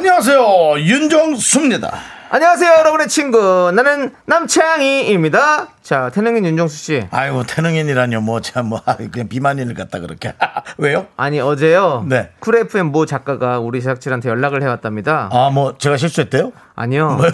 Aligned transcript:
안녕하세요 0.00 0.78
윤정수입니다. 0.78 1.90
안녕하세요, 2.28 2.70
여러분의 2.80 3.08
친구. 3.08 3.72
나는 3.74 4.12
남창희입니다. 4.26 5.68
자, 5.80 6.10
태릉인 6.12 6.44
윤정수 6.44 6.76
씨. 6.76 7.06
아이고 7.10 7.44
태릉인이라뇨 7.44 8.20
뭐참뭐 8.20 8.82
그냥 9.10 9.28
비만인을 9.28 9.72
갖다 9.72 10.00
그렇게 10.00 10.34
왜요? 10.76 11.06
아니, 11.16 11.40
어제요. 11.40 12.04
네. 12.06 12.30
Cool 12.40 12.56
FM 12.56 12.88
모 12.88 13.06
작가가 13.06 13.58
우리 13.58 13.80
제작진한테 13.80 14.28
연락을 14.28 14.62
해왔답니다. 14.62 15.30
아 15.32 15.48
뭐 15.50 15.78
제가 15.78 15.96
실수했대요? 15.96 16.52
아니요. 16.74 17.12
뭐요? 17.16 17.30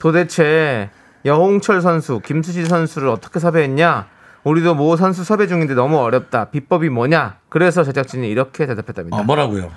도대체 0.00 0.88
여홍철 1.26 1.82
선수, 1.82 2.20
김수지 2.24 2.64
선수를 2.64 3.08
어떻게 3.08 3.38
섭외했냐? 3.38 4.06
우리도 4.44 4.74
모 4.76 4.96
선수 4.96 5.24
섭외 5.24 5.46
중인데 5.46 5.74
너무 5.74 5.98
어렵다. 5.98 6.46
비법이 6.46 6.88
뭐냐? 6.88 7.36
그래서 7.50 7.84
제작진이 7.84 8.30
이렇게 8.30 8.64
대답했답니다. 8.64 9.18
아 9.18 9.22
뭐라고요? 9.24 9.70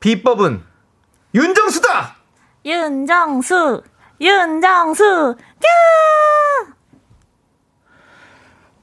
비법은 0.00 0.62
윤정수다! 1.34 2.16
윤정수, 2.64 3.82
윤정수, 4.20 5.36
뀨! 5.60 6.74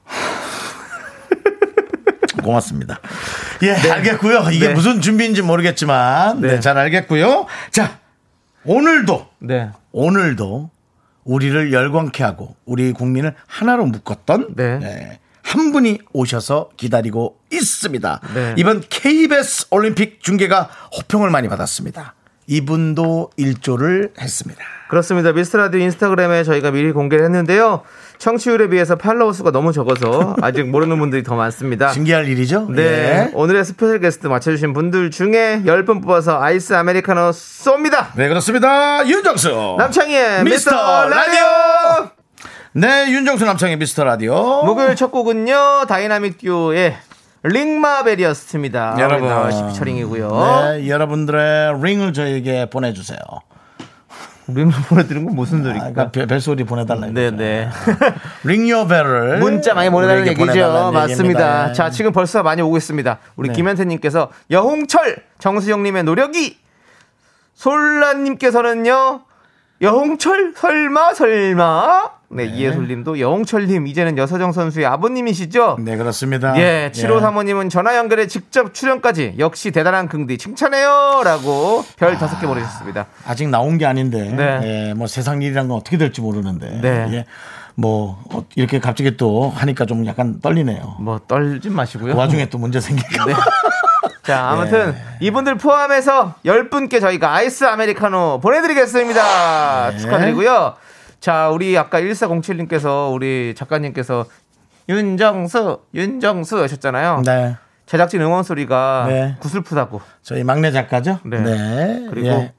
고맙습니다. 2.44 3.00
예 3.62 3.72
알겠고요. 3.72 4.50
이게 4.52 4.68
네. 4.68 4.74
무슨 4.74 5.00
준비인지 5.00 5.42
모르겠지만 5.42 6.40
네, 6.40 6.48
네. 6.48 6.60
잘 6.60 6.76
알겠고요. 6.76 7.46
자 7.70 7.98
오늘도 8.64 9.26
네. 9.38 9.70
오늘도 9.92 10.70
우리를 11.24 11.72
열광케 11.72 12.22
하고 12.22 12.56
우리 12.64 12.92
국민을 12.92 13.34
하나로 13.46 13.86
묶었던 13.86 14.54
네. 14.56 14.78
네, 14.78 15.20
한 15.42 15.72
분이 15.72 16.00
오셔서 16.12 16.70
기다리고 16.76 17.38
있습니다. 17.50 18.20
네. 18.34 18.54
이번 18.58 18.82
KBS 18.88 19.68
올림픽 19.70 20.22
중계가 20.22 20.68
호평을 20.96 21.30
많이 21.30 21.48
받았습니다. 21.48 22.14
이분도 22.56 23.30
일조를 23.38 24.10
했습니다. 24.20 24.62
그렇습니다. 24.90 25.32
미스터라디오 25.32 25.80
인스타그램에 25.80 26.44
저희가 26.44 26.70
미리 26.70 26.92
공개를 26.92 27.24
했는데요. 27.24 27.80
청취율에 28.18 28.68
비해서 28.68 28.96
팔로워 28.96 29.32
수가 29.32 29.50
너무 29.52 29.72
적어서 29.72 30.36
아직 30.42 30.68
모르는 30.68 30.98
분들이 30.98 31.22
더 31.22 31.34
많습니다. 31.34 31.88
신기할 31.92 32.28
일이죠? 32.28 32.68
네. 32.70 32.82
예. 32.82 33.30
오늘의 33.32 33.64
스페셜 33.64 34.00
게스트 34.00 34.26
맞춰주신 34.26 34.74
분들 34.74 35.10
중에 35.10 35.62
10분 35.64 36.02
뽑아서 36.02 36.42
아이스 36.42 36.74
아메리카노 36.74 37.30
쏩니다. 37.30 38.08
네, 38.16 38.28
그렇습니다. 38.28 39.06
윤정수. 39.08 39.76
남창희의 39.78 40.44
미스터 40.44 40.70
미스터 40.70 41.08
라디오! 41.08 42.10
네, 42.74 43.10
윤정수 43.12 43.46
남창희의 43.46 43.78
미스터 43.78 44.04
라디오. 44.04 44.62
목요일 44.64 44.94
첫 44.94 45.10
곡은요, 45.10 45.86
다이나믹 45.88 46.36
듀오의 46.38 46.96
링마벨이었습니다. 47.42 48.96
여러분. 48.98 49.28
나와시 49.28 49.62
피처링이고요. 49.68 50.28
네, 50.78 50.88
여러분들의 50.88 51.80
링을 51.82 52.12
저에게 52.12 52.70
보내주세요. 52.70 53.18
링을 54.48 54.72
보내드린 54.88 55.24
건 55.24 55.34
무슨 55.34 55.60
아, 55.60 55.62
소리입니까? 55.62 55.90
그러니까 55.92 56.10
벨- 56.12 56.26
벨소리 56.26 56.64
보내달라는 56.64 57.14
거죠. 57.14 57.36
네네. 57.36 57.68
링요 58.44 58.86
벨을 58.88 59.38
문자 59.38 59.72
많이 59.74 59.88
보내달라는 59.90 60.26
얘기죠. 60.28 60.90
맞습니다. 60.92 61.66
네. 61.68 61.72
자, 61.72 61.90
지금 61.90 62.12
벌써 62.12 62.42
많이 62.42 62.60
오고 62.62 62.76
있습니다. 62.76 63.18
우리 63.36 63.52
김현태님께서 63.52 64.30
여홍철 64.50 65.16
정수영님의 65.38 66.02
노력이 66.04 66.58
솔라님께서는요. 67.54 69.20
여홍철 69.80 70.54
설마 70.56 71.14
설마 71.14 72.10
네, 72.34 72.46
이해솔님도 72.46 73.20
여홍철님 73.20 73.86
이제는 73.86 74.16
여서정 74.16 74.52
선수의 74.52 74.86
아버님이시죠? 74.86 75.76
네, 75.80 75.96
그렇습니다. 75.96 76.58
예, 76.58 76.90
7호 76.94 77.20
사모님은 77.20 77.68
전화 77.68 77.96
연결에 77.96 78.26
직접 78.26 78.72
출연까지 78.72 79.34
역시 79.38 79.70
대단한 79.70 80.08
긍디 80.08 80.38
칭찬해요라고 80.38 81.84
별 81.96 82.16
다섯 82.18 82.40
개 82.40 82.46
보내셨습니다. 82.46 83.06
아직 83.26 83.48
나온 83.48 83.76
게 83.76 83.86
아닌데, 83.86 84.32
네. 84.34 84.60
예, 84.88 84.94
뭐 84.94 85.06
세상 85.06 85.42
일이란 85.42 85.68
건 85.68 85.76
어떻게 85.78 85.98
될지 85.98 86.20
모르는데, 86.20 86.80
네. 86.80 87.08
예, 87.12 87.24
뭐 87.74 88.22
어, 88.32 88.44
이렇게 88.54 88.80
갑자기 88.80 89.16
또 89.16 89.50
하니까 89.54 89.84
좀 89.84 90.06
약간 90.06 90.40
떨리네요. 90.40 90.96
뭐 91.00 91.20
떨지 91.26 91.70
마시고요. 91.70 92.12
그 92.14 92.18
와중에 92.18 92.46
또 92.46 92.58
문제 92.58 92.80
생길까 92.80 93.26
봐. 93.26 93.44
자, 94.22 94.50
아무튼 94.50 94.94
이분들 95.20 95.56
포함해서 95.56 96.34
10분께 96.46 97.00
저희가 97.00 97.34
아이스 97.34 97.64
아메리카노 97.64 98.40
보내드리겠습니다. 98.40 99.90
네. 99.90 99.98
축하드리고요. 99.98 100.74
자, 101.22 101.50
우리 101.50 101.78
아까 101.78 102.00
1407님께서 102.00 103.14
우리 103.14 103.54
작가님께서 103.56 104.26
윤정수, 104.88 105.78
윤정수 105.94 106.60
하셨잖아요. 106.60 107.22
네, 107.24 107.56
제작진 107.86 108.20
응원 108.22 108.42
소리가 108.42 109.04
네. 109.08 109.36
구슬프다고. 109.38 110.00
저희 110.22 110.42
막내 110.42 110.72
작가죠. 110.72 111.20
네. 111.24 111.38
네, 111.38 112.06
그리고 112.10 112.26
예. 112.26 112.52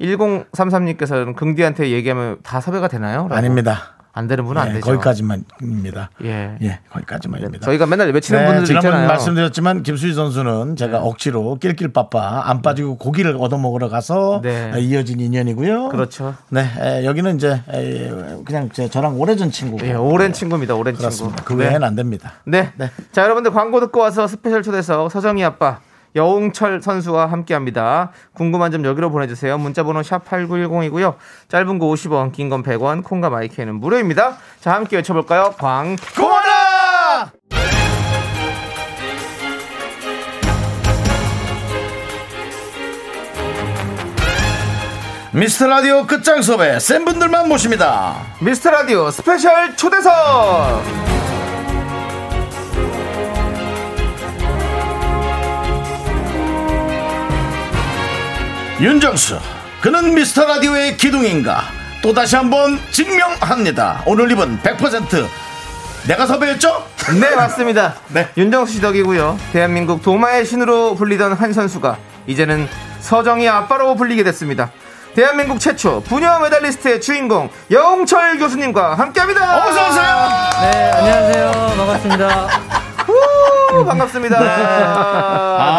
1033님께서는 0.00 1.36
긍디한테 1.36 1.90
얘기하면 1.90 2.38
다 2.42 2.62
섭외가 2.62 2.88
되나요? 2.88 3.24
라고. 3.24 3.34
아닙니다. 3.34 3.97
안 4.18 4.26
되는 4.26 4.44
분은 4.44 4.60
안 4.60 4.68
예, 4.68 4.72
되죠. 4.74 4.84
거기까지만입니다. 4.86 6.10
예. 6.24 6.58
예, 6.60 6.80
거기까지만입니다. 6.90 7.64
저희가 7.64 7.86
맨날 7.86 8.10
외치는 8.10 8.40
네, 8.40 8.46
분들 8.46 8.64
지난번 8.64 8.88
있잖아요. 8.90 9.08
말씀드렸지만 9.08 9.82
김수희 9.84 10.12
선수는 10.12 10.74
제가 10.74 11.02
억지로 11.02 11.56
낄끼빠빠 11.60 12.42
안 12.50 12.60
빠지고 12.60 12.98
고기를 12.98 13.36
얻어 13.38 13.58
먹으러 13.58 13.88
가서 13.88 14.40
네. 14.42 14.72
이어진 14.80 15.20
인연이고요. 15.20 15.90
그렇죠. 15.90 16.34
네, 16.50 16.66
에, 16.80 17.04
여기는 17.04 17.36
이제 17.36 17.62
에, 17.70 18.10
그냥 18.44 18.68
제, 18.72 18.88
저랑 18.88 19.20
오래전 19.20 19.52
친구고. 19.52 19.86
예, 19.86 19.92
오랜 19.94 20.32
친구입니다. 20.32 20.74
오랜 20.74 20.96
그렇습니다. 20.96 21.36
친구. 21.36 21.54
그 21.54 21.54
외에는 21.54 21.84
안 21.84 21.94
됩니다. 21.94 22.32
네. 22.44 22.72
네. 22.76 22.90
자, 23.12 23.22
여러분들 23.22 23.52
광고 23.52 23.78
듣고 23.78 24.00
와서 24.00 24.26
스페셜 24.26 24.64
초대석 24.64 25.12
서정이 25.12 25.44
아빠 25.44 25.78
여홍철 26.18 26.82
선수와 26.82 27.26
함께 27.26 27.54
합니다. 27.54 28.10
궁금한 28.34 28.70
점 28.70 28.84
여기로 28.84 29.10
보내주세요. 29.10 29.56
문자번호 29.56 30.02
샵 30.02 30.24
8910이고요. 30.28 31.14
짧은 31.48 31.78
거 31.78 31.86
50원, 31.86 32.32
긴 32.32 32.48
건 32.50 32.62
100원, 32.62 33.04
콩과 33.04 33.30
마이크는 33.30 33.74
무료입니다. 33.76 34.36
자, 34.60 34.74
함께 34.74 34.96
외쳐볼까요? 34.96 35.54
광. 35.58 35.96
고마라! 36.16 37.32
미스터 45.32 45.66
라디오 45.68 46.06
끝장 46.06 46.42
수업에 46.42 46.80
센 46.80 47.04
분들만 47.04 47.48
모십니다. 47.48 48.16
미스터 48.40 48.70
라디오 48.70 49.10
스페셜 49.10 49.76
초대석! 49.76 50.12
윤정수 58.80 59.38
그는 59.82 60.14
미스터 60.14 60.46
라디오의 60.46 60.96
기둥인가 60.96 61.62
또 62.02 62.12
다시 62.14 62.36
한번 62.36 62.78
증명합니다 62.92 64.02
오늘 64.06 64.30
입은 64.30 64.60
100% 64.62 65.26
내가 66.06 66.26
섭외했죠? 66.26 66.86
네, 67.20 67.34
맞습니다. 67.34 67.96
네. 68.08 68.28
윤정수 68.36 68.72
씨 68.74 68.80
덕이고요. 68.80 69.38
대한민국 69.52 70.00
도마의 70.00 70.46
신으로 70.46 70.94
불리던 70.94 71.34
한 71.34 71.52
선수가 71.52 71.98
이제는 72.26 72.66
서정희 73.00 73.46
아빠로 73.46 73.94
불리게 73.94 74.22
됐습니다. 74.24 74.70
대한민국 75.14 75.58
최초 75.58 76.00
부녀 76.04 76.38
메달리스트의 76.38 77.02
주인공 77.02 77.50
영철 77.70 78.38
교수님과 78.38 78.94
함께합니다. 78.94 79.66
어서 79.66 79.88
오세요 79.90 80.04
네, 80.62 80.90
안녕하세요. 80.92 81.74
반갑습니다. 81.76 82.48
우, 83.72 83.84
반갑습니다. 83.84 84.36
아, 84.40 85.78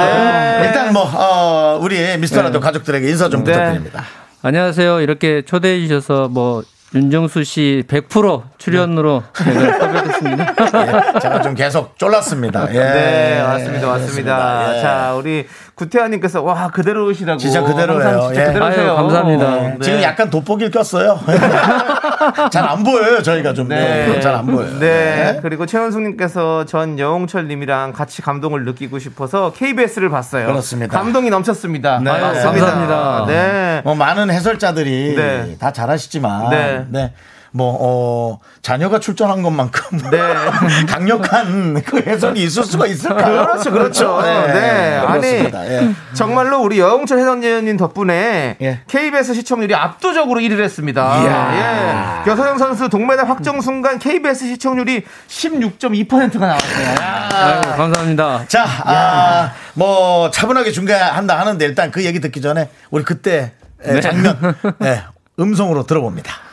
네. 0.59 0.65
일단 0.67 0.93
뭐 0.93 1.03
어, 1.03 1.79
우리 1.81 2.17
미스터 2.17 2.41
라디오 2.41 2.59
가족들에게 2.59 3.07
인사 3.09 3.29
좀 3.29 3.43
네. 3.43 3.51
부탁드립니다 3.51 4.03
안녕하세요. 4.43 5.01
이렇게 5.01 5.41
초대해 5.43 5.79
주셔서 5.87 6.27
뭐 6.29 6.63
윤정수 6.95 7.43
씨 7.43 7.83
100% 7.87 8.43
출연으로 8.57 9.23
제가 9.35 9.77
섭외됐습니다. 9.77 10.55
예, 11.15 11.19
제가 11.19 11.41
좀 11.41 11.53
계속 11.53 11.97
쫄랐습니다 11.99 12.67
예. 12.73 12.79
네, 12.79 13.43
맞습니다, 13.43 13.87
맞습니다. 13.87 13.87
그렇습니다. 13.87 14.77
예. 14.77 14.81
자, 14.81 15.13
우리 15.15 15.47
구태환님께서 15.75 16.41
와 16.41 16.69
그대로시라고. 16.69 17.37
진짜 17.37 17.61
그대로예요. 17.61 18.21
진짜 18.27 18.41
예. 18.41 18.45
그대로세요. 18.47 18.87
아유, 18.91 18.95
감사합니다. 18.95 19.51
네. 19.55 19.77
지금 19.81 20.01
약간 20.01 20.29
돋보기를 20.31 20.71
꼈어요 20.71 21.19
잘 22.51 22.69
안 22.69 22.83
보여요, 22.83 23.21
저희가 23.23 23.53
좀. 23.53 23.67
네. 23.69 24.19
잘안 24.21 24.45
보여요. 24.45 24.79
네. 24.79 25.39
그리고 25.41 25.65
최현숙님께서 25.65 26.65
전 26.65 26.99
여홍철님이랑 26.99 27.93
같이 27.93 28.21
감동을 28.21 28.65
느끼고 28.65 28.99
싶어서 28.99 29.51
KBS를 29.53 30.09
봤어요. 30.09 30.47
그렇습니다. 30.47 30.97
감동이 30.97 31.29
넘쳤습니다. 31.29 31.99
네. 31.99 32.11
반갑습니다. 32.11 32.65
감사합니다. 32.65 33.25
네. 33.27 33.81
뭐 33.83 33.95
많은 33.95 34.29
해설자들이 34.29 35.15
네. 35.15 35.55
다 35.59 35.71
잘하시지만 35.71 36.87
네. 36.89 37.13
네. 37.51 37.57
뭐 37.57 37.77
어, 37.79 38.39
자녀가 38.61 38.99
출전한 38.99 39.41
것만큼 39.41 40.09
네. 40.11 40.19
강력한 40.87 41.81
그 41.83 42.01
해설이 42.01 42.43
있을 42.43 42.63
수가 42.63 42.85
있을까요? 42.87 43.45
그렇죠, 43.45 43.71
그렇죠. 43.71 44.21
네. 44.21 44.97
아니, 44.97 45.21
그렇습니다. 45.21 45.67
예. 45.67 45.91
정말로 46.13 46.61
우리 46.61 46.79
여홍철 46.79 47.19
해설위원님 47.19 47.77
덕분에 47.77 48.57
예. 48.61 48.81
KBS 48.87 49.33
시청률이 49.33 49.75
압도적으로 49.75 50.39
1위를 50.39 50.61
했습니다. 50.61 51.23
이야. 51.23 52.23
예. 52.25 52.29
여서영 52.29 52.57
선수 52.57 52.89
동메달 52.89 53.29
확정 53.29 53.61
순간 53.61 53.99
KBS 53.99 54.45
시청률이 54.47 55.03
16.2%가 55.27 56.45
나왔어요. 56.45 56.85
야. 56.85 57.29
아유, 57.31 57.61
감사합니다. 57.77 58.45
자, 58.47 58.65
아, 58.83 59.53
뭐 59.73 60.29
차분하게 60.31 60.71
중계한다 60.71 61.39
하는데 61.39 61.65
일단 61.65 61.91
그 61.91 62.05
얘기 62.05 62.19
듣기 62.19 62.41
전에 62.41 62.69
우리 62.91 63.03
그때 63.03 63.53
의 63.81 63.95
네. 63.95 64.01
장면 64.01 64.37
예, 64.83 65.03
음성으로 65.39 65.85
들어봅니다. 65.85 66.48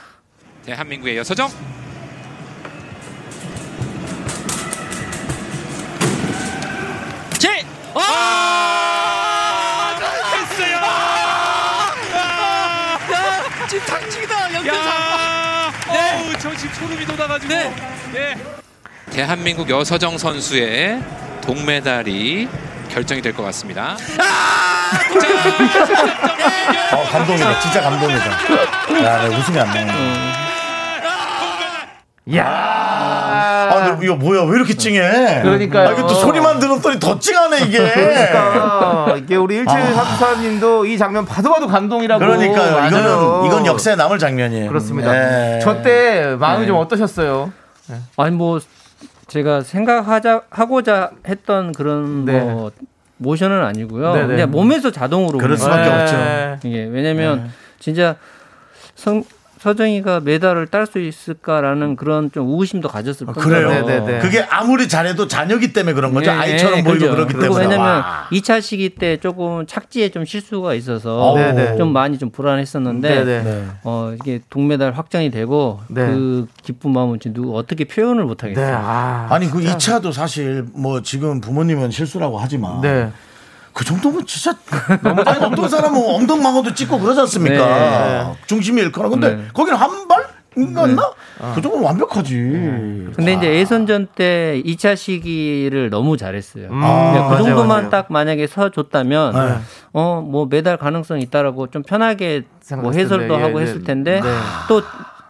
대한민국의 0.66 1.16
여서정 1.18 1.48
제 7.38 7.64
아! 7.94 9.94
됐어요. 10.48 10.76
야, 13.12 13.42
지금 13.68 13.86
당직이다. 13.86 14.54
연결사. 14.54 15.72
네. 15.92 16.24
어우, 16.26 16.32
저 16.38 16.54
지금 16.56 16.74
소름이 16.74 17.06
돋아가지고. 17.06 17.54
네. 18.12 18.36
대한민국 19.10 19.68
여서정 19.70 20.18
선수의 20.18 21.02
동메달이 21.42 22.48
결정이 22.90 23.22
될 23.22 23.32
것 23.34 23.42
같습니다. 23.44 23.96
어, 26.92 27.04
감동이다. 27.10 27.60
진짜 27.60 27.80
감동이다. 27.82 29.04
야, 29.04 29.28
내 29.28 29.36
웃음이 29.36 29.58
안 29.58 29.66
나오네. 29.86 30.45
야. 32.34 32.44
아, 32.44 33.86
근데 33.86 34.04
이거 34.04 34.16
뭐야? 34.16 34.42
왜 34.42 34.56
이렇게 34.56 34.74
찡해? 34.74 35.42
그러니까요. 35.42 35.88
아, 35.88 35.92
이거 35.92 36.02
또 36.06 36.14
소리만 36.14 36.58
들었더니 36.58 36.98
더 36.98 37.18
찡하네, 37.18 37.60
이게. 37.62 37.78
그러니까 37.78 39.14
이게 39.16 39.36
우리 39.36 39.64
1734님도 39.64 40.88
이 40.88 40.98
장면 40.98 41.24
봐도 41.24 41.52
봐도 41.52 41.66
감동이라고. 41.68 42.18
그러니까요. 42.18 42.72
맞아요. 42.72 42.88
이거는, 42.88 43.46
이건 43.46 43.66
역사에 43.66 43.94
남을 43.94 44.18
장면이에요. 44.18 44.68
그렇습니다. 44.68 45.12
네. 45.12 45.60
저때 45.60 46.36
마음이 46.38 46.66
좀 46.66 46.76
어떠셨어요? 46.76 47.52
아니 48.16 48.34
뭐 48.34 48.58
제가 49.28 49.60
생각하자 49.60 50.42
하고자 50.50 51.10
했던 51.28 51.72
그런 51.72 52.24
네. 52.24 52.40
뭐 52.40 52.70
모션은 53.18 53.64
아니고요. 53.64 54.12
네네. 54.12 54.26
그냥 54.26 54.50
몸에서 54.50 54.90
자동으로 54.90 55.38
그럴 55.38 55.56
수밖에 55.56 55.88
네. 55.88 56.02
없죠. 56.02 56.68
이게 56.68 56.84
왜냐면 56.84 57.50
진짜 57.78 58.16
성, 58.94 59.22
서정이가 59.58 60.20
메달을 60.20 60.66
딸 60.66 60.86
수 60.86 60.98
있을까라는 61.00 61.96
그런 61.96 62.30
좀 62.30 62.54
우심도 62.58 62.88
가졌을 62.88 63.28
아, 63.28 63.32
그래요. 63.32 63.68
네네네. 63.68 64.18
그게 64.20 64.40
아무리 64.42 64.88
잘해도 64.88 65.26
자녀기 65.26 65.72
때문에 65.72 65.94
그런 65.94 66.12
거죠. 66.14 66.30
예, 66.30 66.34
아이처럼 66.34 66.78
예, 66.78 66.82
보이고 66.84 67.00
그죠. 67.00 67.10
그렇기 67.14 67.32
때문에. 67.34 67.60
왜냐면 67.64 67.80
와. 67.80 68.28
2차 68.30 68.60
시기 68.60 68.90
때 68.90 69.16
조금 69.16 69.66
착지에 69.66 70.10
좀 70.10 70.24
실수가 70.24 70.74
있어서 70.74 71.34
네네. 71.34 71.76
좀 71.76 71.92
많이 71.92 72.18
좀 72.18 72.30
불안했었는데 72.30 73.08
네네. 73.08 73.42
네. 73.42 73.66
어 73.82 74.12
이게 74.14 74.40
동메달 74.50 74.92
확정이 74.92 75.30
되고 75.30 75.80
네. 75.88 76.06
그 76.06 76.46
기쁜 76.62 76.92
마음은 76.92 77.18
지금 77.20 77.34
누구 77.34 77.56
어떻게 77.56 77.84
표현을 77.84 78.24
못 78.24 78.36
네. 78.38 78.48
하겠어요. 78.48 78.76
아. 78.76 79.26
아니 79.30 79.50
그 79.50 79.60
2차도 79.60 80.12
사실 80.12 80.64
뭐 80.74 81.02
지금 81.02 81.40
부모님은 81.40 81.90
실수라고 81.90 82.38
하지만 82.38 82.80
네. 82.82 83.10
그 83.76 83.84
정도면 83.84 84.24
진짜 84.24 84.54
너무 85.02 85.20
아니 85.20 85.44
어떤 85.44 85.68
사람은 85.68 86.02
엉덩 86.02 86.42
망어도 86.42 86.72
찍고 86.72 86.98
그러지 86.98 87.20
않습니까? 87.20 87.56
네. 87.66 88.32
중심이 88.46 88.80
잃거나 88.80 89.10
근데 89.10 89.34
네. 89.36 89.44
거기는 89.52 89.78
한 89.78 90.08
발인가나? 90.08 91.10
그 91.54 91.60
정도면 91.60 91.84
완벽하지. 91.84 92.34
근데 93.14 93.34
이제 93.34 93.54
예선전 93.54 94.08
때 94.14 94.62
2차 94.64 94.96
시기를 94.96 95.90
너무 95.90 96.16
잘했어요. 96.16 96.68
음, 96.70 96.82
아, 96.82 97.10
그러니까 97.10 97.28
그 97.28 97.32
맞아요, 97.34 97.44
정도만 97.44 97.68
맞아요. 97.68 97.90
딱 97.90 98.06
만약에 98.10 98.46
서줬다면 98.46 99.34
네. 99.34 99.58
어 99.92 100.22
뭐 100.22 100.46
메달 100.48 100.78
가능성 100.78 101.20
이 101.20 101.24
있다라고 101.24 101.66
좀 101.66 101.82
편하게 101.82 102.44
뭐 102.80 102.92
해설도 102.92 103.28
텐데, 103.34 103.42
하고 103.42 103.60
예, 103.60 103.64
했을 103.64 103.80
네. 103.80 103.84
텐데 103.84 104.20
네. 104.22 104.28
또 104.70 104.80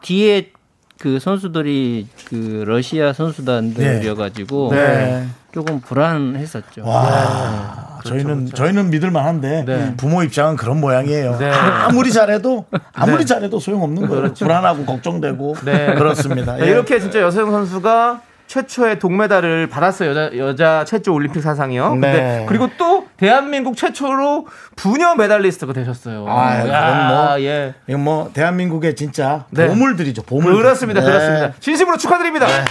뒤에 0.03 0.53
그 1.01 1.19
선수들이 1.19 2.07
그 2.27 2.63
러시아 2.65 3.13
선수단들이어가지고 3.13 4.69
네. 4.71 5.27
조금 5.53 5.81
불안했었죠. 5.81 6.87
와, 6.87 7.86
저희는 8.07 8.51
저희는 8.55 8.91
믿을만한데 8.91 9.65
네. 9.67 9.95
부모 9.97 10.23
입장은 10.23 10.57
그런 10.57 10.81
모양이에요. 10.81 11.37
네. 11.39 11.51
아무리 11.51 12.13
잘해도 12.13 12.67
아무리 12.95 13.27
잘해도 13.27 13.59
소용없는 13.59 14.07
거예요. 14.07 14.23
그렇죠. 14.23 14.45
불안하고 14.45 14.85
걱정되고 14.85 15.57
네. 15.65 15.95
그렇습니다. 15.95 16.57
네, 16.57 16.67
예. 16.67 16.71
이렇게 16.71 17.01
진짜 17.01 17.21
여서영 17.21 17.51
선수가 17.51 18.21
최초의 18.47 19.01
동메달을 19.01 19.69
받았어요. 19.69 20.11
여자, 20.11 20.31
여자 20.37 20.85
최초 20.87 21.13
올림픽 21.13 21.43
사상이요. 21.43 21.91
근데 21.91 22.13
네. 22.13 22.47
그리고 22.49 22.69
또 22.79 23.07
대한민국 23.17 23.77
최초로 23.77 24.47
부녀 24.77 25.17
메달리스트가 25.17 25.73
되셨어요. 25.73 26.27
아, 26.29 26.69
야, 26.69 27.09
뭐 27.09 27.41
예. 27.41 27.75
이건 27.89 28.05
뭐 28.05 28.31
대한민국의 28.33 28.95
진짜 28.95 29.47
네. 29.51 29.67
보물들이죠. 29.67 30.23
보물. 30.23 30.55
그렇습니다. 30.55 31.01
네. 31.01 31.07
그렇습니다. 31.07 31.53
진심으로 31.59 31.97
축하드립니다. 31.97 32.47
네. 32.47 32.65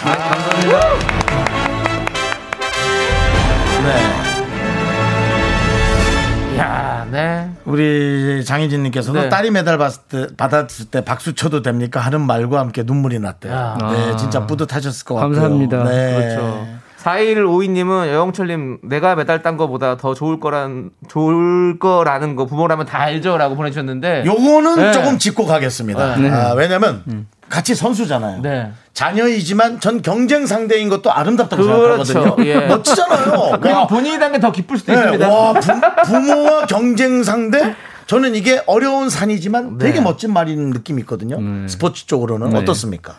야, 7.06 7.12
네. 7.12 7.50
우리 7.66 8.44
장희진님께서도 8.46 9.22
네. 9.22 9.30
딸이 9.30 9.52
메달 9.52 9.78
받았을 9.78 10.02
때, 10.10 10.28
받았을 10.36 10.86
때 10.86 11.04
박수 11.04 11.34
쳐도 11.34 11.62
됩니까? 11.62 12.00
하는 12.00 12.22
말과 12.22 12.60
함께 12.60 12.84
눈물이 12.84 13.20
났대요. 13.20 13.54
야. 13.54 13.78
네, 13.92 14.16
진짜 14.18 14.46
뿌듯하셨을 14.46 15.06
것 15.06 15.16
같고요. 15.16 15.36
감사합니다. 15.36 15.84
네. 15.84 16.36
그렇죠. 16.36 16.68
4152님은 17.06 18.08
여영철님 18.08 18.80
내가 18.84 19.16
메달 19.16 19.44
딴 19.44 19.58
거보다 19.58 19.96
더 19.96 20.16
좋을 20.16 20.40
거란 20.40 20.90
좋을 21.08 21.78
거라는 21.78 22.36
거 22.36 22.48
부모라면 22.48 22.88
다 22.88 23.00
알죠라고 23.02 23.56
보내주셨는데 23.56 24.24
요거는 24.26 24.76
네. 24.78 24.92
조금 24.92 25.20
짚고 25.20 25.46
가겠습니다. 25.46 26.16
네. 26.16 26.32
아, 26.32 26.54
왜냐면 26.54 27.04
같이 27.50 27.76
선수잖아요. 27.76 28.42
네. 28.42 28.72
자녀이지만 28.94 29.80
전 29.80 30.02
경쟁 30.02 30.46
상대인 30.48 30.90
것도 30.90 31.12
아름답다고 31.12 31.62
그렇죠. 31.64 32.04
생각하거든요. 32.06 32.48
예. 32.50 32.68
멋지잖아요. 32.68 33.60
그리고 33.62 33.78
와, 33.78 33.88
본인이 33.88 34.18
단 34.20 34.32
게 34.32 34.40
더 34.40 34.52
기쁠 34.52 34.78
수도 34.78 34.92
네, 34.94 34.98
있습니다. 35.00 35.30
와, 35.30 35.54
부, 35.54 36.20
모와 36.22 36.66
경쟁 36.66 37.24
상대? 37.24 37.76
저는 38.08 38.36
이게 38.36 38.62
어려운 38.68 39.10
산이지만 39.10 39.78
네. 39.78 39.86
되게 39.86 40.02
멋진 40.02 40.32
말인 40.34 40.70
느낌이 40.72 41.02
있거든요. 41.02 41.40
네. 41.40 41.68
스포츠 41.68 42.06
쪽으로는 42.08 42.50
네. 42.52 42.58
어떻습니까? 42.60 43.16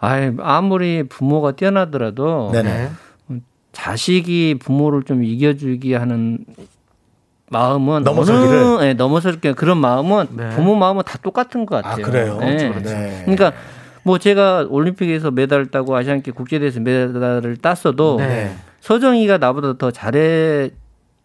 아이, 0.00 0.32
아무리 0.40 1.02
부모가 1.08 1.52
뛰어나더라도 1.52 2.50
네네. 2.52 2.90
자식이 3.72 4.58
부모를 4.60 5.02
좀 5.04 5.22
이겨주기 5.24 5.94
하는 5.94 6.38
마음은 7.50 8.04
넘어서기를? 8.04 8.58
어느, 8.58 8.82
네, 8.82 8.94
넘어서기 8.94 9.52
그런 9.54 9.78
마음은 9.78 10.26
네. 10.30 10.50
부모 10.50 10.74
마음은 10.74 11.02
다 11.04 11.18
똑같은 11.22 11.66
것 11.66 11.76
아, 11.76 11.82
같아요. 11.82 12.04
그래요? 12.06 12.38
네. 12.40 12.56
그렇죠, 12.56 12.68
그렇죠. 12.72 12.90
네. 12.90 13.22
그러니까 13.24 13.52
뭐 14.02 14.18
제가 14.18 14.66
올림픽에서 14.68 15.30
메달을 15.30 15.66
따고 15.70 15.96
아시안게임 15.96 16.34
국제대회에서 16.34 16.80
메달을 16.80 17.56
땄어도 17.56 18.16
네. 18.18 18.54
서정이가 18.80 19.38
나보다 19.38 19.76
더 19.76 19.90
잘해 19.90 20.70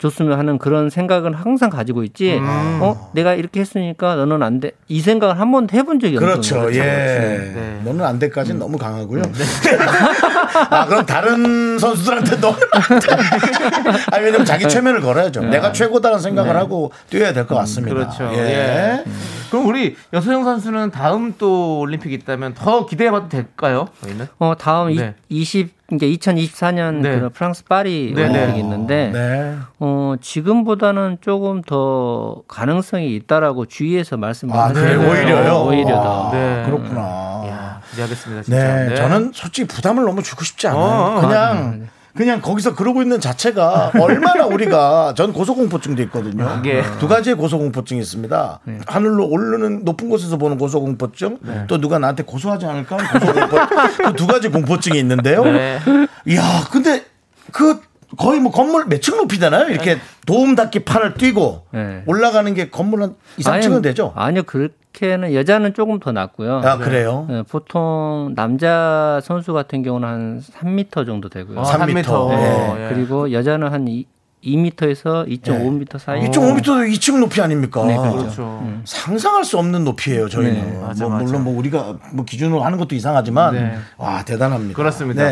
줬으면 0.04 0.38
하는 0.38 0.58
그런 0.58 0.90
생각은 0.90 1.34
항상 1.34 1.70
가지고 1.70 2.04
있지. 2.04 2.36
음. 2.38 2.80
어, 2.82 3.10
내가 3.14 3.34
이렇게 3.36 3.62
했으니까 3.62 4.16
너는 4.16 4.44
안 4.44 4.60
돼. 4.60 4.72
이 4.90 5.00
생각을 5.00 5.40
한 5.40 5.50
번도 5.52 5.78
해본 5.78 6.02
적이 6.02 6.18
없는 6.18 6.30
그렇죠. 6.32 6.56
거예요. 6.56 6.72
예. 6.72 6.84
네. 6.84 7.54
음. 7.56 7.82
너는 7.86 8.04
안 8.06 8.20
돼까지는 8.20 8.60
너무 8.60 8.78
강하고요. 8.78 9.22
아, 10.70 10.86
그럼 10.86 11.06
다른 11.06 11.80
선수들한테 11.80 12.36
돼. 12.38 12.48
아니, 14.12 14.26
왜냐면 14.26 14.46
자기 14.46 14.68
최면을 14.68 15.00
걸어야죠. 15.02 15.42
내가 15.46 15.72
최고다는 15.72 16.20
생각을 16.20 16.56
하고 16.58 16.92
뛰어야 17.10 17.32
될 17.32 17.48
것 17.48 17.56
같습니다. 17.56 17.94
네. 17.96 18.02
그렇죠. 18.06 18.30
예. 18.34 18.40
예. 18.40 19.04
그럼 19.50 19.68
우리 19.68 19.96
여서영 20.14 20.44
선수는 20.44 20.92
다음 20.92 21.34
또 21.38 21.80
올림픽이 21.80 22.14
있다면 22.16 22.56
더 22.56 22.86
기대해봐도 22.86 23.30
될까요? 23.30 23.88
저희는? 24.04 24.28
어, 24.40 24.54
다음 24.58 24.96
네. 24.96 25.14
이, 25.30 25.42
20 25.42 25.83
그러니까 25.98 26.32
2024년 26.32 27.02
네. 27.02 27.20
그 27.20 27.30
프랑스 27.30 27.64
파리 27.66 28.14
네, 28.16 28.28
네. 28.28 28.30
올림픽이 28.30 28.60
있는데 28.60 29.12
네. 29.14 29.56
어, 29.80 30.16
지금보다는 30.22 31.18
조금 31.22 31.62
더 31.62 32.42
가능성이 32.48 33.16
있다라고 33.16 33.66
주위에서 33.66 34.18
말씀을 34.18 34.56
아, 34.56 34.72
네. 34.72 34.96
오히려요. 34.96 35.66
오히려 35.68 36.00
아, 36.00 36.04
더. 36.04 36.30
네. 36.34 36.64
그렇구나. 36.66 37.02
야, 37.48 37.82
기대하겠습니다. 37.92 38.44
진짜. 38.44 38.86
네, 38.86 38.96
저는 38.96 39.32
솔직히 39.34 39.68
부담을 39.68 40.04
너무 40.06 40.24
주고 40.24 40.44
싶지 40.44 40.68
않아요. 40.68 40.82
어, 40.82 41.22
그냥 41.22 41.88
그냥 42.16 42.42
거기서 42.42 42.76
그러고 42.76 43.02
있는 43.02 43.20
자체가 43.20 43.92
얼마나 44.00 44.46
우리가 44.46 45.14
전 45.18 45.34
고소공포증도 45.34 46.02
있거든요. 46.04 46.62
예. 46.66 46.84
두 47.00 47.08
가지의 47.08 47.36
고소공포증이 47.36 48.00
있습니다. 48.02 48.60
하늘로 48.86 49.28
오르는 49.28 49.84
높은 49.84 50.10
곳에서 50.10 50.38
보는 50.38 50.58
고소공포증, 50.58 51.40
또 51.68 51.80
누가 51.80 51.98
나한테 52.00 52.24
고소하지 52.24 52.66
않을까 52.66 52.98
하는 52.98 53.20
고소공포증, 53.20 54.06
그두 54.12 54.28
가지 54.32 54.50
공포증이 54.50 55.00
있는데요. 55.00 55.44
네. 55.44 55.80
이야, 56.28 56.42
근데 56.72 57.04
그 57.52 57.82
거의 58.16 58.40
뭐 58.40 58.52
건물 58.52 58.86
몇 58.86 59.02
층 59.02 59.18
높이잖아요. 59.18 59.70
이렇게 59.70 59.98
도움 60.28 60.54
닫기 60.56 60.84
판을 60.86 61.16
뛰고 61.16 61.66
네. 61.72 62.04
올라가는 62.06 62.54
게 62.54 62.70
건물 62.70 63.02
한 63.02 63.16
2, 63.38 63.42
3층은 63.44 63.82
되죠. 63.82 64.14
아니요, 64.16 64.44
그 64.44 64.70
렇게는 64.94 65.34
여자는 65.34 65.74
조금 65.74 66.00
더 66.00 66.12
낮고요. 66.12 66.62
아, 66.64 66.78
그래요? 66.78 67.26
네, 67.28 67.44
보통 67.44 68.34
남자 68.36 69.20
선수 69.24 69.54
같은 69.54 69.84
경우는 69.84 70.08
한 70.08 70.42
3m 70.42 71.06
정도 71.06 71.30
되고요. 71.30 71.60
아, 71.60 71.64
3m. 71.64 72.04
3m. 72.04 72.30
네. 72.30 72.74
네, 72.78 72.90
그리고 72.94 73.32
여자는 73.32 73.72
한 73.72 73.88
2, 73.88 74.06
2m에서 74.44 75.28
2.5m 75.28 75.98
사이. 75.98 76.22
2.5m도 76.30 76.90
2층 76.94 77.20
높이 77.20 77.42
아닙니까? 77.42 77.86
네, 77.86 77.98
그렇죠. 77.98 78.20
그렇죠. 78.20 78.64
상상할 78.86 79.44
수 79.44 79.58
없는 79.58 79.84
높이예요, 79.84 80.30
저희는. 80.30 80.54
네, 80.54 80.80
맞아, 80.80 81.06
뭐 81.06 81.14
맞아. 81.14 81.26
물론 81.26 81.44
뭐 81.44 81.58
우리가 81.58 81.98
뭐 82.14 82.24
기준으로 82.26 82.64
하는 82.64 82.78
것도 82.78 82.96
이상하지만 82.96 83.56
네. 83.56 83.78
와, 83.98 84.24
대단합니다. 84.24 84.76
그렇습니다. 84.76 85.24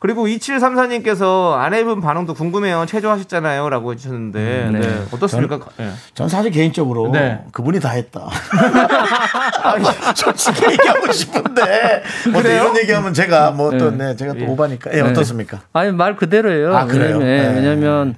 네. 0.00 0.06
그리고 0.06 0.26
2734님께서 0.26 1.52
아내분 1.58 2.00
반응도 2.00 2.32
궁금해요. 2.34 2.86
체조하셨잖아요. 2.86 3.68
라고 3.68 3.92
해주셨는데. 3.92 4.38
음, 4.68 4.72
네. 4.72 4.80
네. 4.80 5.02
어떻습니까? 5.12 5.58
네. 5.76 5.90
전 6.14 6.28
사실 6.28 6.50
개인적으로 6.50 7.10
네. 7.12 7.44
그분이 7.52 7.80
다 7.80 7.90
했다. 7.90 8.28
아니, 9.62 9.84
솔직히 10.14 10.64
얘기하고 10.72 11.12
싶은데 11.12 12.02
뭐? 12.32 12.40
이런 12.40 12.76
얘기하면 12.78 13.12
제가 13.14 13.50
뭐 13.52 13.70
또 13.70 13.90
네. 13.90 14.06
네, 14.08 14.16
제가 14.16 14.32
또 14.32 14.40
예. 14.40 14.46
오바니까 14.46 14.90
예, 14.94 15.00
어떻습니까? 15.00 15.60
아니 15.72 15.92
말 15.92 16.16
그대로예요. 16.16 16.76
아, 16.76 16.86
그래요? 16.86 17.18
왜냐면, 17.18 17.28
예, 17.28 17.42
네. 17.48 17.54
왜냐면 17.54 18.14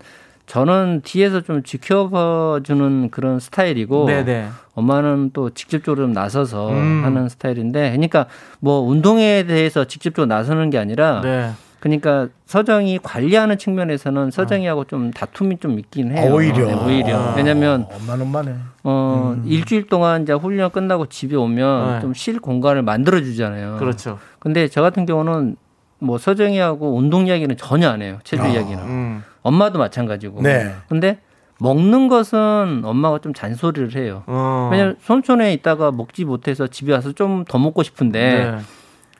저는 0.46 1.02
뒤에서 1.04 1.40
좀 1.42 1.62
지켜봐주는 1.62 3.10
그런 3.10 3.38
스타일이고 3.38 4.06
네네. 4.06 4.48
엄마는 4.74 5.30
또 5.34 5.50
직접적으로 5.50 6.04
좀 6.04 6.12
나서서 6.12 6.70
음. 6.70 7.02
하는 7.04 7.28
스타일인데, 7.28 7.90
그러니까 7.90 8.26
뭐 8.60 8.80
운동에 8.80 9.44
대해서 9.44 9.84
직접적으로 9.84 10.26
나서는 10.34 10.70
게 10.70 10.78
아니라, 10.78 11.20
네. 11.22 11.50
그러니까 11.82 12.28
서정이 12.46 13.00
관리하는 13.02 13.58
측면에서는 13.58 14.30
서정이하고 14.30 14.84
좀 14.84 15.10
다툼이 15.10 15.58
좀 15.58 15.80
있긴 15.80 16.16
해요. 16.16 16.30
아, 16.30 16.32
오히려. 16.32 16.64
네, 16.66 16.74
오히려. 16.74 17.34
왜냐면 17.36 17.88
엄마는 17.92 18.22
엄마네. 18.24 18.54
어 18.84 19.36
일주일 19.44 19.88
동안 19.88 20.22
이제 20.22 20.32
훈련 20.32 20.70
끝나고 20.70 21.06
집에 21.06 21.34
오면 21.34 21.88
음. 21.88 21.94
네. 21.94 22.00
좀쉴 22.02 22.38
공간을 22.38 22.82
만들어 22.82 23.20
주잖아요. 23.20 23.78
그렇죠. 23.80 24.20
근데 24.38 24.68
저 24.68 24.80
같은 24.80 25.06
경우는 25.06 25.56
뭐 25.98 26.18
서정이하고 26.18 26.96
운동 26.96 27.26
이야기는 27.26 27.56
전혀 27.56 27.88
안 27.90 28.00
해요. 28.00 28.18
체조 28.22 28.46
이야기는. 28.46 28.78
음. 28.84 29.24
엄마도 29.42 29.80
마찬가지고. 29.80 30.40
네. 30.42 30.72
근데 30.88 31.18
먹는 31.58 32.06
것은 32.06 32.82
엄마가 32.84 33.18
좀 33.18 33.34
잔소리를 33.34 33.96
해요. 33.96 34.22
어. 34.28 34.68
왜냐면 34.70 34.94
손촌에 35.00 35.52
있다가 35.54 35.90
먹지 35.90 36.24
못해서 36.24 36.68
집에 36.68 36.92
와서 36.92 37.10
좀 37.10 37.44
더 37.48 37.58
먹고 37.58 37.82
싶은데 37.82 38.52
네. 38.52 38.58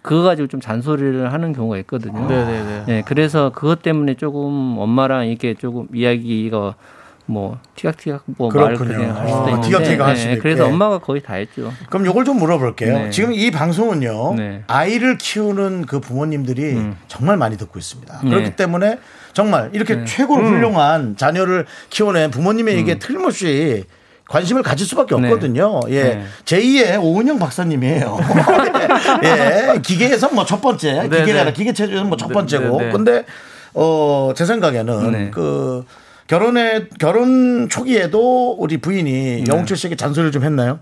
그거 0.03 0.23
가지고 0.23 0.49
좀 0.49 0.61
잔소리를 0.61 1.33
하는 1.33 1.53
경우가 1.53 1.79
있거든요. 1.79 2.27
네네네. 2.29 2.85
네, 2.87 3.03
그래서 3.07 3.51
그것 3.51 3.83
때문에 3.83 4.15
조금 4.15 4.77
엄마랑 4.79 5.29
이게 5.29 5.55
조금 5.55 5.87
이야기가 5.95 6.75
뭐 7.27 7.59
티각티각 7.77 8.25
뭐말 8.27 8.75
그렇군요. 8.75 8.99
그냥 8.99 9.17
할 9.17 9.29
수도 9.29 9.45
아, 9.45 9.51
있는데 9.51 9.97
할 10.03 10.17
수도 10.17 10.39
그래서. 10.41 10.67
엄마가 10.67 10.99
거의 10.99 11.23
다 11.23 11.35
했죠. 11.35 11.73
그럼 11.89 12.05
요걸 12.07 12.25
좀 12.25 12.39
물어볼게요. 12.39 12.99
네. 12.99 13.11
지금 13.11 13.33
이 13.33 13.51
방송은요. 13.53 14.35
네. 14.35 14.65
아이를 14.67 15.19
키우는 15.19 15.87
그 15.87 16.01
부모님들이 16.01 16.73
음. 16.73 16.97
정말 17.07 17.37
많이 17.37 17.57
듣고 17.57 17.79
있습니다. 17.79 18.21
네. 18.25 18.31
그렇기 18.31 18.57
때문에 18.57 18.99
정말 19.33 19.71
이렇게 19.73 20.05
최고로 20.05 20.43
음. 20.43 20.53
훌륭한 20.53 21.17
자녀를 21.17 21.67
키워낸 21.91 22.31
부모님에게 22.31 22.99
틀림없이 22.99 23.85
관심을 24.33 24.63
가질 24.63 24.87
수밖에 24.87 25.15
네. 25.15 25.29
없거든요. 25.29 25.81
예. 25.91 26.03
네. 26.03 26.25
제2의 26.47 27.03
오은영 27.03 27.39
박사님이에요. 27.39 28.19
예. 29.25 29.79
기계에서 29.83 30.31
뭐 30.31 30.47
첫 30.47 30.61
번째, 30.63 30.93
네, 30.95 31.03
기계가 31.03 31.25
네. 31.25 31.33
아니라 31.33 31.53
기계 31.53 31.73
체조에서 31.75 32.05
뭐첫 32.05 32.29
네, 32.29 32.35
번째고. 32.35 32.79
네, 32.79 32.87
네. 32.87 32.93
근데 32.93 33.25
어, 33.75 34.33
제 34.35 34.47
생각에는 34.47 35.13
네. 35.13 35.31
그 35.31 35.85
결혼에 36.29 36.87
결혼 36.99 37.69
초기에도 37.69 38.53
우리 38.59 38.79
부인이 38.79 39.45
영웅철 39.49 39.77
씨에게 39.77 39.97
잔소리를 39.97 40.33
좀 40.33 40.45
했나요? 40.45 40.79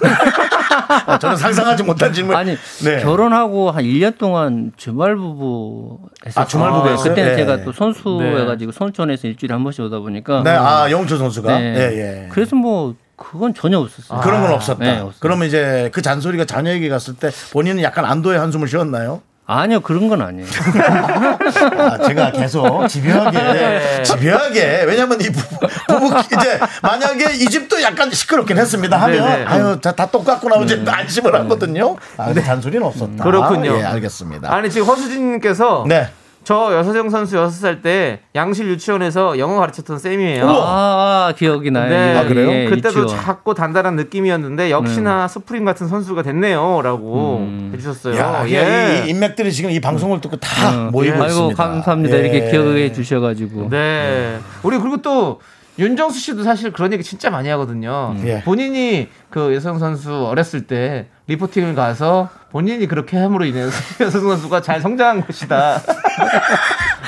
아, 1.06 1.18
저는 1.18 1.36
상상하지 1.36 1.82
못한 1.82 2.12
질문. 2.12 2.36
아니 2.36 2.56
네. 2.84 3.00
결혼하고 3.02 3.70
한 3.70 3.84
1년 3.84 4.18
동안 4.18 4.72
주말 4.76 5.16
부부 5.16 5.98
했었어요. 6.26 6.42
아, 6.42 6.46
주말 6.46 6.72
부부 6.72 6.88
했어요? 6.88 7.10
그때는 7.10 7.30
네. 7.30 7.36
제가 7.36 7.64
또 7.64 7.72
선수 7.72 8.18
네. 8.20 8.40
해가지고 8.40 8.72
선촌에서 8.72 9.28
일주일에 9.28 9.52
한 9.54 9.62
번씩 9.62 9.84
오다 9.84 9.98
보니까 10.00 10.42
네, 10.42 10.50
아 10.50 10.90
영웅철 10.90 11.18
선수가. 11.18 11.58
네. 11.58 11.74
예, 11.76 11.80
예. 11.98 12.28
그래서 12.30 12.56
뭐 12.56 12.94
그건 13.16 13.54
전혀 13.54 13.78
없었어요. 13.78 14.20
그런 14.20 14.42
건 14.42 14.52
없었다. 14.52 14.84
네. 14.84 15.08
그러면 15.20 15.46
이제 15.46 15.90
그 15.92 16.02
잔소리가 16.02 16.44
자녀에게 16.44 16.88
갔을 16.88 17.14
때 17.14 17.30
본인은 17.52 17.82
약간 17.82 18.04
안도의 18.04 18.38
한숨을 18.38 18.68
쉬었나요? 18.68 19.22
아니요 19.46 19.80
그런 19.80 20.08
건 20.08 20.22
아니에요. 20.22 20.46
아, 21.78 21.98
제가 21.98 22.32
계속 22.32 22.88
집요하게, 22.88 24.02
집요하게. 24.02 24.84
왜냐면 24.86 25.20
이 25.20 25.28
부부, 25.28 25.66
부부 25.86 26.18
이제 26.20 26.58
만약에 26.82 27.34
이 27.34 27.44
집도 27.50 27.80
약간 27.82 28.10
시끄럽긴 28.10 28.56
했습니다 28.56 28.96
하면 29.02 29.18
네네. 29.18 29.44
아유 29.44 29.78
다, 29.82 29.92
다 29.92 30.06
똑같고 30.06 30.48
나오지 30.48 30.84
안심을 30.86 31.34
하거든요. 31.40 31.96
아, 32.16 32.26
근데 32.26 32.42
잔소리는 32.42 32.86
없었다. 32.86 33.22
그렇군요. 33.22 33.78
예, 33.78 33.84
알겠습니다. 33.84 34.50
아니 34.52 34.70
지금 34.70 34.86
허수진님께서 34.86 35.84
네. 35.88 36.08
저 36.44 36.74
여서정 36.74 37.10
선수 37.10 37.36
6살 37.36 37.82
때 37.82 38.20
양실 38.34 38.68
유치원에서 38.68 39.38
영어 39.38 39.58
가르쳤던 39.58 39.98
쌤이에요. 39.98 40.48
아, 40.48 41.28
아, 41.28 41.34
기억이 41.36 41.70
나요. 41.70 41.88
네. 41.88 42.16
아, 42.18 42.24
그래요? 42.28 42.50
예, 42.50 42.66
그때도 42.66 43.00
유치원. 43.00 43.08
작고 43.08 43.54
단단한 43.54 43.96
느낌이었는데 43.96 44.70
역시나 44.70 45.26
스프링 45.26 45.64
같은 45.64 45.88
선수가 45.88 46.22
됐네요라고 46.22 47.38
음. 47.38 47.70
해주셨어요. 47.74 48.16
야, 48.16 48.44
예. 48.48 49.04
이 49.06 49.10
인맥들이 49.10 49.52
지금 49.52 49.70
이 49.70 49.80
방송을 49.80 50.20
듣고 50.20 50.36
다 50.36 50.88
어, 50.88 50.90
모이고 50.90 51.14
아이고 51.14 51.26
있습니다. 51.26 51.64
감사합니다. 51.64 52.16
예. 52.16 52.20
이렇게 52.20 52.50
기억해 52.50 52.92
주셔가지고. 52.92 53.70
네. 53.70 54.38
우리 54.62 54.78
그리고 54.78 54.98
또 54.98 55.40
윤정수 55.78 56.20
씨도 56.20 56.44
사실 56.44 56.72
그런 56.72 56.92
얘기 56.92 57.02
진짜 57.02 57.30
많이 57.30 57.48
하거든요. 57.48 58.14
예. 58.24 58.42
본인이 58.42 59.08
그 59.30 59.54
여서정 59.54 59.78
선수 59.78 60.26
어렸을 60.26 60.66
때 60.66 61.06
리포팅을 61.26 61.74
가서 61.74 62.28
본인이 62.54 62.86
그렇게 62.86 63.16
함으로 63.16 63.44
인해서 63.44 63.72
여성 64.04 64.20
선수가 64.20 64.62
잘 64.62 64.80
성장한 64.80 65.26
것이다. 65.26 65.82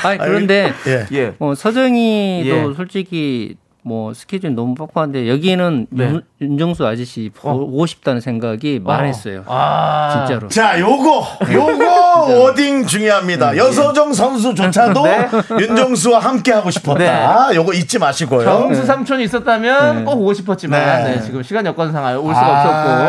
아니 0.02 0.18
그런데 0.18 0.72
예. 0.88 1.06
예. 1.16 1.34
어, 1.38 1.54
서정이도 1.54 2.70
예. 2.70 2.74
솔직히 2.74 3.56
뭐 3.86 4.12
스케줄 4.12 4.52
너무 4.56 4.74
빡빡한데 4.74 5.28
여기는 5.28 5.86
네. 5.90 6.06
윤, 6.06 6.22
윤정수 6.40 6.84
아저씨 6.84 7.30
보고 7.32 7.86
싶다는 7.86 8.20
생각이 8.20 8.80
많았어요. 8.82 9.44
아. 9.46 10.24
진짜로. 10.26 10.48
자, 10.48 10.80
요거, 10.80 11.26
요거 11.52 12.26
워딩 12.42 12.84
중요합니다. 12.86 13.56
여서정 13.56 14.12
선수조차도 14.12 15.04
네. 15.04 15.28
윤정수와 15.60 16.18
함께 16.18 16.50
하고 16.50 16.68
싶었다. 16.72 17.54
요거 17.54 17.74
잊지 17.74 18.00
마시고요. 18.00 18.42
정수 18.42 18.84
삼촌이 18.84 19.22
있었다면 19.22 19.98
네. 19.98 20.04
꼭 20.04 20.20
오고 20.20 20.34
싶었지만 20.34 21.04
네. 21.04 21.14
네, 21.14 21.22
지금 21.22 21.44
시간 21.44 21.64
여건상 21.64 22.04
올 22.16 22.34
수가 22.34 22.44
아, 22.44 22.60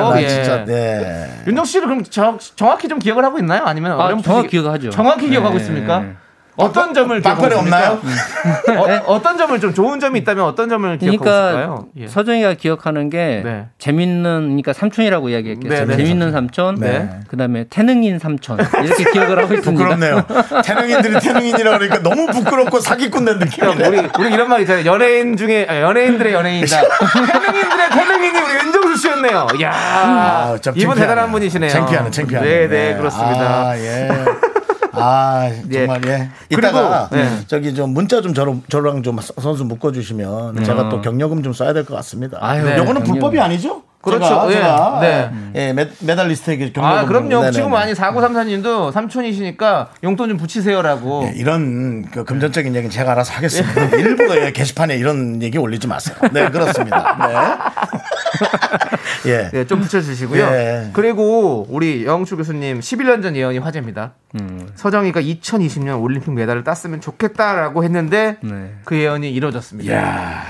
없었고. 0.03 0.13
나 0.13 0.21
예. 0.21 0.27
진짜, 0.27 0.63
네. 0.63 1.41
윤정수 1.47 1.71
씨를 1.71 1.87
그럼 1.87 2.03
정, 2.03 2.37
정확히 2.55 2.87
좀 2.87 2.99
기억을 2.99 3.25
하고 3.25 3.39
있나요? 3.39 3.63
아니면 3.65 3.93
아, 3.93 4.05
어렴풋이 4.05 4.27
정확히 4.27 4.49
기억하죠. 4.49 4.91
정확히 4.91 5.27
기억하고 5.27 5.55
네. 5.55 5.61
있습니까? 5.61 6.05
어떤 6.57 6.93
점을 6.93 7.21
기억하고 7.21 7.55
없나요? 7.55 7.99
있습니까? 8.03 8.81
어, 8.81 9.03
어떤 9.13 9.37
점을 9.37 9.59
좀 9.59 9.73
좋은 9.73 9.99
점이 9.99 10.19
있다면 10.19 10.43
어떤 10.43 10.67
점을 10.69 10.97
기억하고 10.97 11.23
그러니까? 11.23 11.83
예. 11.97 12.07
서정이가 12.07 12.55
기억하는 12.55 13.09
게 13.09 13.41
네. 13.45 13.65
재밌는 13.77 14.41
그러니까 14.47 14.73
삼촌이라고 14.73 15.29
이야기했겠어요. 15.29 15.85
네, 15.85 15.85
네. 15.85 15.97
재밌는 16.03 16.31
삼촌, 16.31 16.75
네. 16.75 17.09
그다음에 17.27 17.65
태능인 17.69 18.17
삼촌 18.19 18.57
이렇게 18.83 19.03
기억을 19.13 19.37
하고 19.37 19.53
있습니다. 19.53 19.71
부끄럽네요. 19.71 20.25
태능인들이 20.63 21.19
태능인이라 21.19 21.77
그러니까 21.77 21.99
너무 22.01 22.25
부끄럽고 22.27 22.79
사기꾼 22.79 23.25
된 23.25 23.37
그러니까 23.39 23.67
느낌이네. 23.67 23.87
우리 23.87 24.09
우리 24.25 24.33
이런 24.33 24.49
말 24.49 24.61
있잖아요. 24.61 24.85
연예인 24.85 25.37
중에 25.37 25.67
아, 25.69 25.79
연예인들의 25.81 26.33
연예인이다. 26.33 26.81
태능인들의 27.31 27.89
태능인이 27.91 28.39
우리 28.39 28.53
윤정수 28.65 28.97
씨였네요. 28.97 29.47
야 29.61 29.71
아, 29.73 30.57
참 30.59 30.73
이분. 30.75 30.95
대단한 30.95 31.31
분이시네요. 31.31 31.69
창피하네, 31.69 32.09
창피하네. 32.11 32.47
네, 32.49 32.67
네, 32.67 32.95
그렇습니다. 32.97 33.69
아, 33.69 33.77
예. 33.77 34.09
아, 34.99 35.49
정말, 35.71 36.01
예. 36.07 36.29
이따가, 36.49 37.07
그리고, 37.09 37.23
네. 37.23 37.39
저기 37.47 37.73
좀 37.73 37.93
문자 37.93 38.21
좀 38.21 38.33
저랑, 38.33 38.63
저랑 38.69 39.03
좀 39.03 39.17
선수 39.41 39.63
묶어주시면 39.65 40.63
제가 40.63 40.89
또 40.89 41.01
경력금 41.01 41.43
좀 41.43 41.53
써야 41.53 41.73
될 41.73 41.83
것 41.85 41.95
같습니다. 41.95 42.37
아유, 42.41 42.63
네. 42.63 42.77
요거는. 42.77 43.03
불법이 43.03 43.39
아니죠? 43.39 43.83
그렇죠. 44.01 44.25
제가, 44.25 44.47
예. 44.49 44.53
제가 44.53 44.99
네. 45.01 45.29
예, 45.55 45.73
메, 45.73 45.89
메달리스트에게 45.99 46.71
경력금 46.71 46.97
아, 46.97 47.05
그럼요. 47.05 47.27
네네네. 47.29 47.51
지금 47.51 47.71
많이 47.71 47.93
4934님도 47.93 48.91
삼촌이시니까 48.93 49.87
용돈 50.03 50.29
좀 50.29 50.37
붙이세요라고. 50.37 51.25
예, 51.25 51.33
이런 51.35 52.05
그 52.09 52.23
금전적인 52.23 52.73
얘기는 52.75 52.89
제가 52.89 53.11
알아서 53.13 53.33
하겠습니다. 53.33 53.83
일부러 53.97 54.45
예, 54.45 54.51
게시판에 54.51 54.95
이런 54.95 55.41
얘기 55.41 55.57
올리지 55.57 55.87
마세요. 55.87 56.15
네, 56.31 56.49
그렇습니다. 56.49 57.17
네. 57.27 57.96
예. 59.27 59.49
네, 59.51 59.65
좀 59.65 59.81
붙여주시고요. 59.81 60.43
예. 60.43 60.89
그리고 60.93 61.65
우리 61.69 62.05
영출 62.05 62.37
교수님 62.37 62.79
11년 62.79 63.21
전 63.21 63.35
예언이 63.35 63.57
화제입니다. 63.59 64.13
음. 64.39 64.69
서정이가 64.75 65.21
2020년 65.21 66.01
올림픽 66.01 66.31
메달을 66.31 66.63
땄으면 66.63 67.01
좋겠다라고 67.01 67.83
했는데 67.83 68.37
네. 68.41 68.75
그 68.83 68.97
예언이 68.97 69.31
이루어졌습니다. 69.31 70.43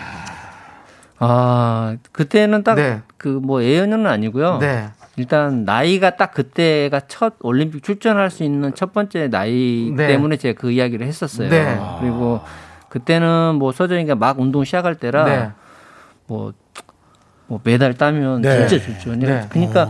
아 1.20 1.96
그때는 2.12 2.64
딱 2.64 2.76
네. 2.76 3.02
그뭐 3.18 3.64
예언은 3.64 4.06
아니고요. 4.06 4.60
네. 4.60 4.90
일단 5.16 5.66
나이가 5.66 6.12
딱 6.12 6.32
그때가 6.32 7.02
첫 7.08 7.34
올림픽 7.42 7.84
출전할 7.84 8.30
수 8.30 8.44
있는 8.44 8.76
첫 8.76 8.94
번째 8.94 9.30
나이 9.30 9.92
네. 9.96 10.08
때문에 10.08 10.38
제가 10.38 10.60
그 10.60 10.70
이야기를 10.72 11.08
했었어요. 11.08 11.50
네. 11.50 11.80
그리고 12.00 12.42
그때는 12.90 13.56
뭐 13.56 13.72
서정이가 13.72 14.16
막 14.16 14.40
운동 14.40 14.64
시작할 14.64 14.96
때라 14.96 15.26
네. 15.26 15.52
뭐, 16.28 16.54
뭐 17.48 17.60
메달 17.64 17.94
따면 17.94 18.42
네. 18.42 18.68
진짜 18.68 18.86
좋죠. 18.86 19.16
네. 19.16 19.46
그러니까 19.50 19.90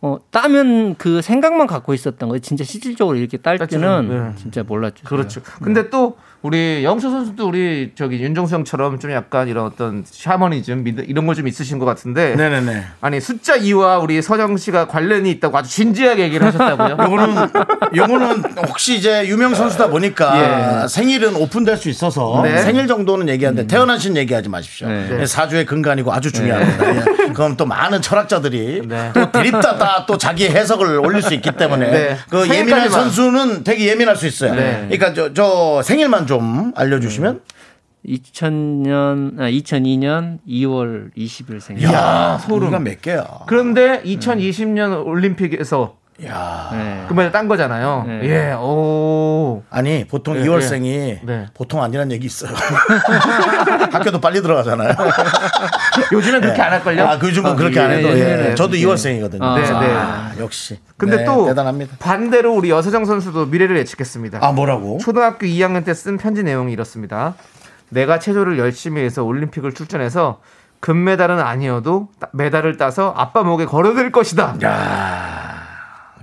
어, 0.00 0.18
따면 0.30 0.94
그 0.96 1.22
생각만 1.22 1.66
갖고 1.66 1.94
있었던 1.94 2.28
거예요. 2.28 2.40
진짜 2.40 2.62
실질적으로 2.62 3.16
이렇게 3.16 3.36
딸 3.38 3.58
줄은, 3.66 4.08
네. 4.08 4.32
진짜 4.36 4.62
몰랐죠. 4.62 5.04
그렇죠. 5.04 5.42
근데 5.62 5.88
또 5.88 6.16
우리 6.44 6.84
영수 6.84 7.10
선수도 7.10 7.48
우리 7.48 7.92
저기 7.94 8.22
윤정수 8.22 8.54
형처럼 8.54 8.98
좀 8.98 9.10
약간 9.12 9.48
이런 9.48 9.64
어떤 9.64 10.04
샤머니즘 10.06 10.84
이런 11.08 11.26
거좀 11.26 11.48
있으신 11.48 11.78
것 11.78 11.86
같은데 11.86 12.36
네네네. 12.36 12.84
아니 13.00 13.18
숫자 13.18 13.56
2와 13.56 14.02
우리 14.02 14.20
서정 14.20 14.58
씨가 14.58 14.86
관련이 14.86 15.30
있다고 15.30 15.56
아주 15.56 15.70
진지하게 15.70 16.24
얘기를 16.24 16.46
하셨다고요? 16.46 16.98
요거는 17.00 17.48
요거는 17.96 18.42
혹시 18.68 18.98
이제 18.98 19.26
유명 19.26 19.54
선수다 19.54 19.88
보니까 19.88 20.82
예. 20.82 20.88
생일은 20.88 21.34
오픈될 21.34 21.78
수 21.78 21.88
있어서 21.88 22.42
네. 22.44 22.58
생일 22.58 22.88
정도는 22.88 23.30
얘기하는데 23.30 23.66
태어나신 23.66 24.14
얘기하지 24.18 24.50
마십시오. 24.50 24.86
네. 24.86 25.20
예, 25.20 25.24
사주의 25.24 25.64
근간이고 25.64 26.12
아주 26.12 26.30
중요합니다. 26.30 26.94
예. 26.94 27.32
그럼 27.32 27.56
또 27.56 27.64
많은 27.64 28.02
철학자들이 28.02 28.82
네. 28.86 29.12
또 29.14 29.32
드립다다 29.32 30.04
또 30.04 30.18
자기 30.18 30.46
해석을 30.46 30.98
올릴 30.98 31.22
수 31.22 31.32
있기 31.32 31.52
때문에 31.52 31.90
네. 31.90 32.18
그 32.28 32.46
예민한. 32.50 32.90
선수는 32.90 33.64
되게 33.64 33.88
예민할 33.88 34.14
수 34.14 34.26
있어요. 34.26 34.54
네. 34.54 34.88
그러니까 34.90 35.14
저, 35.14 35.32
저 35.32 35.80
생일만 35.82 36.26
좀 36.26 36.33
알려주시면 36.74 37.40
2000년 38.06 39.40
아, 39.40 39.50
2002년 39.50 40.38
2월 40.46 41.10
20일 41.16 41.60
생일. 41.60 41.84
야 41.84 42.38
소름. 42.38 42.82
몇 42.84 43.00
개야. 43.00 43.24
그런데 43.46 44.02
2020년 44.02 45.06
올림픽에서 45.06 45.96
야. 46.24 46.68
네. 46.72 47.04
그 47.08 47.12
메달 47.14 47.32
딴 47.32 47.48
거잖아요. 47.48 48.04
네. 48.06 48.20
예, 48.22 48.52
오. 48.52 49.62
아니 49.68 50.06
보통 50.06 50.34
네, 50.34 50.44
2월생이 50.44 51.18
네. 51.24 51.46
보통 51.54 51.82
아니란 51.82 52.12
얘기 52.12 52.26
있어요. 52.26 52.52
학교도 53.92 54.20
빨리 54.20 54.40
들어가잖아요. 54.40 54.92
요즘엔 56.12 56.40
그렇게 56.40 56.62
안 56.62 56.72
할걸요? 56.72 57.02
아, 57.04 57.18
그 57.18 57.28
요즘은 57.28 57.56
그렇게 57.56 57.80
안 57.80 57.90
해도 57.90 58.08
예, 58.10 58.14
예. 58.44 58.50
예. 58.50 58.54
저도 58.54 58.78
예. 58.78 58.84
2월생이거든요. 58.84 59.42
아, 59.42 59.56
네, 59.56 59.62
네. 59.64 59.92
아, 59.94 60.30
역시. 60.38 60.78
근데 60.96 61.18
네, 61.18 61.24
또 61.24 61.46
대단합니다. 61.46 61.96
반대로 61.98 62.54
우리 62.54 62.70
여서정 62.70 63.04
선수도 63.06 63.46
미래를 63.46 63.76
예측했습니다. 63.78 64.38
아 64.40 64.52
뭐라고? 64.52 64.98
초등학교 64.98 65.46
2학년 65.46 65.84
때 65.84 65.94
쓴 65.94 66.16
편지 66.18 66.42
내용이 66.42 66.72
이렇습니다. 66.72 67.34
내가 67.88 68.18
체조를 68.18 68.58
열심히 68.58 69.02
해서 69.02 69.22
올림픽을 69.24 69.72
출전해서 69.74 70.40
금메달은 70.80 71.38
아니어도 71.40 72.08
따- 72.20 72.28
메달을 72.32 72.76
따서 72.76 73.14
아빠 73.16 73.42
목에 73.42 73.64
걸어둘 73.64 74.10
것이다. 74.12 74.56
야, 74.64 75.43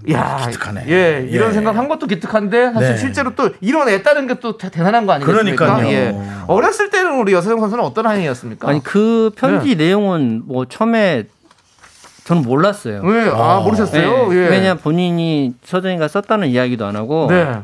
기특하네. 0.05 0.85
예, 0.87 1.27
이런 1.29 1.49
예. 1.49 1.53
생각 1.53 1.75
한 1.75 1.87
것도 1.87 2.07
기특한데 2.07 2.73
사실 2.73 2.89
네. 2.89 2.97
실제로 2.97 3.33
또 3.35 3.49
이뤄냈 3.61 4.03
다는 4.03 4.27
게 4.27 4.41
또 4.41 4.57
대단한 4.57 5.05
거 5.05 5.13
아니겠습니까? 5.13 5.65
그러니까요. 5.75 5.91
예. 5.93 6.15
어렸을 6.47 6.89
때는 6.89 7.19
우리 7.19 7.31
여서정 7.33 7.59
선수는 7.59 7.83
어떤 7.83 8.07
한이었습니까? 8.07 8.67
아니 8.67 8.83
그 8.83 9.31
편지 9.35 9.75
내용은 9.75 10.41
뭐 10.45 10.65
처음에 10.65 11.25
저는 12.23 12.41
몰랐어요. 12.43 13.01
왜? 13.03 13.29
아, 13.33 13.59
모르셨어요? 13.63 14.29
네. 14.29 14.35
예. 14.35 14.47
왜냐 14.49 14.75
본인이 14.75 15.53
서정이가 15.63 16.07
썼다는 16.07 16.47
이야기도 16.49 16.85
안 16.85 16.95
하고. 16.95 17.27
네. 17.29 17.57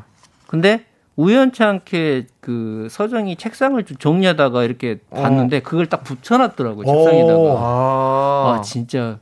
근데 0.48 0.86
우연치 1.16 1.64
않게 1.64 2.28
그 2.42 2.88
서정이 2.92 3.38
책상을 3.38 3.84
좀 3.86 3.98
정리하다가 3.98 4.64
이렇게 4.64 5.00
봤는데 5.10 5.62
그걸 5.62 5.88
딱 5.88 6.04
붙여놨더라고요 6.04 6.86
오. 6.86 7.04
책상에다가. 7.06 7.40
아, 7.58 8.56
아 8.58 8.62
진짜 8.62 9.18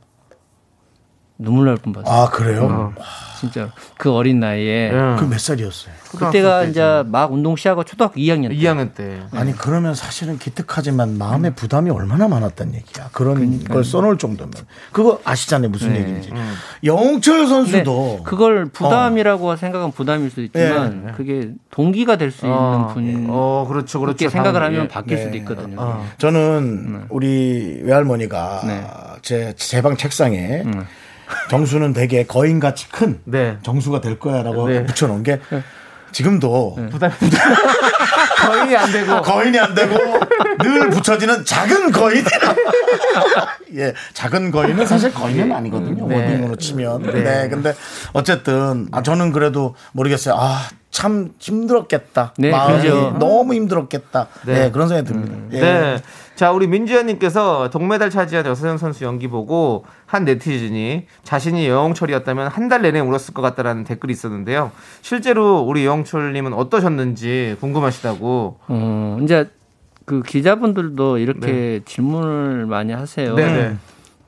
눈물 1.38 1.66
날 1.66 1.76
뻔봤어요. 1.76 2.12
아 2.14 2.30
그래요? 2.30 2.94
진짜 3.38 3.70
그 3.98 4.10
어린 4.10 4.40
나이에. 4.40 4.90
예. 4.90 5.16
그몇 5.18 5.38
살이었어요? 5.38 5.92
그때가 6.18 6.64
이제 6.64 7.02
막 7.06 7.30
운동 7.30 7.54
시작하고 7.56 7.84
초등학교 7.84 8.14
2학년 8.18 8.48
때. 8.48 8.54
2학년 8.56 8.94
때. 8.94 9.20
아니 9.32 9.52
그러면 9.52 9.94
사실은 9.94 10.38
기특하지만 10.38 11.18
마음의 11.18 11.54
부담이 11.54 11.90
얼마나 11.90 12.26
많았단 12.28 12.74
얘기야. 12.74 13.10
그런 13.12 13.62
걸 13.64 13.84
써놓을 13.84 14.16
정도면 14.16 14.52
그거 14.92 15.20
아시잖아요 15.24 15.68
무슨 15.68 15.92
네. 15.92 16.00
얘기인지. 16.00 16.32
영철 16.84 17.40
근데 17.40 17.48
선수도 17.50 18.22
그걸 18.24 18.66
부담이라고 18.66 19.56
생각하면 19.56 19.92
부담일 19.92 20.30
수도 20.30 20.42
있지만 20.42 21.04
예. 21.08 21.12
그게 21.12 21.50
동기가 21.70 22.16
될 22.16 22.30
수 22.30 22.46
있는 22.46 22.58
어, 22.58 22.90
분 22.94 23.26
어, 23.28 23.66
그렇죠, 23.68 24.00
그렇죠. 24.00 24.16
그렇게 24.18 24.28
생각을. 24.30 24.62
하면 24.62 24.84
예. 24.84 24.88
바뀔 24.88 25.16
네. 25.18 25.24
수도 25.24 25.36
있거든요. 25.38 25.76
어. 25.78 26.06
저는 26.18 27.06
우리 27.10 27.80
외할머니가 27.82 28.62
네. 28.66 28.86
제제 29.20 29.82
방 29.82 29.96
책상에 29.98 30.62
정수는 31.50 31.92
되게 31.92 32.24
거인같이 32.24 32.88
큰 32.90 33.20
네. 33.24 33.58
정수가 33.62 34.00
될 34.00 34.18
거야라고 34.18 34.68
네. 34.68 34.84
붙여놓은 34.84 35.22
게 35.22 35.40
지금도 36.12 36.88
부담 36.90 37.10
거인이 38.46 38.76
안 38.76 38.92
되고 38.92 39.20
거인이 39.22 39.58
안 39.58 39.74
되고 39.74 39.96
늘 40.62 40.90
붙여지는 40.90 41.44
작은 41.44 41.90
거인. 41.90 42.24
예, 43.76 43.92
작은 44.14 44.50
거인은 44.50 44.86
사실 44.86 45.12
거인은 45.12 45.52
아니거든요. 45.52 46.06
네. 46.06 46.16
워딩으로 46.16 46.56
치면. 46.56 47.02
네. 47.02 47.48
근데 47.48 47.74
어쨌든 48.12 48.88
아 48.92 49.02
저는 49.02 49.32
그래도 49.32 49.74
모르겠어요. 49.92 50.34
아. 50.38 50.68
참 50.96 51.28
힘들었겠다. 51.38 52.32
네, 52.38 52.50
마음이 52.50 52.80
그죠. 52.80 53.14
너무 53.18 53.52
힘들었겠다. 53.52 54.28
네. 54.46 54.54
네. 54.60 54.70
그런 54.70 54.88
생각이 54.88 55.06
듭니다. 55.06 55.36
예. 55.52 55.60
네. 55.60 56.02
자, 56.36 56.52
우리 56.52 56.66
민주현님께서 56.66 57.68
동메달 57.68 58.08
차지한 58.08 58.46
여서영 58.46 58.78
선수 58.78 59.04
연기 59.04 59.28
보고 59.28 59.84
한 60.06 60.24
네티즌이 60.24 61.04
자신이 61.22 61.68
여영철이었다면 61.68 62.48
한 62.48 62.70
달 62.70 62.80
내내 62.80 63.00
울었을 63.00 63.34
것 63.34 63.42
같다라는 63.42 63.84
댓글이 63.84 64.10
있었는데요. 64.14 64.72
실제로 65.02 65.60
우리 65.60 65.84
여영철님은 65.84 66.54
어떠셨는지 66.54 67.56
궁금하시다고. 67.60 68.58
어, 68.68 69.18
이제 69.22 69.50
그 70.06 70.22
기자분들도 70.22 71.18
이렇게 71.18 71.82
질문을 71.84 72.64
많이 72.64 72.94
하세요. 72.94 73.34
네네. 73.34 73.76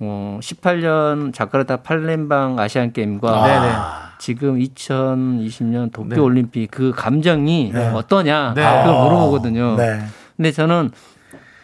어, 0.00 0.38
18년 0.42 1.32
자카르타 1.32 1.78
팔렘방 1.78 2.58
아시안 2.58 2.92
게임과 2.92 3.42
네네. 3.46 3.72
지금 4.18 4.58
2020년 4.58 5.92
도쿄 5.92 6.08
네. 6.14 6.20
올림픽 6.20 6.70
그 6.70 6.92
감정이 6.94 7.72
어떠냐 7.94 8.54
네. 8.54 8.62
그걸 8.62 9.02
물어보거든요. 9.04 9.76
네. 9.76 10.00
근데 10.36 10.52
저는 10.52 10.90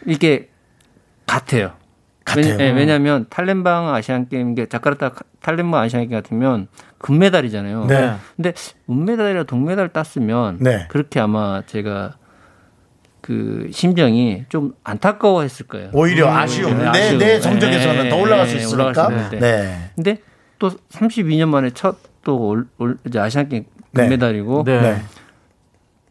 이게 0.05 0.49
같아요. 1.25 1.73
같아요. 2.23 2.73
왜냐, 2.73 2.95
하면 2.95 3.25
팔렘방 3.29 3.93
아시안 3.93 4.27
게임 4.27 4.55
게 4.55 4.65
자카르타 4.65 5.11
팔렘방 5.41 5.79
아시안 5.81 6.07
게임 6.07 6.11
같으면 6.21 6.67
금메달이잖아요. 6.97 7.85
네. 7.85 8.15
근데 8.35 8.53
은메달이라 8.89 9.43
동메달 9.43 9.89
땄으면 9.89 10.57
네. 10.59 10.87
그렇게 10.89 11.19
아마 11.19 11.61
제가 11.65 12.15
그 13.21 13.69
심정이 13.71 14.45
좀 14.49 14.73
안타까워했을 14.83 15.67
거예요. 15.67 15.89
오히려 15.93 16.31
아쉬움. 16.31 16.77
네, 16.77 16.83
내, 16.83 16.89
아쉬움. 16.89 17.17
내 17.19 17.39
성적에서는 17.39 18.03
네, 18.03 18.09
더 18.09 18.17
올라갈 18.17 18.47
수 18.47 18.55
네, 18.55 18.61
있으니까. 18.61 18.85
올라갈 18.85 19.05
수 19.05 19.13
있는데. 19.13 19.39
네. 19.39 19.91
근데 19.95 20.17
또 20.59 20.69
32년 20.69 21.49
만에 21.49 21.71
첫또 21.71 22.37
올, 22.37 22.67
올, 22.77 22.97
이제 23.05 23.19
아시안 23.19 23.49
게임 23.49 23.65
네. 23.91 24.03
금메달이고 24.03 24.63
네. 24.65 24.81
네. 24.81 25.01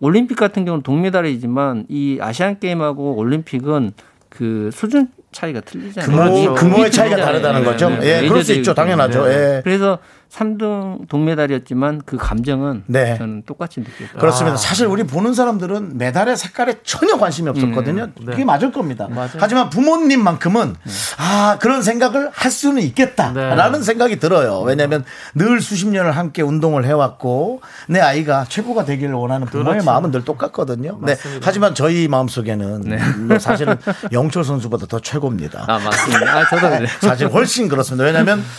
올림픽 0.00 0.37
같은 0.37 0.64
경우는 0.64 0.83
동메달이지만 0.83 1.87
이 1.88 2.18
아시안 2.20 2.59
게임하고 2.59 3.16
올림픽은 3.16 3.92
그 4.28 4.70
수준 4.72 5.09
차이가 5.33 5.61
틀리잖아요. 5.61 6.11
규모, 6.11 6.33
그렇죠. 6.33 6.54
규모의 6.54 6.90
차이가. 6.90 7.16
다르다는 7.16 7.61
네, 7.61 7.66
거죠. 7.66 7.88
네, 7.90 7.98
네. 7.98 8.22
예, 8.24 8.28
그럴 8.28 8.44
수 8.44 8.52
있죠. 8.54 8.74
당연하죠. 8.74 9.28
예. 9.30 9.61
그래서 9.64 9.98
3등 10.31 11.09
동메달이었지만 11.09 12.03
그 12.05 12.17
감정은 12.17 12.85
네. 12.87 13.17
저는 13.19 13.43
똑같이 13.47 13.81
느꼈어요. 13.81 14.19
그렇습니다. 14.19 14.57
사실 14.57 14.87
우리 14.87 15.05
보는 15.05 15.35
사람들은 15.35 15.97
메달의 15.97 16.37
색깔에 16.37 16.77
전혀 16.83 17.17
관심이 17.19 17.49
없었거든요. 17.49 18.09
그게 18.27 18.45
맞을 18.45 18.73
겁니다. 18.73 19.09
하지만 19.39 19.71
부모님만큼은 19.71 20.75
아 21.19 21.59
그런 21.61 21.83
생각을 21.83 22.31
할 22.33 22.51
수는 22.51 22.83
있겠다라는 22.83 23.83
생각이 23.83 24.19
들어요. 24.19 24.61
왜냐하면 24.61 25.05
늘 25.35 25.61
수십 25.61 25.89
년을 25.89 26.13
함께 26.13 26.43
운동을 26.43 26.85
해왔고 26.85 27.61
내 27.89 28.01
아이가 28.01 28.45
최고가 28.49 28.85
되기를 28.85 29.15
원하는 29.15 29.47
부모의 29.47 29.85
마음은 29.85 30.11
늘 30.11 30.25
똑같거든요. 30.25 30.99
네. 31.03 31.17
하지만 31.43 31.75
저희 31.75 32.09
마음 32.09 32.29
속에는 32.29 32.83
물론 33.19 33.39
사실은 33.39 33.77
영철 34.13 34.45
선수보다 34.45 34.87
더 34.87 34.99
최고입니다. 34.99 35.65
아 35.69 35.79
맞습니다. 35.79 36.37
아 36.39 36.49
저도. 36.49 36.87
사실 37.01 37.29
훨씬 37.29 37.69
그렇습니다. 37.69 38.05
왜냐하면 38.05 38.43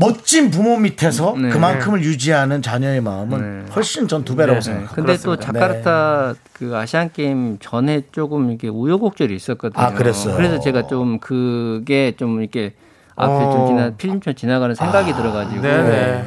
멋진 0.00 0.50
부모 0.50 0.78
밑에서 0.78 1.36
네. 1.38 1.50
그만큼을 1.50 2.02
유지하는 2.02 2.62
자녀의 2.62 3.02
마음은 3.02 3.64
네. 3.66 3.72
훨씬 3.74 4.08
전 4.08 4.24
두 4.24 4.34
배라고 4.34 4.54
네. 4.54 4.60
생각합니다. 4.62 4.94
근데 4.94 5.16
또 5.22 5.36
자카르타 5.36 6.34
그 6.54 6.74
아시안 6.76 7.12
게임 7.12 7.58
전에 7.60 8.02
조금 8.10 8.48
이렇게 8.48 8.68
우여곡절이 8.68 9.34
있었거든요. 9.34 9.82
아, 9.84 9.92
그랬어요. 9.92 10.36
그래서 10.36 10.58
제가 10.58 10.86
좀 10.86 11.18
그게 11.18 12.14
좀 12.16 12.40
이렇게 12.40 12.72
앞에 13.16 13.32
어. 13.32 13.52
좀 13.52 13.66
지나 13.68 13.90
필름처럼 13.90 14.34
지나가는 14.36 14.74
생각이 14.74 15.12
아. 15.12 15.16
들어가지고 15.16 15.60
네네. 15.60 16.24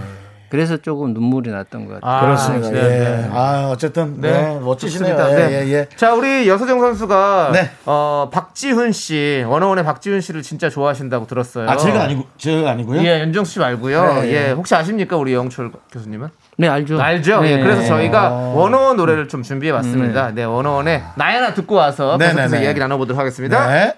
그래서 0.54 0.78
조금 0.78 1.16
눈물이 1.16 1.50
났던 1.50 1.88
것 1.88 2.00
같아요. 2.00 2.16
아, 2.16 2.22
그렇습니다. 2.22 2.70
네, 2.70 2.78
예. 2.78 3.00
네. 3.00 3.30
아 3.34 3.70
어쨌든 3.72 4.22
네, 4.22 4.32
네 4.32 4.60
멋지시네요. 4.60 5.18
예, 5.32 5.36
네. 5.36 5.52
예, 5.52 5.74
예. 5.74 5.88
자 5.96 6.14
우리 6.14 6.48
여서정 6.48 6.80
선수가 6.80 7.50
네. 7.54 7.72
어, 7.88 8.30
박지훈 8.32 8.92
씨 8.92 9.44
원어원의 9.48 9.84
박지훈 9.84 10.22
씨를 10.22 10.44
진짜 10.44 10.70
좋아하신다고 10.70 11.26
들었어요. 11.26 11.68
아 11.68 11.76
제가 11.76 12.04
아니고 12.04 12.26
제가 12.38 12.70
아니고요. 12.70 13.04
예, 13.04 13.22
윤정수 13.22 13.54
씨 13.54 13.58
말고요. 13.58 14.22
네, 14.22 14.32
예, 14.32 14.52
혹시 14.52 14.76
아십니까 14.76 15.18
우리 15.18 15.34
영철 15.34 15.72
교수님은? 15.92 16.30
네 16.60 16.68
알죠. 16.68 17.02
알죠. 17.02 17.42
네. 17.42 17.54
예, 17.54 17.60
그래서 17.60 17.88
저희가 17.88 18.30
원어원 18.30 18.98
노래를 18.98 19.30
좀 19.30 19.42
준비해 19.42 19.74
봤습니다. 19.74 20.30
네, 20.36 20.44
원어원의 20.44 21.02
나야나 21.16 21.56
듣고 21.56 21.74
와서 21.74 22.16
계속해서 22.20 22.62
이야기 22.62 22.80
나눠 22.80 22.98
보도록 22.98 23.20
하겠습니다. 23.20 23.68
네. 23.72 23.96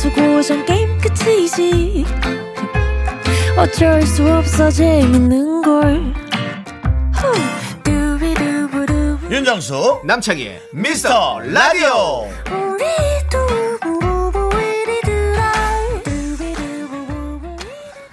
주파수 0.00 0.10
고정 0.14 0.64
게임 0.64 0.98
끝이지. 0.98 2.06
어쩔 3.56 4.00
수 4.02 4.26
없어 4.26 4.70
재밌는 4.70 5.60
걸. 5.62 6.14
윤정수 9.30 10.00
남창희 10.04 10.58
미스터 10.72 11.40
라디오. 11.40 12.26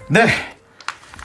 네. 0.10 0.28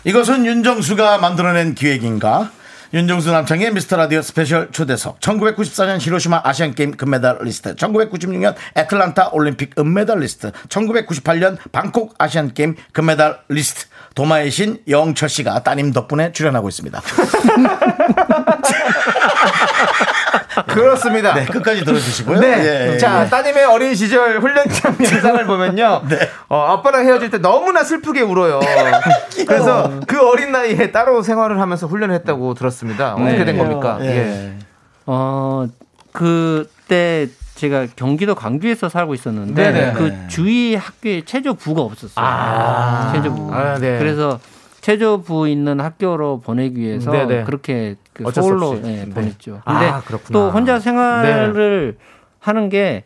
이것은 0.04 0.46
윤정수가 0.46 1.18
만들어낸 1.18 1.74
기획인가? 1.74 2.50
윤정수 2.94 3.32
남창희의 3.32 3.72
미스터 3.72 3.96
라디오 3.96 4.20
스페셜 4.20 4.70
초대석. 4.70 5.18
1994년 5.20 5.98
히로시마 5.98 6.42
아시안게임 6.44 6.98
금메달리스트. 6.98 7.74
1996년 7.76 8.54
애틀란타 8.76 9.30
올림픽 9.32 9.72
은메달리스트. 9.78 10.52
1998년 10.68 11.56
방콕 11.72 12.14
아시안게임 12.18 12.76
금메달리스트. 12.92 13.86
도마의 14.14 14.50
신 14.50 14.76
영철 14.86 15.30
씨가 15.30 15.62
따님 15.62 15.94
덕분에 15.94 16.32
출연하고 16.32 16.68
있습니다. 16.68 17.00
그렇습니다. 20.66 21.34
네, 21.34 21.44
끝까지 21.46 21.84
들어주시고요. 21.84 22.40
네. 22.40 22.48
예, 22.48 22.92
예, 22.92 22.98
자, 22.98 23.24
예. 23.24 23.28
따님의 23.28 23.64
어린 23.64 23.94
시절 23.94 24.40
훈련장 24.40 24.96
영상을 25.00 25.46
보면요. 25.46 26.02
네. 26.08 26.18
어, 26.48 26.60
아빠랑 26.60 27.06
헤어질 27.06 27.30
때 27.30 27.38
너무나 27.38 27.82
슬프게 27.84 28.20
울어요. 28.20 28.60
그래서 29.46 29.90
그 30.06 30.20
어린 30.28 30.52
나이에 30.52 30.90
따로 30.92 31.22
생활을 31.22 31.60
하면서 31.60 31.86
훈련을 31.86 32.14
했다고 32.16 32.54
들었습니다. 32.54 33.14
어떻게 33.14 33.38
네. 33.38 33.44
된 33.44 33.58
겁니까? 33.58 33.98
예. 34.02 34.06
예. 34.06 34.52
어, 35.06 35.66
그때 36.12 37.28
제가 37.54 37.86
경기도 37.94 38.34
광주에서 38.34 38.88
살고 38.88 39.14
있었는데 39.14 39.72
네네. 39.72 39.92
그 39.92 40.12
주위 40.28 40.74
학교에 40.74 41.24
체조부가 41.24 41.82
없었어요. 41.82 42.24
아~ 42.24 43.12
체조부. 43.14 43.54
아, 43.54 43.78
네. 43.78 43.98
그래서 43.98 44.40
체조부 44.82 45.48
있는 45.48 45.80
학교로 45.80 46.40
보내기 46.40 46.80
위해서 46.80 47.10
네네. 47.10 47.44
그렇게 47.44 47.96
그 48.12 48.30
서울로 48.30 48.78
네, 48.80 49.08
보냈죠. 49.08 49.62
근데 49.64 49.86
아, 49.86 50.02
또 50.30 50.50
혼자 50.50 50.78
생활을 50.78 51.96
네. 51.98 52.04
하는 52.40 52.68
게 52.68 53.04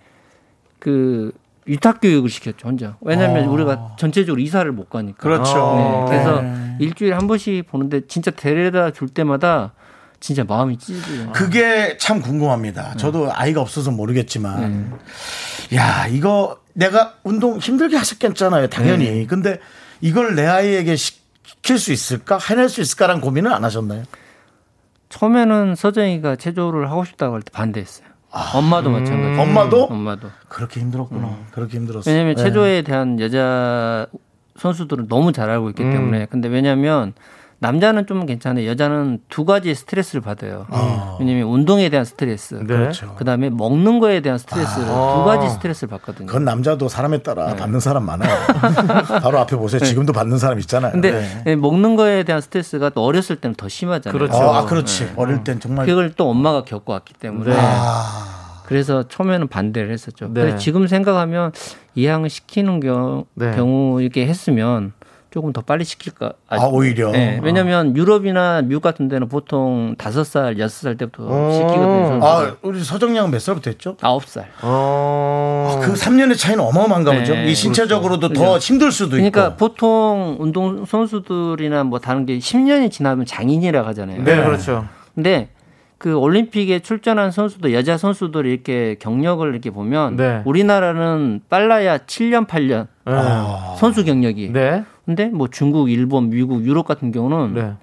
그 0.87 1.33
위탁 1.65 2.01
교육을 2.01 2.31
시켰죠 2.31 2.69
혼자. 2.69 2.97
왜냐하면 3.01 3.49
어. 3.49 3.51
우리가 3.51 3.97
전체적으로 3.99 4.41
이사를 4.41 4.71
못 4.71 4.89
가니까. 4.89 5.19
그렇죠. 5.19 5.75
네, 5.77 6.05
그래서 6.09 6.43
네. 6.43 6.77
일주일에 6.79 7.13
한 7.13 7.27
번씩 7.27 7.67
보는데 7.67 8.07
진짜 8.07 8.31
데려다 8.31 8.93
줄 8.93 9.09
때마다 9.09 9.73
진짜 10.21 10.45
마음이 10.45 10.79
찢어져요. 10.79 11.33
그게 11.33 11.97
참 11.99 12.21
궁금합니다. 12.21 12.91
네. 12.93 12.97
저도 12.99 13.31
아이가 13.33 13.63
없어서 13.63 13.91
모르겠지만, 13.91 14.91
네. 15.71 15.77
야 15.77 16.07
이거 16.07 16.59
내가 16.73 17.15
운동 17.25 17.59
힘들게 17.59 17.97
하셨겠잖아요, 17.97 18.69
당연히. 18.69 19.11
네. 19.11 19.27
근데 19.27 19.59
이걸 20.01 20.37
내 20.37 20.47
아이에게 20.47 20.95
시 20.95 21.15
킬 21.67 21.79
수 21.79 21.93
있을까, 21.93 22.39
해낼 22.49 22.69
수 22.69 22.81
있을까라는 22.81 23.21
고민은 23.21 23.53
안 23.53 23.65
하셨나요? 23.65 24.05
처음에는 25.09 25.75
서정이가 25.75 26.37
체조를 26.37 26.91
하고 26.91 27.05
싶다고 27.05 27.35
할 27.35 27.43
때 27.43 27.51
반대했어요. 27.53 28.07
아, 28.31 28.53
엄마도 28.55 28.91
음. 28.91 29.01
마찬가지. 29.01 29.41
엄마도? 29.41 29.85
엄마도. 29.85 30.29
그렇게 30.49 30.81
힘들었구나. 30.81 31.27
음. 31.29 31.47
그렇게 31.53 31.79
힘들었어. 31.79 32.11
왜냐하면 32.11 32.35
네. 32.37 32.43
체조에 32.43 32.83
대한 32.83 33.19
여자 33.21 34.07
선수들은 34.59 35.09
너무 35.09 35.33
잘 35.33 35.49
알고 35.51 35.71
있기 35.71 35.83
음. 35.83 35.93
때문에. 35.93 36.27
근데 36.27 36.49
왜냐하면 36.49 37.15
남자는 37.67 38.07
좀 38.07 38.27
괜찮아요. 38.27 38.69
여자는 38.69 39.19
두 39.29 39.45
가지 39.45 39.75
스트레스를 39.75 40.21
받아요. 40.21 40.67
아. 40.71 41.17
왜냐면 41.19 41.49
운동에 41.49 41.89
대한 41.89 42.05
스트레스, 42.05 42.55
네. 42.55 42.65
그렇죠. 42.65 43.15
그다음에 43.17 43.51
먹는 43.51 43.99
거에 43.99 44.21
대한 44.21 44.39
스트레스를 44.39 44.87
아. 44.89 45.15
두 45.17 45.25
가지 45.25 45.51
스트레스를 45.51 45.89
받거든요. 45.91 46.27
그건 46.27 46.45
남자도 46.45 46.89
사람에 46.89 47.23
따라 47.23 47.49
네. 47.49 47.57
받는 47.57 47.81
사람 47.81 48.05
많아요. 48.05 48.31
바로 49.21 49.41
앞에 49.41 49.57
보세요. 49.57 49.81
네. 49.81 49.87
지금도 49.87 50.13
받는 50.13 50.39
사람 50.39 50.61
있잖아요. 50.61 50.93
근데 50.93 51.11
네. 51.11 51.43
네. 51.45 51.57
먹는 51.57 51.97
거에 51.97 52.23
대한 52.23 52.41
스트레스가 52.41 52.91
또 52.91 53.05
어렸을 53.05 53.37
때는 53.37 53.57
더 53.57 53.69
심하잖아요. 53.69 54.17
그렇죠. 54.17 54.39
아, 54.39 54.65
그렇지. 54.65 55.07
네. 55.07 55.13
어릴 55.17 55.43
땐 55.43 55.59
정말 55.59 55.87
그걸 55.87 56.13
또 56.13 56.31
엄마가 56.31 56.63
겪어왔기 56.63 57.15
때문에. 57.15 57.53
아. 57.57 58.63
그래서 58.67 59.05
처음에는 59.09 59.49
반대를 59.49 59.93
했었죠. 59.93 60.27
근데 60.27 60.57
지금 60.57 60.87
생각하면 60.89 61.53
이양을 61.95 62.29
시키는 62.31 62.81
경우, 62.81 63.25
경우 63.39 64.01
이렇게 64.03 64.27
했으면 64.27 64.93
조금 65.37 65.53
더 65.53 65.61
빨리 65.61 65.85
시킬까? 65.85 66.33
아, 66.49 66.65
오히려. 66.65 67.11
네, 67.11 67.39
왜냐하면 67.43 67.91
아. 67.91 67.95
유럽이나 67.95 68.63
미국 68.63 68.81
같은 68.81 69.07
데는 69.07 69.29
보통 69.29 69.95
다섯 69.99 70.25
살, 70.25 70.59
여섯 70.59 70.85
살 70.85 70.97
때부터 70.97 71.25
어. 71.29 71.53
시키거든요. 71.53 72.21
아, 72.27 72.57
우리 72.63 72.83
서정양은 72.83 73.31
몇 73.31 73.39
살부터 73.39 73.69
했죠? 73.69 73.99
아홉 74.01 74.25
살. 74.25 74.49
어. 74.63 75.77
아, 75.77 75.85
그 75.85 75.93
3년의 75.93 76.39
차이는 76.39 76.65
어마어마한가 76.65 77.13
네, 77.13 77.19
보죠. 77.19 77.35
이 77.35 77.55
신체적으로도 77.55 78.29
그렇죠. 78.31 78.43
더 78.43 78.57
힘들 78.57 78.91
수도 78.91 79.11
그러니까 79.11 79.27
있고. 79.27 79.33
그러니까 79.35 79.57
보통 79.59 80.37
운동 80.41 80.87
선수들이나 80.87 81.85
뭐 81.85 81.99
다른 81.99 82.25
게 82.25 82.39
10년이 82.39 82.91
지나면 82.91 83.27
장인이라고 83.27 83.87
하잖아요. 83.89 84.25
네, 84.25 84.43
그렇죠. 84.43 84.87
근데 85.15 85.51
그 85.99 86.15
올림픽에 86.15 86.81
출전한 86.81 87.31
선수도 87.31 87.73
여자 87.73 87.99
선수들이 87.99 88.51
이렇게 88.51 88.97
경력을 89.01 89.47
이렇게 89.47 89.71
보면 89.71 90.17
네. 90.17 90.43
우리나라는 90.47 91.41
빨라야 91.51 91.99
7년 91.99 92.47
8년 92.47 92.87
네. 93.05 93.13
선수 93.79 94.05
경력이. 94.05 94.53
네. 94.53 94.85
근데 95.07 95.27
뭐 95.27 95.47
중국, 95.49 95.89
일본, 95.89 96.31
미국, 96.31 96.65
유럽 96.65 96.87
같은 96.87 97.13
경우는 97.13 97.55
네. 97.55 97.75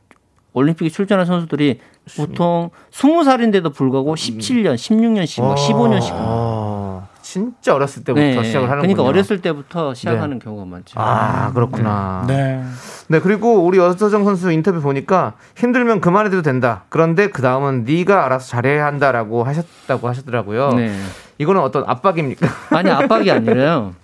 올림픽에 0.52 0.90
출전한 0.90 1.26
선수들이 1.26 1.80
보통 2.18 2.70
20살인데도 2.92 3.74
불구하고 3.74 4.14
17년, 4.14 4.76
16년씩, 4.76 5.42
막 5.42 5.56
15년씩. 5.56 6.12
아, 6.12 7.08
진짜 7.22 7.74
어렸을 7.74 8.04
때부터 8.04 8.22
네. 8.24 8.44
시작을 8.44 8.70
하는 8.70 8.82
그러니까 8.82 9.04
어렸을 9.04 9.42
때부터 9.42 9.94
시작하는 9.94 10.38
네. 10.38 10.44
경우가 10.44 10.66
많죠. 10.66 11.00
아, 11.00 11.52
그렇구나. 11.54 12.26
네. 12.28 12.62
네, 13.08 13.20
그리고 13.22 13.66
우리 13.66 13.78
여서정 13.78 14.26
선수 14.26 14.52
인터뷰 14.52 14.82
보니까 14.82 15.34
힘들면 15.56 16.02
그만해도 16.02 16.42
된다. 16.42 16.84
그런데 16.90 17.30
그 17.30 17.42
다음은 17.42 17.86
네가 17.86 18.26
알아서 18.26 18.50
잘해야 18.50 18.86
한다라고 18.86 19.46
하셨다고 19.46 20.10
하셨더라고요. 20.10 20.74
네. 20.74 20.94
이거는 21.38 21.62
어떤 21.62 21.86
압박입니까? 21.88 22.48
아니, 22.72 22.92
압박이 22.92 23.32
아니라요. 23.32 23.96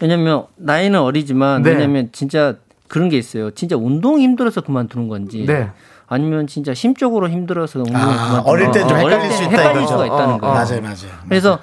왜냐면 0.00 0.44
나이는 0.56 1.00
어리지만 1.00 1.62
네. 1.62 1.70
왜냐면 1.70 2.08
진짜 2.12 2.56
그런 2.88 3.08
게 3.08 3.18
있어요. 3.18 3.50
진짜 3.52 3.76
운동이 3.76 4.22
힘들어서 4.22 4.60
그만두는 4.62 5.08
건지. 5.08 5.44
네. 5.46 5.70
아니면 6.06 6.48
진짜 6.48 6.74
심적으로 6.74 7.28
힘들어서 7.28 7.78
운동을 7.80 8.00
아, 8.00 8.16
그만두는 8.16 8.46
어릴 8.46 8.70
땐좀 8.72 8.96
헷갈릴 8.96 9.30
수 9.30 9.42
있다 9.44 9.50
헷갈릴 9.50 9.86
수가 9.86 10.06
있다는 10.06 10.34
어, 10.34 10.38
거예요. 10.38 10.54
맞아요, 10.54 10.80
맞아요. 10.80 11.12
그래서 11.28 11.58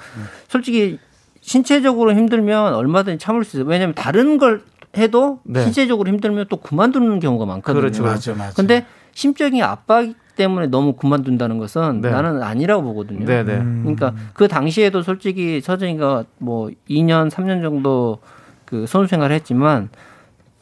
솔직히 0.48 0.98
신체적으로 1.42 2.12
힘들면 2.12 2.74
얼마든지 2.74 3.18
참을 3.18 3.44
수 3.44 3.58
있어요. 3.58 3.68
왜냐하면 3.68 3.94
다른 3.94 4.38
걸 4.38 4.62
해도 4.96 5.40
네. 5.44 5.62
신체적으로 5.64 6.08
힘들면 6.08 6.46
또 6.48 6.56
그만두는 6.56 7.20
경우가 7.20 7.44
많거든요. 7.44 7.80
그렇죠, 7.80 8.02
맞아요, 8.02 8.38
맞아요. 8.38 8.52
근데 8.56 8.86
심적인 9.12 9.62
압박 9.62 10.14
때문에 10.38 10.68
너무 10.68 10.94
그만둔다는 10.94 11.58
것은 11.58 12.00
네. 12.00 12.10
나는 12.10 12.42
아니라고 12.42 12.82
보거든요. 12.82 13.26
네, 13.26 13.42
네. 13.42 13.58
그러니까 13.58 14.14
그 14.32 14.48
당시에도 14.48 15.02
솔직히 15.02 15.60
서정이가 15.60 16.24
뭐 16.38 16.70
2년, 16.88 17.28
3년 17.28 17.60
정도 17.60 18.20
그 18.64 18.86
선수 18.86 19.10
생활을 19.10 19.34
했지만 19.34 19.90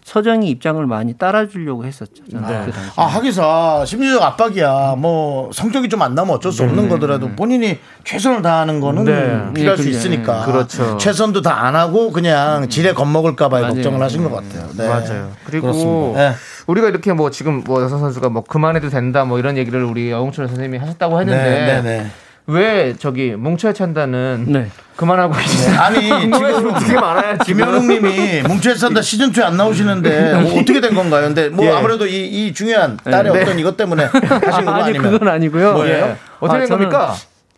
서정이 0.06 0.48
입장을 0.50 0.86
많이 0.86 1.14
따라주려고 1.14 1.84
했었죠. 1.84 2.22
네. 2.28 2.38
그 2.38 2.72
아 2.94 3.06
하기사 3.06 3.84
심리적 3.84 4.22
압박이야. 4.22 4.94
뭐 4.98 5.50
성적이 5.52 5.88
좀 5.88 6.00
안 6.00 6.14
나면 6.14 6.36
어쩔 6.36 6.52
수 6.52 6.62
없는 6.62 6.84
네. 6.84 6.88
거더라도 6.88 7.28
본인이 7.30 7.78
최선을 8.04 8.40
다하는 8.40 8.78
거는 8.80 9.04
네. 9.04 9.52
필요할 9.52 9.76
네, 9.76 9.82
수 9.82 9.88
있으니까. 9.88 10.44
그렇죠. 10.44 10.96
최선도 10.98 11.42
다 11.42 11.56
안 11.66 11.74
하고 11.74 12.12
그냥 12.12 12.68
지레 12.68 12.92
겁먹을까봐 12.92 13.66
걱정을 13.66 14.00
하신 14.00 14.22
것 14.22 14.30
같아요. 14.36 14.68
네. 14.76 14.86
맞아요. 14.86 15.32
그리고 15.44 16.12
네. 16.16 16.32
우리가 16.68 16.88
이렇게 16.88 17.12
뭐 17.12 17.30
지금 17.30 17.64
뭐 17.64 17.82
여성 17.82 17.98
선수가 17.98 18.28
뭐 18.28 18.44
그만해도 18.44 18.90
된다 18.90 19.24
뭐 19.24 19.40
이런 19.40 19.56
얘기를 19.56 19.82
우리 19.82 20.12
영웅철 20.12 20.46
선생님이 20.46 20.78
하셨다고 20.78 21.20
했는데. 21.20 22.06
왜 22.48 22.94
저기 22.96 23.34
뭉쳐야 23.34 23.72
찬다는 23.72 24.44
네. 24.48 24.68
그만하고 24.94 25.34
계시죠? 25.34 25.70
네. 25.70 25.76
아니 25.76 26.00
지금 26.30 26.74
되게 26.74 26.94
많아요. 26.94 27.38
김현웅님이 27.44 28.42
뭉쳐야 28.42 28.74
찬다 28.74 29.02
시즌 29.02 29.32
2에 29.32 29.42
안 29.42 29.56
나오시는데 29.56 30.40
뭐 30.42 30.60
어떻게 30.60 30.80
된 30.80 30.94
건가요? 30.94 31.26
근데 31.26 31.48
뭐 31.48 31.64
예. 31.64 31.70
아무래도 31.70 32.06
이, 32.06 32.26
이 32.26 32.52
중요한 32.52 32.96
딸의 32.98 33.32
네. 33.32 33.42
어떤 33.42 33.58
이것 33.58 33.76
때문에 33.76 34.04
하신 34.06 34.64
거 34.64 34.70
아니, 34.70 34.84
아니면 34.84 35.02
그건 35.12 35.28
아니고요. 35.28 35.72
뭐예요? 35.72 36.06
예. 36.06 36.16
어떻게 36.38 36.60
된 36.60 36.72
아, 36.72 36.76
겁니까? 36.76 37.14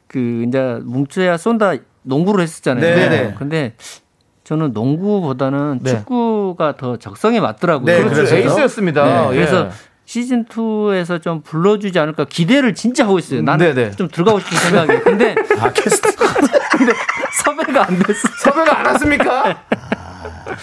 그 0.06 0.44
이제 0.48 0.78
뭉쳐야 0.82 1.36
쏜다 1.36 1.74
농구를 2.02 2.42
했었잖아요. 2.42 2.96
네네. 2.96 3.08
네. 3.08 3.34
근데 3.38 3.74
저는 4.44 4.72
농구보다는 4.72 5.80
네. 5.82 5.90
축구가 5.90 6.76
더 6.78 6.96
적성에 6.96 7.40
맞더라고요. 7.40 7.84
네, 7.84 8.02
그렇죠. 8.02 8.34
에이스였습니다. 8.34 9.28
네. 9.28 9.36
그래서 9.36 9.66
예. 9.66 9.70
시즌 10.08 10.46
2에서 10.46 11.20
좀 11.20 11.42
불러주지 11.42 11.98
않을까 11.98 12.24
기대를 12.24 12.74
진짜 12.74 13.04
하고 13.04 13.18
있어요. 13.18 13.42
나는 13.42 13.74
네네. 13.74 13.90
좀 13.90 14.08
들어가고 14.08 14.40
싶은 14.40 14.56
생각이. 14.56 15.00
근데 15.04 15.34
아 15.60 15.70
캐스트. 15.70 16.16
근데 16.72 16.92
섭외가 17.44 17.86
안 17.86 17.98
됐어. 17.98 18.28
섭외가 18.42 18.78
안 18.78 18.86
왔습니까? 18.86 19.64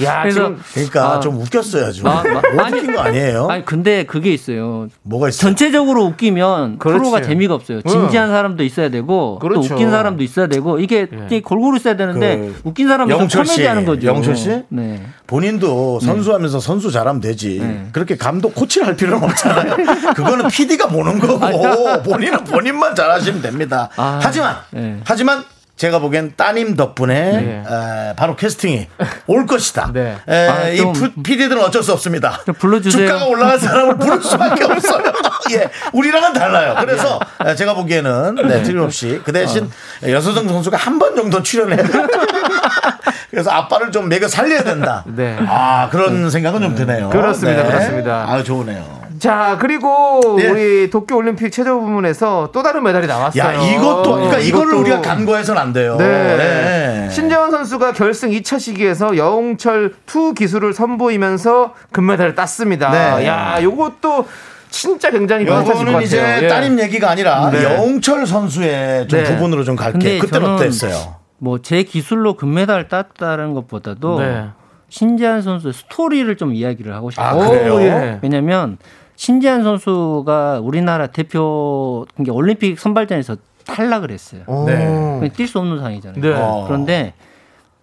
야, 0.04 0.22
그래서 0.24 0.56
그러니까 0.74 1.14
아, 1.14 1.20
좀 1.20 1.40
웃겼어요, 1.40 1.92
좀. 1.92 2.08
아, 2.08 2.24
뭐 2.24 2.42
웃긴 2.66 2.94
거 2.94 3.02
아니에요? 3.02 3.48
아니, 3.48 3.64
근데 3.64 4.04
그게 4.04 4.34
있어요. 4.34 4.88
뭐가 5.04 5.30
있어요? 5.30 5.42
전체적으로 5.42 6.04
웃기면 6.06 6.80
그렇지. 6.80 6.98
프로가 6.98 7.22
재미가 7.22 7.54
없어요. 7.54 7.82
진지한 7.82 8.30
사람도 8.30 8.64
있어야 8.64 8.90
되고 8.90 9.40
그렇죠. 9.40 9.62
또 9.68 9.74
웃긴 9.74 9.92
사람도 9.92 10.24
있어야 10.24 10.48
되고 10.48 10.80
이게 10.80 11.08
예. 11.32 11.42
골고루 11.42 11.78
있어야 11.78 11.96
되는데 11.96 12.38
그 12.38 12.62
웃긴 12.64 12.88
사람이 12.88 13.14
코미디 13.14 13.66
하는 13.66 13.86
거죠. 13.86 14.08
영철 14.08 14.36
씨? 14.36 14.64
네. 14.70 15.02
본인도 15.28 16.00
선수하면서 16.02 16.60
네. 16.60 16.66
선수 16.66 16.92
잘하면 16.92 17.22
되지. 17.22 17.60
네. 17.60 17.88
그렇게 17.92 18.18
감독 18.18 18.54
코치를 18.56 18.88
할 18.88 18.96
필요는 18.96 19.24
없 19.24 19.35
잖아요. 19.36 19.76
그거는 20.16 20.48
PD가 20.48 20.88
보는 20.88 21.20
거고 21.20 22.04
본인은 22.04 22.44
본인만 22.46 22.96
잘하시면 22.96 23.42
됩니다. 23.42 23.90
아, 23.96 24.20
하지만 24.22 24.56
네. 24.72 25.00
하지만 25.06 25.44
제가 25.78 26.00
보기엔 26.00 26.36
따님 26.38 26.78
덕분에 26.78 27.14
네. 27.32 27.64
에, 27.68 28.14
바로 28.16 28.38
캐스팅이 28.38 28.88
올 29.28 29.46
것이다. 29.46 29.90
네. 29.94 30.16
에, 30.26 30.48
아, 30.48 30.70
이 30.70 30.82
PD들은 31.22 31.62
어쩔 31.62 31.84
수 31.84 31.92
없습니다. 31.92 32.40
불러주세요. 32.60 33.06
주가가 33.08 33.26
올라간 33.26 33.60
사람을 33.60 33.98
부를 33.98 34.22
수밖에 34.24 34.64
없어요. 34.64 35.04
예, 35.52 35.68
우리랑은 35.92 36.32
달라요. 36.32 36.76
그래서 36.80 37.20
네. 37.44 37.56
제가 37.56 37.74
보기에는 37.74 38.36
네, 38.48 38.64
틀림없이 38.64 39.20
그 39.26 39.34
대신 39.34 39.70
어. 40.02 40.10
여서정 40.10 40.48
선수가 40.48 40.78
한 40.78 40.98
번 40.98 41.14
정도 41.18 41.44
출연해야 41.44 41.84
돼. 41.84 41.92
그래서 43.30 43.52
아빠를 43.52 43.92
좀 43.92 44.08
매겨 44.08 44.30
살려야 44.30 44.64
된다. 44.64 45.04
네. 45.06 45.38
아 45.46 45.90
그런 45.92 46.30
생각은 46.30 46.62
좀 46.62 46.76
드네요. 46.76 47.10
그렇습니다. 47.10 47.64
네. 47.64 47.70
그렇습니다. 47.70 48.26
아 48.30 48.42
좋으네요. 48.42 49.05
자, 49.20 49.58
그리고 49.60 50.38
예. 50.40 50.48
우리 50.48 50.90
도쿄 50.90 51.16
올림픽 51.16 51.52
체조 51.52 51.80
부문에서 51.80 52.50
또 52.54 52.64
다른 52.64 52.84
메달이 52.84 53.08
나왔어요. 53.08 53.44
야, 53.44 53.54
이것도 53.54 54.12
그러니까 54.12 54.40
이거를 54.40 54.74
우리가 54.76 55.02
간과해서는 55.02 55.62
안 55.62 55.74
돼요. 55.74 55.96
네. 55.98 56.06
네. 56.38 57.10
신재환 57.12 57.52
선수가 57.52 57.94
결승 57.94 58.32
2차 58.32 58.60
시기에서 58.60 59.18
여홍철 59.18 59.96
투 60.06 60.34
기술을 60.34 60.74
선보이면서 60.74 61.74
금메달을 61.92 62.36
땄습니다. 62.36 62.92
네. 63.18 63.26
야, 63.28 63.62
요것도 63.62 64.28
진짜 64.70 65.10
굉장히 65.10 65.46
요거는 65.48 66.02
이제 66.02 66.40
예. 66.44 66.48
따님 66.48 66.80
얘기가 66.80 67.10
아니라 67.10 67.50
네. 67.50 67.64
여홍철 67.64 68.26
선수의 68.28 69.08
좀 69.08 69.24
네. 69.24 69.36
부분으로 69.36 69.64
좀 69.64 69.76
갈게요. 69.76 70.20
그때는 70.22 70.56
어땠어요? 70.56 71.16
뭐 71.38 71.60
제 71.62 71.84
기술로 71.84 72.36
금메달 72.36 72.88
땄다는 72.88 73.54
것보다도 73.54 74.20
네. 74.20 74.46
신재환 74.90 75.42
선수의 75.42 75.74
스토리를 75.74 76.36
좀 76.38 76.54
이야기를 76.54 76.94
하고 76.94 77.10
싶어요. 77.12 77.28
아, 77.28 77.48
그래요? 77.48 77.82
예. 77.82 78.20
왜냐면 78.22 78.78
신재환 79.16 79.64
선수가 79.64 80.60
우리나라 80.62 81.08
대표 81.08 82.06
그러니까 82.16 82.34
올림픽 82.34 82.80
선발전에서 82.80 83.38
탈락을 83.66 84.12
했어요. 84.12 84.44
네. 84.68 85.30
뛸수 85.30 85.58
없는 85.58 85.78
상황이잖아요. 85.78 86.22
네. 86.22 86.34
어. 86.34 86.66
그런데 86.68 87.14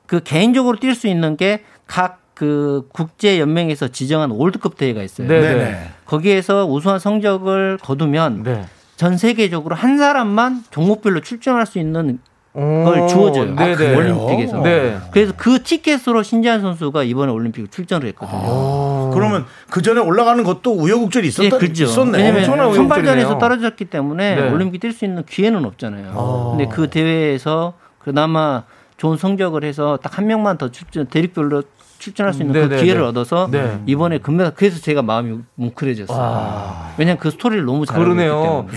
그 0.06 0.20
개인적으로 0.20 0.76
뛸 0.78 0.94
수 0.94 1.08
있는 1.08 1.36
게 1.36 1.62
각 1.86 2.22
그 2.34 2.88
국제 2.92 3.38
연맹에서 3.38 3.88
지정한 3.88 4.30
월드컵 4.30 4.76
대회가 4.76 5.02
있어요. 5.02 5.28
네. 5.28 5.40
네. 5.40 5.54
네. 5.54 5.88
거기에서 6.06 6.66
우수한 6.66 6.98
성적을 6.98 7.78
거두면 7.80 8.42
네. 8.42 8.64
전 8.96 9.16
세계적으로 9.16 9.74
한 9.76 9.98
사람만 9.98 10.64
종목별로 10.70 11.20
출전할 11.20 11.66
수 11.66 11.78
있는 11.78 12.18
걸 12.54 13.06
주어져요. 13.08 13.54
아, 13.56 13.74
그 13.74 13.94
올림픽에서. 13.96 14.60
네. 14.62 14.98
그래서 15.12 15.32
그 15.36 15.62
티켓으로 15.62 16.22
신지한 16.22 16.60
선수가 16.62 17.04
이번에 17.04 17.30
올림픽 17.32 17.70
출전을 17.70 18.08
했거든요. 18.08 18.40
아. 19.12 19.14
그러면 19.14 19.46
그 19.70 19.82
전에 19.82 20.00
올라가는 20.00 20.42
것도 20.42 20.72
우여곡절이 20.72 21.28
있었다. 21.28 21.46
예, 21.46 21.50
그렇죠. 21.50 21.84
있었네. 21.84 22.18
왜냐면 22.18 22.74
선발전에서 22.74 23.38
떨어졌기 23.38 23.84
때문에 23.86 24.34
네. 24.36 24.50
올림픽 24.50 24.80
뛸 24.80 24.92
수 24.92 25.04
있는 25.04 25.24
기회는 25.24 25.64
없잖아요. 25.64 26.12
아. 26.14 26.56
근데 26.56 26.68
그 26.74 26.88
대회에서 26.90 27.74
그나마 27.98 28.64
좋은 28.96 29.16
성적을 29.16 29.64
해서 29.64 29.98
딱 30.02 30.18
한 30.18 30.26
명만 30.26 30.58
더 30.58 30.70
출전 30.70 31.06
대륙별로 31.06 31.62
출전할 31.98 32.34
수 32.34 32.42
있는 32.42 32.52
네네네. 32.52 32.68
그 32.68 32.74
네, 32.74 32.82
기회를 32.82 33.02
네. 33.02 33.08
얻어서 33.08 33.48
네. 33.50 33.80
이번에 33.86 34.18
금메달 34.18 34.54
그래서 34.56 34.80
제가 34.80 35.02
마음이 35.02 35.38
뭉클해졌어요. 35.54 36.92
왜냐하면 36.98 37.18
그 37.18 37.30
스토리를 37.30 37.64
너무 37.64 37.86
잘 37.86 37.98
알고 38.00 38.10
있기 38.12 38.22
때문에. 38.24 38.68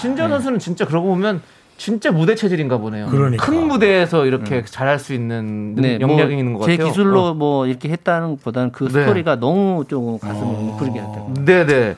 신전 0.00 0.30
선수는 0.30 0.58
진짜 0.58 0.84
그러고 0.84 1.08
보면 1.08 1.40
진짜 1.84 2.10
무대 2.10 2.34
체질인가 2.34 2.78
보네요. 2.78 3.08
그러니까. 3.08 3.44
큰 3.44 3.68
무대에서 3.68 4.24
이렇게 4.24 4.56
음. 4.56 4.62
잘할 4.64 4.98
수 4.98 5.12
있는 5.12 5.74
네, 5.74 5.98
역량이 6.00 6.30
뭐 6.30 6.38
있는 6.38 6.52
것 6.54 6.60
같아요. 6.60 6.78
제 6.78 6.82
기술로 6.82 7.26
어. 7.26 7.34
뭐 7.34 7.66
이렇게 7.66 7.90
했다는 7.90 8.36
것보다는 8.36 8.72
그 8.72 8.84
네. 8.84 9.02
스토리가 9.02 9.38
너무 9.38 9.84
좀 9.86 10.18
가슴을 10.18 10.46
어. 10.46 10.58
웅크리게 10.78 10.98
하더라고요. 10.98 11.44
네네. 11.44 11.96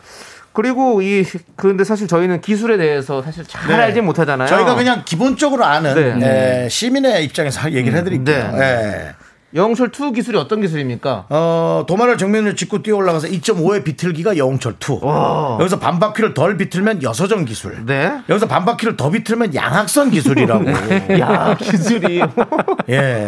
그리고 0.52 1.02
이 1.02 1.24
그런데 1.54 1.84
사실 1.84 2.08
저희는 2.08 2.40
기술에 2.40 2.78
대해서 2.78 3.22
사실 3.22 3.44
잘 3.44 3.68
네. 3.68 3.74
알지 3.74 4.00
못하잖아요. 4.00 4.48
저희가 4.48 4.74
그냥 4.74 5.02
기본적으로 5.04 5.64
아는 5.64 5.94
네. 5.94 6.14
네, 6.16 6.68
시민의 6.68 7.24
입장에서 7.24 7.70
얘기를 7.70 7.96
해드릴게요. 7.96 8.56
네. 8.58 9.12
네. 9.56 9.62
영철 9.62 9.90
2 9.90 10.12
기술이 10.12 10.36
어떤 10.36 10.60
기술입니까? 10.60 11.26
어, 11.30 11.84
도마를 11.88 12.18
정면을 12.18 12.56
짚고 12.56 12.82
뛰어 12.82 12.96
올라가서 12.96 13.28
2.5의 13.28 13.84
비틀기가 13.84 14.36
영철 14.36 14.74
2. 14.74 14.98
와. 15.02 15.56
여기서 15.60 15.78
반바퀴를 15.78 16.34
덜 16.34 16.56
비틀면 16.56 17.02
여서정 17.02 17.46
기술. 17.46 17.84
네. 17.86 18.12
여기서 18.28 18.46
반바퀴를 18.46 18.96
더 18.96 19.10
비틀면 19.10 19.54
양악선 19.54 20.10
기술이라고. 20.10 20.64
야, 21.18 21.56
기술이. 21.58 22.20
예. 22.90 23.26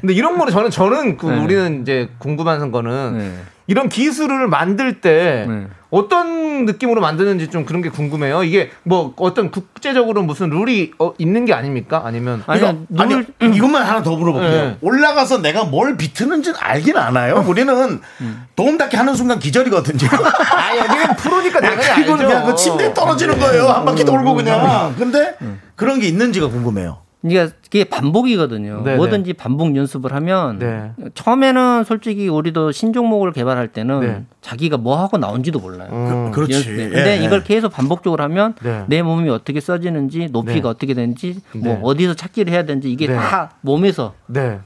근데 0.00 0.14
이런 0.14 0.36
거를 0.38 0.52
저는 0.52 0.70
저는 0.70 1.16
그 1.16 1.26
네. 1.26 1.38
우리는 1.42 1.82
이제 1.82 2.10
궁금한 2.18 2.70
거는 2.70 3.18
네. 3.18 3.32
이런 3.66 3.88
기술을 3.88 4.48
만들 4.48 5.00
때 5.00 5.46
네. 5.48 5.66
어떤 5.92 6.64
느낌으로 6.64 7.02
만드는지 7.02 7.48
좀 7.48 7.66
그런 7.66 7.82
게 7.82 7.90
궁금해요. 7.90 8.44
이게 8.44 8.70
뭐 8.82 9.12
어떤 9.16 9.50
국제적으로 9.50 10.22
무슨 10.22 10.48
룰이 10.48 10.92
어, 10.98 11.12
있는 11.18 11.44
게 11.44 11.52
아닙니까? 11.52 12.00
아니면 12.02 12.42
아니, 12.46 12.60
이거, 12.60 12.74
아니 12.96 13.14
음. 13.14 13.54
이것만 13.54 13.82
하나 13.82 14.02
더 14.02 14.16
물어볼게요. 14.16 14.50
네. 14.50 14.76
올라가서 14.80 15.42
내가 15.42 15.64
뭘 15.64 15.98
비트는지는 15.98 16.58
알긴 16.58 16.96
아나요. 16.96 17.44
우리는 17.46 18.00
음. 18.22 18.46
도움 18.56 18.78
닫기 18.78 18.96
하는 18.96 19.14
순간 19.14 19.38
기절이거든요. 19.38 20.08
아 20.56 20.76
여기는 20.78 21.16
프로니까 21.16 21.60
당연히 21.60 21.84
알죠. 21.84 22.16
그냥 22.16 22.46
그 22.46 22.54
침대에 22.54 22.94
떨어지는 22.94 23.38
거예요. 23.38 23.68
한 23.68 23.84
바퀴 23.84 24.02
돌고 24.02 24.34
그냥. 24.34 24.94
근데 24.98 25.36
그런 25.76 26.00
게 26.00 26.08
있는지가 26.08 26.48
궁금해요. 26.48 27.02
그러니까 27.22 27.54
그게 27.62 27.84
반복이거든요. 27.84 28.82
네네. 28.82 28.96
뭐든지 28.96 29.32
반복 29.34 29.76
연습을 29.76 30.12
하면 30.12 30.58
네. 30.58 30.92
처음에는 31.14 31.84
솔직히 31.84 32.28
우리도 32.28 32.72
신종목을 32.72 33.32
개발할 33.32 33.68
때는 33.68 34.00
네. 34.00 34.24
자기가 34.40 34.76
뭐 34.76 35.00
하고 35.00 35.18
나온지도 35.18 35.60
몰라요. 35.60 35.88
음. 35.92 36.30
그, 36.32 36.40
렇지 36.40 36.64
근데 36.64 37.20
예, 37.20 37.24
이걸 37.24 37.44
계속 37.44 37.72
반복적으로 37.72 38.24
하면 38.24 38.54
네. 38.62 38.84
내 38.88 39.02
몸이 39.02 39.30
어떻게 39.30 39.60
써지는지 39.60 40.28
높이가 40.32 40.62
네. 40.62 40.68
어떻게 40.68 40.94
되는지 40.94 41.40
뭐 41.54 41.74
네. 41.74 41.80
어디서 41.82 42.14
찾기를 42.14 42.52
해야 42.52 42.64
되는지 42.64 42.90
이게 42.90 43.06
네. 43.06 43.14
다 43.14 43.52
몸에서 43.60 44.14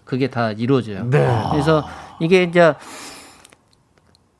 그게 0.04 0.28
다 0.28 0.52
이루어져요. 0.52 1.08
그래서 1.10 1.84
이게 2.20 2.42
이제 2.42 2.74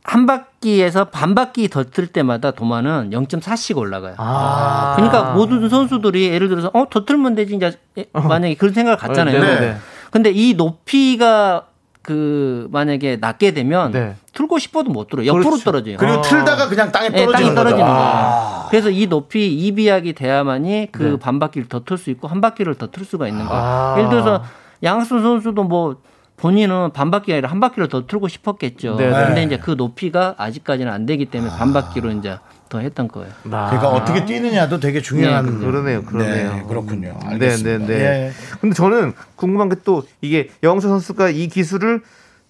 한 0.06 0.24
바퀴에서 0.26 1.06
반 1.06 1.34
바퀴 1.34 1.68
더틀 1.68 2.06
때마다 2.06 2.52
도마는 2.52 3.10
0.4씩 3.10 3.76
올라가요. 3.76 4.14
아. 4.18 4.92
그러니까 4.94 5.32
모든 5.32 5.68
선수들이 5.68 6.28
예를 6.28 6.48
들어서 6.48 6.70
어, 6.74 6.86
더 6.88 7.04
틀면 7.04 7.34
되지 7.34 7.56
이제 7.56 7.76
만약에 8.12 8.54
그런 8.54 8.72
생각을 8.72 8.96
갖잖아요. 8.96 9.40
네, 9.40 9.60
네. 9.60 9.76
근데 10.12 10.30
이 10.30 10.54
높이가 10.54 11.66
그 12.02 12.68
만약에 12.70 13.16
낮게 13.20 13.50
되면 13.52 13.90
네. 13.90 14.14
틀고 14.32 14.60
싶어도 14.60 14.90
못 14.92 15.08
들어. 15.08 15.26
옆으로 15.26 15.42
그렇죠. 15.42 15.64
떨어져요. 15.64 15.96
그리고 15.96 16.18
아. 16.18 16.22
틀다가 16.22 16.68
그냥 16.68 16.92
땅에 16.92 17.10
떨어지는, 17.10 17.32
네, 17.32 17.32
땅에 17.42 17.54
떨어지는 17.56 17.84
거예요. 17.84 18.00
아. 18.00 18.66
그래서 18.70 18.90
이 18.90 19.06
높이 19.08 19.52
이비약이 19.52 20.12
돼야만이 20.12 20.90
그 20.92 21.02
네. 21.02 21.18
반 21.18 21.40
바퀴를 21.40 21.68
더 21.68 21.80
틀 21.80 21.98
수 21.98 22.10
있고 22.10 22.28
한 22.28 22.40
바퀴를 22.40 22.76
더 22.76 22.86
틀 22.92 23.04
수가 23.04 23.26
있는 23.26 23.44
거예요. 23.44 23.60
아. 23.60 23.94
예를 23.98 24.10
들어서 24.10 24.44
양승 24.84 25.20
선수도 25.20 25.64
뭐 25.64 25.96
본인은 26.36 26.90
반바퀴 26.92 27.32
아니라 27.32 27.50
한 27.50 27.60
바퀴를 27.60 27.88
더 27.88 28.06
틀고 28.06 28.28
싶었겠죠. 28.28 28.96
네, 28.96 29.08
네. 29.10 29.26
근데 29.26 29.42
이제 29.44 29.56
그 29.58 29.70
높이가 29.72 30.34
아직까지는 30.36 30.92
안 30.92 31.06
되기 31.06 31.24
때문에 31.26 31.50
반바퀴로 31.56 32.10
이제 32.10 32.38
더 32.68 32.80
했던 32.80 33.08
거예요. 33.08 33.30
그러니까 33.42 33.88
어떻게 33.90 34.24
뛰느냐도 34.26 34.78
되게 34.80 35.00
중요한. 35.00 35.60
네, 35.60 35.66
그러네요, 35.66 36.02
그러네요. 36.04 36.52
네, 36.54 36.62
그렇군요. 36.68 37.16
네, 37.22 37.28
알겠습니다. 37.28 37.86
네, 37.86 37.98
네. 37.98 38.04
예. 38.04 38.32
근데 38.60 38.74
저는 38.74 39.14
궁금한 39.36 39.68
게 39.70 39.76
또 39.84 40.02
이게 40.20 40.50
영수 40.62 40.88
선수가 40.88 41.28
이 41.30 41.46
기술을 41.48 42.02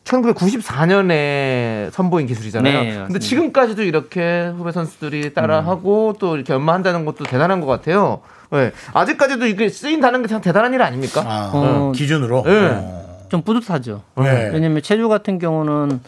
1994년에 0.05 1.91
선보인 1.93 2.27
기술이잖아요. 2.27 2.83
네, 2.83 3.05
근데. 3.07 3.19
지금까지도 3.19 3.83
이렇게 3.83 4.53
후배 4.57 4.73
선수들이 4.73 5.35
따라하고 5.35 6.11
음. 6.11 6.15
또 6.19 6.37
이렇게 6.37 6.53
연마한다는 6.53 7.05
것도 7.05 7.25
대단한 7.25 7.61
것 7.61 7.67
같아요. 7.67 8.21
네. 8.51 8.71
아직까지도 8.95 9.47
이게 9.47 9.69
쓰인다는 9.69 10.23
게 10.23 10.29
참 10.29 10.41
대단한 10.41 10.73
일 10.75 10.83
아닙니까? 10.83 11.23
아, 11.27 11.51
어, 11.53 11.93
기준으로. 11.95 12.43
네. 12.45 12.51
어. 12.73 13.06
좀 13.29 13.43
뿌듯하죠. 13.43 14.03
네. 14.17 14.51
왜냐면 14.53 14.83
체조 14.83 15.09
같은 15.09 15.39
경우는 15.39 16.01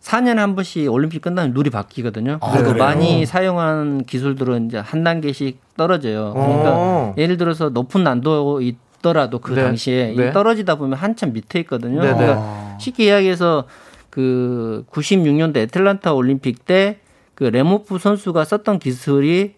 4년에 0.00 0.36
한 0.36 0.54
번씩 0.54 0.90
올림픽 0.90 1.22
끝나면 1.22 1.54
룰이 1.54 1.70
바뀌거든요. 1.70 2.38
아, 2.40 2.52
그리고 2.52 2.70
그래요? 2.72 2.84
많이 2.84 3.24
사용한 3.24 4.04
기술들은 4.04 4.66
이제 4.66 4.78
한 4.78 5.04
단계씩 5.04 5.60
떨어져요. 5.76 6.32
그러니까 6.34 6.72
어. 6.74 7.14
예를 7.16 7.36
들어서 7.36 7.68
높은 7.68 8.02
난도 8.02 8.60
있더라도 8.62 9.38
그 9.38 9.52
네. 9.54 9.62
당시에 9.62 10.14
네. 10.16 10.28
이 10.28 10.32
떨어지다 10.32 10.74
보면 10.74 10.98
한참 10.98 11.32
밑에 11.32 11.60
있거든요. 11.60 12.02
네, 12.02 12.10
네. 12.12 12.16
그러니까 12.16 12.76
쉽게 12.80 13.06
이야기해서 13.06 13.64
그 14.10 14.84
96년도 14.90 15.58
애틀란타 15.58 16.12
올림픽 16.12 16.64
때 16.64 16.98
그 17.34 17.44
레모프 17.44 17.98
선수가 17.98 18.44
썼던 18.44 18.78
기술이 18.78 19.54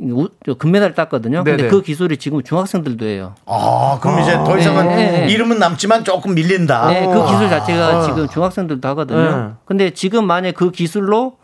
우- 0.00 0.28
저 0.46 0.54
금메달 0.54 0.94
땄거든요. 0.94 1.42
네, 1.42 1.50
근데 1.50 1.62
네. 1.64 1.68
그 1.68 1.82
기술이 1.82 2.16
지금 2.18 2.42
중학생들도 2.42 3.04
해요. 3.04 3.34
아, 3.46 3.98
그럼 4.00 4.20
이제 4.20 4.32
더 4.36 4.56
이상은 4.56 4.88
네, 4.88 4.96
네, 4.96 5.20
네. 5.26 5.32
이름은 5.32 5.58
남지만 5.58 6.04
조금 6.04 6.34
밀린다. 6.34 6.88
네, 6.88 7.06
그 7.06 7.26
기술 7.26 7.48
자체가 7.48 7.86
아. 7.98 8.02
지금 8.02 8.28
중학생들도 8.28 8.86
하거든요. 8.88 9.36
네. 9.48 9.52
근데 9.64 9.90
지금 9.90 10.26
만약 10.26 10.54
그 10.54 10.70
기술로 10.70 11.36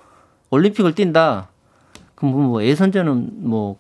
올림픽을 0.51 0.95
뛴다. 0.95 1.49
그럼 2.15 2.35
뭐 2.45 2.63
예선전은 2.63 3.31
뭐 3.49 3.77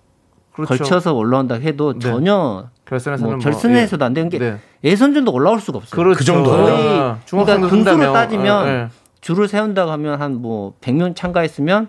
그렇죠. 0.52 0.76
걸쳐서 0.76 1.14
올라온다 1.14 1.54
해도 1.54 1.92
네. 1.94 1.98
전혀 2.00 2.66
결선에서는 2.86 3.28
뭐 3.30 3.36
뭐, 3.36 3.42
결선에서도 3.44 4.04
안 4.04 4.12
되는 4.12 4.28
게 4.28 4.38
네. 4.38 4.58
예선전도 4.82 5.32
올라올 5.32 5.60
수가 5.60 5.78
없어요. 5.78 5.90
그렇죠. 5.96 6.18
그 6.18 6.24
정도요? 6.24 6.64
거의 6.64 6.98
아, 7.00 7.18
그러니까 7.28 7.68
등수로. 7.68 8.12
따지면 8.12 8.66
네. 8.66 8.88
줄을 9.20 9.46
세운다고 9.48 9.90
하면 9.92 10.20
한 10.20 10.32
뭐 10.34 10.74
100명 10.80 11.14
참가했으면 11.16 11.88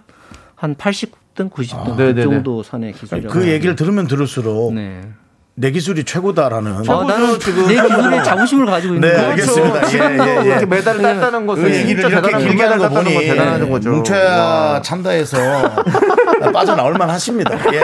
한 0.56 0.76
80 0.76 1.12
등, 1.36 1.50
90등 1.50 1.98
네, 1.98 2.06
네, 2.08 2.13
그 2.13 2.19
네. 2.19 2.24
정도 2.24 2.63
선의 2.63 2.93
기술이라고. 2.93 3.34
그 3.34 3.48
얘기를 3.48 3.76
들으면 3.76 4.08
들을수록 4.08 4.74
네. 4.74 5.02
내 5.58 5.71
기술이 5.71 6.04
최고다라는. 6.04 6.89
어, 6.89 7.04
나는 7.06 7.39
지금 7.39 7.67
내 7.67 7.76
기술에 7.76 8.24
자부심을 8.24 8.65
가지고 8.65 8.95
있는 8.95 9.08
네, 9.10 9.15
거예요. 9.15 9.30
알겠습니다. 9.32 9.86
지금도 9.86 10.28
예, 10.28 10.30
예, 10.30 10.39
예. 10.39 10.45
이렇게 10.48 10.65
메달을 10.65 11.02
땄다는 11.02 11.48
것은 11.48 11.63
그 11.63 11.74
얘기를 11.74 12.10
이렇게 12.10 12.38
길게 12.38 12.63
하는 12.63 12.78
거 12.78 12.89
보니 12.89 13.13
대단한 13.19 13.69
거죠. 13.69 13.89
뭉쳐야 13.91 14.82
찬다에서 14.82 15.38
빠져나올 16.54 16.93
만 16.93 17.10
하십니다. 17.10 17.58
예. 17.74 17.82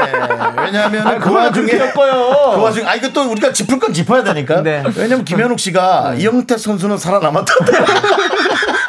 왜냐하면 0.65 1.19
그 1.19 1.33
와중에. 1.33 1.71
그 1.93 2.61
와중에 2.61 2.85
아 2.85 2.95
이거 2.95 3.09
또 3.09 3.31
우리가 3.31 3.53
짚을 3.53 3.79
건 3.79 3.93
짚어야 3.93 4.23
되니까. 4.23 4.61
네. 4.61 4.83
왜냐면 4.97 5.23
김현욱 5.23 5.57
씨가 5.57 6.15
이영태 6.17 6.57
선수는 6.57 6.97
살아남았다고. 6.97 7.65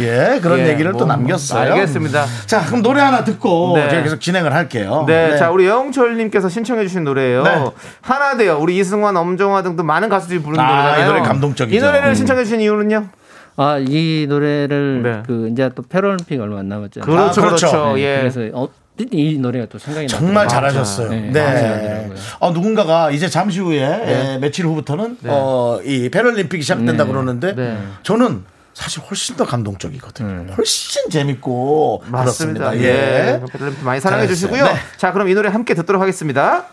예, 0.00 0.40
그런 0.40 0.60
예, 0.60 0.68
얘기를 0.68 0.92
뭐, 0.92 1.00
또 1.00 1.06
남겼어요. 1.06 1.72
알겠습니다. 1.72 2.24
자, 2.46 2.64
그럼 2.64 2.82
노래 2.82 3.00
하나 3.00 3.24
듣고 3.24 3.74
네. 3.76 3.88
제가 3.88 4.02
계속 4.02 4.20
진행을 4.20 4.52
할게요. 4.52 5.04
네, 5.06 5.36
자 5.36 5.50
우리 5.50 5.66
영철님께서 5.66 6.48
신청해주신 6.48 7.04
노래예요. 7.04 7.42
네. 7.42 7.64
하나 8.00 8.36
돼요. 8.36 8.58
우리 8.60 8.78
이승환, 8.78 9.16
엄정화 9.16 9.62
등도 9.62 9.82
많은 9.82 10.08
가수들이 10.08 10.40
부르는 10.40 10.62
아, 10.62 10.66
노래잖아요. 10.66 11.02
이 11.02 11.06
노래 11.06 11.20
감동적이죠. 11.20 11.76
이 11.76 11.80
노래를 11.80 12.08
음. 12.08 12.14
신청해주신 12.14 12.60
이유는요? 12.60 13.08
아, 13.56 13.78
이 13.78 14.26
노래를 14.28 15.02
네. 15.02 15.22
그 15.26 15.48
이제 15.52 15.70
또 15.74 15.82
패럴림픽 15.82 16.40
얼마 16.40 16.60
안 16.60 16.68
남았잖아요. 16.68 17.04
그렇죠, 17.04 17.40
아, 17.42 17.44
그렇죠. 17.44 17.66
그렇죠. 17.68 17.96
네, 17.96 18.02
예. 18.02 18.18
그래서 18.20 18.40
어, 18.54 18.68
이 19.10 19.38
노래가 19.38 19.66
또 19.66 19.78
생각이 19.78 20.06
정말 20.08 20.46
나더라고요. 20.46 20.72
잘하셨어요. 20.72 21.10
네, 21.10 21.30
네. 21.32 22.10
어, 22.38 22.52
누군가가 22.52 23.10
이제 23.10 23.28
잠시 23.28 23.60
후에 23.60 23.82
에, 23.82 24.38
며칠 24.38 24.66
후부터는 24.66 25.18
어, 25.24 25.80
이 25.84 26.08
패럴림픽이 26.10 26.62
시작된다 26.62 27.04
네. 27.04 27.10
그러는데 27.10 27.54
네. 27.54 27.78
저는 28.02 28.44
사실 28.80 29.02
훨씬 29.02 29.36
더 29.36 29.44
감동적이거든요. 29.44 30.54
훨씬 30.54 31.10
재밌고 31.10 32.04
맞습니다. 32.06 32.70
그렇습니다. 32.70 32.76
예. 32.78 33.40
예. 33.42 33.84
많이 33.84 34.00
사랑해. 34.00 34.26
주시고요. 34.26 34.64
네. 34.64 34.74
자, 34.96 35.12
그럼 35.12 35.28
이 35.28 35.34
노래 35.34 35.50
함께 35.50 35.74
듣도록 35.74 36.00
하겠습니다. 36.00 36.64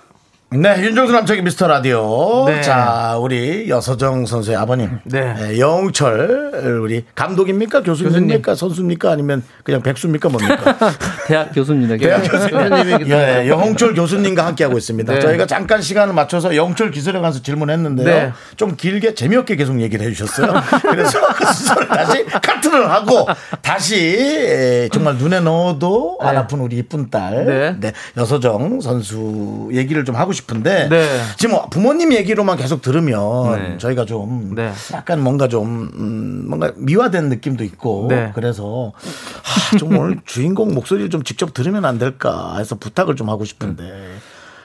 네, 0.49 0.81
윤정수 0.81 1.11
남창의 1.11 1.43
미스터 1.43 1.67
라디오. 1.67 2.45
네. 2.47 2.61
자, 2.61 3.17
우리 3.19 3.67
여서정 3.67 4.25
선수의 4.25 4.55
아버님. 4.55 4.97
네. 5.03 5.35
예, 5.41 5.59
영철, 5.59 6.79
우리 6.83 7.03
감독입니까? 7.15 7.83
교수님입니까? 7.83 8.55
선수입니까? 8.55 9.11
아니면 9.11 9.43
그냥 9.65 9.81
백수입니까? 9.81 10.29
뭡니까? 10.29 10.77
대학 11.27 11.53
교수입니다. 11.53 11.97
대학 11.97 12.21
교수님이기도 12.21 13.09
예, 13.11 13.49
영홍철 13.49 13.93
교수님과 13.93 14.45
함께하고 14.45 14.77
있습니다. 14.77 15.15
네. 15.15 15.19
저희가 15.19 15.47
잠깐 15.47 15.81
시간을 15.81 16.13
맞춰서 16.13 16.55
영철 16.55 16.91
기술에 16.91 17.19
관해서 17.19 17.41
질문했는데요. 17.41 18.05
네. 18.05 18.31
좀 18.55 18.77
길게 18.77 19.15
재미없게 19.15 19.57
계속 19.57 19.81
얘기를 19.81 20.05
해주셨어요. 20.05 20.53
그래서 20.81 21.27
그 21.27 21.45
순서를 21.45 21.87
다시 21.89 22.25
카트를 22.25 22.89
하고 22.89 23.27
다시 23.61 23.97
에, 23.97 24.89
정말 24.93 25.17
눈에 25.17 25.41
넣어도 25.41 26.17
안 26.21 26.35
네. 26.35 26.39
아픈 26.39 26.59
우리 26.59 26.77
이쁜 26.77 27.09
딸 27.09 27.45
네. 27.45 27.75
네, 27.81 27.91
여서정 28.15 28.79
선수 28.79 29.67
얘기를 29.73 30.05
좀 30.05 30.15
하고 30.15 30.36
싶은데 30.37 30.87
네. 30.89 31.21
지금 31.37 31.55
뭐 31.55 31.67
부모님 31.69 32.13
얘기로만 32.13 32.57
계속 32.57 32.81
들으면 32.81 33.51
네. 33.59 33.77
저희가 33.77 34.05
좀 34.05 34.55
네. 34.55 34.71
약간 34.93 35.21
뭔가 35.21 35.47
좀 35.47 35.91
음, 35.93 36.45
뭔가 36.47 36.71
미화된 36.77 37.29
느낌도 37.29 37.63
있고 37.65 38.07
네. 38.09 38.31
그래서 38.33 38.93
아, 38.95 39.77
좀 39.77 39.97
오늘 39.97 40.17
주인공 40.25 40.73
목소리를 40.73 41.09
좀 41.09 41.23
직접 41.23 41.53
들으면 41.53 41.85
안 41.85 41.97
될까 41.97 42.55
해서 42.57 42.75
부탁을 42.75 43.15
좀 43.15 43.29
하고 43.29 43.43
싶은데 43.45 43.83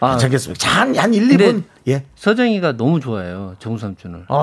아, 0.01 0.11
괜찮겠습니다. 0.13 0.69
한, 0.69 0.97
한 0.97 1.15
1, 1.15 1.29
근데 1.29 1.53
2분 1.53 1.63
예. 1.89 2.05
서정이가 2.17 2.77
너무 2.77 3.01
좋아해요. 3.01 3.55
정삼촌을. 3.61 4.25
어. 4.29 4.37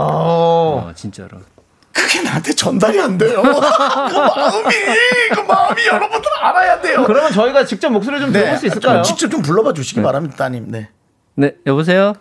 어, 0.90 0.92
진짜로. 0.96 1.40
그게 1.92 2.22
나한테 2.22 2.54
전달이 2.54 3.00
안 3.02 3.18
돼요. 3.18 3.42
그 3.44 3.48
마음이 3.50 4.74
그 5.34 5.40
마음이 5.42 5.86
여러분들 5.86 6.30
알아야 6.42 6.80
돼요. 6.82 7.04
그러면 7.06 7.32
저희가 7.34 7.66
직접 7.66 7.90
목소리를 7.90 8.26
좀 8.26 8.32
들어볼 8.32 8.58
수 8.58 8.68
있을까요? 8.68 9.02
좀 9.02 9.04
직접 9.04 9.30
좀 9.30 9.42
불러봐 9.42 9.74
주시기 9.74 10.02
바랍니다, 10.02 10.36
따님. 10.38 10.66
네. 10.70 10.90
네, 11.40 11.56
여보세요? 11.66 12.12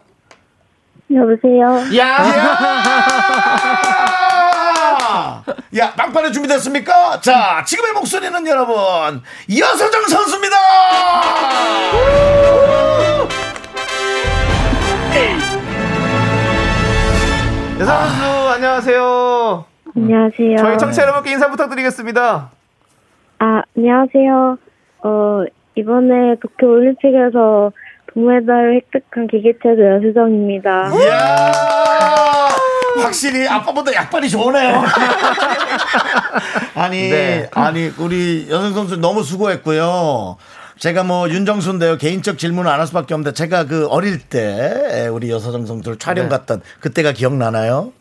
여보세요. 1.12 1.80
야! 1.98 2.18
야, 5.76 5.92
빵빠레 5.96 6.30
준비됐습니까? 6.30 7.20
자, 7.20 7.64
지금의 7.66 7.94
목소리는 7.94 8.46
여러분, 8.46 9.20
이어서정 9.48 10.06
선수입니다! 10.06 10.56
여성 17.80 17.96
선수 17.96 18.48
안녕하세요. 18.50 19.64
안녕하세요. 19.96 20.56
저희 20.58 20.78
청취자 20.78 21.02
여러분께 21.02 21.32
인사 21.32 21.50
부탁드리겠습니다. 21.50 22.50
아, 23.40 23.62
안녕하세요. 23.76 24.58
어, 25.02 25.44
이번에 25.74 26.36
도쿄 26.40 26.66
올림픽에서 26.68 27.72
동메달을 28.14 28.76
획득한 28.76 29.26
기계체조 29.28 29.84
여수정입니다. 29.96 30.90
이야! 30.94 31.52
확실히 33.02 33.46
아빠보다 33.46 33.92
약발이 33.94 34.28
좋으네요. 34.28 34.82
아니, 36.74 37.08
네. 37.10 37.48
아니, 37.54 37.90
우리 37.98 38.46
여성 38.50 38.72
선수 38.72 38.96
너무 38.96 39.22
수고했고요. 39.22 40.36
제가 40.78 41.02
뭐 41.04 41.28
윤정수인데요. 41.28 41.96
개인적 41.98 42.38
질문을 42.38 42.70
안 42.70 42.78
할 42.80 42.86
수밖에 42.86 43.12
없는데 43.14 43.34
제가 43.34 43.64
그 43.66 43.86
어릴 43.88 44.20
때 44.20 45.08
우리 45.12 45.30
여서정 45.30 45.66
선수를 45.66 45.98
촬영 45.98 46.26
네. 46.26 46.30
갔던 46.30 46.62
그때가 46.80 47.12
기억나나요? 47.12 47.92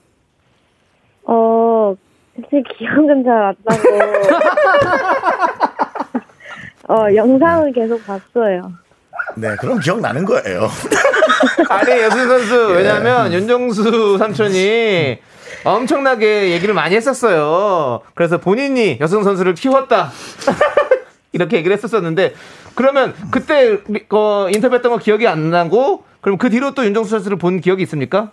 어, 1.25 1.95
사실 2.35 2.63
기억은 2.77 3.23
잘 3.23 3.33
안 3.33 3.55
나고. 3.65 3.81
어, 6.93 7.13
영상을 7.15 7.71
계속 7.73 8.05
봤어요. 8.05 8.71
네, 9.35 9.55
그럼 9.59 9.79
기억나는 9.79 10.25
거예요. 10.25 10.69
아니 11.69 11.91
여순 12.01 12.27
선수 12.27 12.55
왜냐하면 12.73 13.31
윤정수 13.33 14.17
삼촌이 14.17 15.19
엄청나게 15.63 16.51
얘기를 16.51 16.73
많이 16.73 16.95
했었어요. 16.95 18.01
그래서 18.15 18.37
본인이 18.37 18.97
여승 19.01 19.23
선수를 19.23 19.53
키웠다 19.53 20.11
이렇게 21.33 21.57
얘기를 21.57 21.75
했었었는데 21.75 22.33
그러면 22.75 23.13
그때 23.31 23.79
어, 24.11 24.47
인터뷰했던 24.53 24.91
거 24.91 24.97
기억이 24.97 25.27
안 25.27 25.49
나고 25.49 26.03
그럼 26.21 26.37
그 26.37 26.49
뒤로 26.49 26.73
또 26.73 26.85
윤정수 26.85 27.09
선수를 27.09 27.37
본 27.37 27.59
기억이 27.59 27.83
있습니까? 27.83 28.31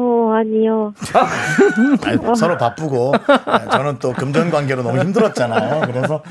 어, 0.00 0.32
아니요. 0.34 0.94
아니, 2.06 2.36
서로 2.36 2.56
바쁘고 2.56 3.12
네, 3.14 3.68
저는 3.70 3.98
또 3.98 4.12
금전 4.14 4.50
관계로 4.50 4.82
너무 4.82 4.98
힘들었잖아요. 4.98 5.82
그래서 5.86 6.22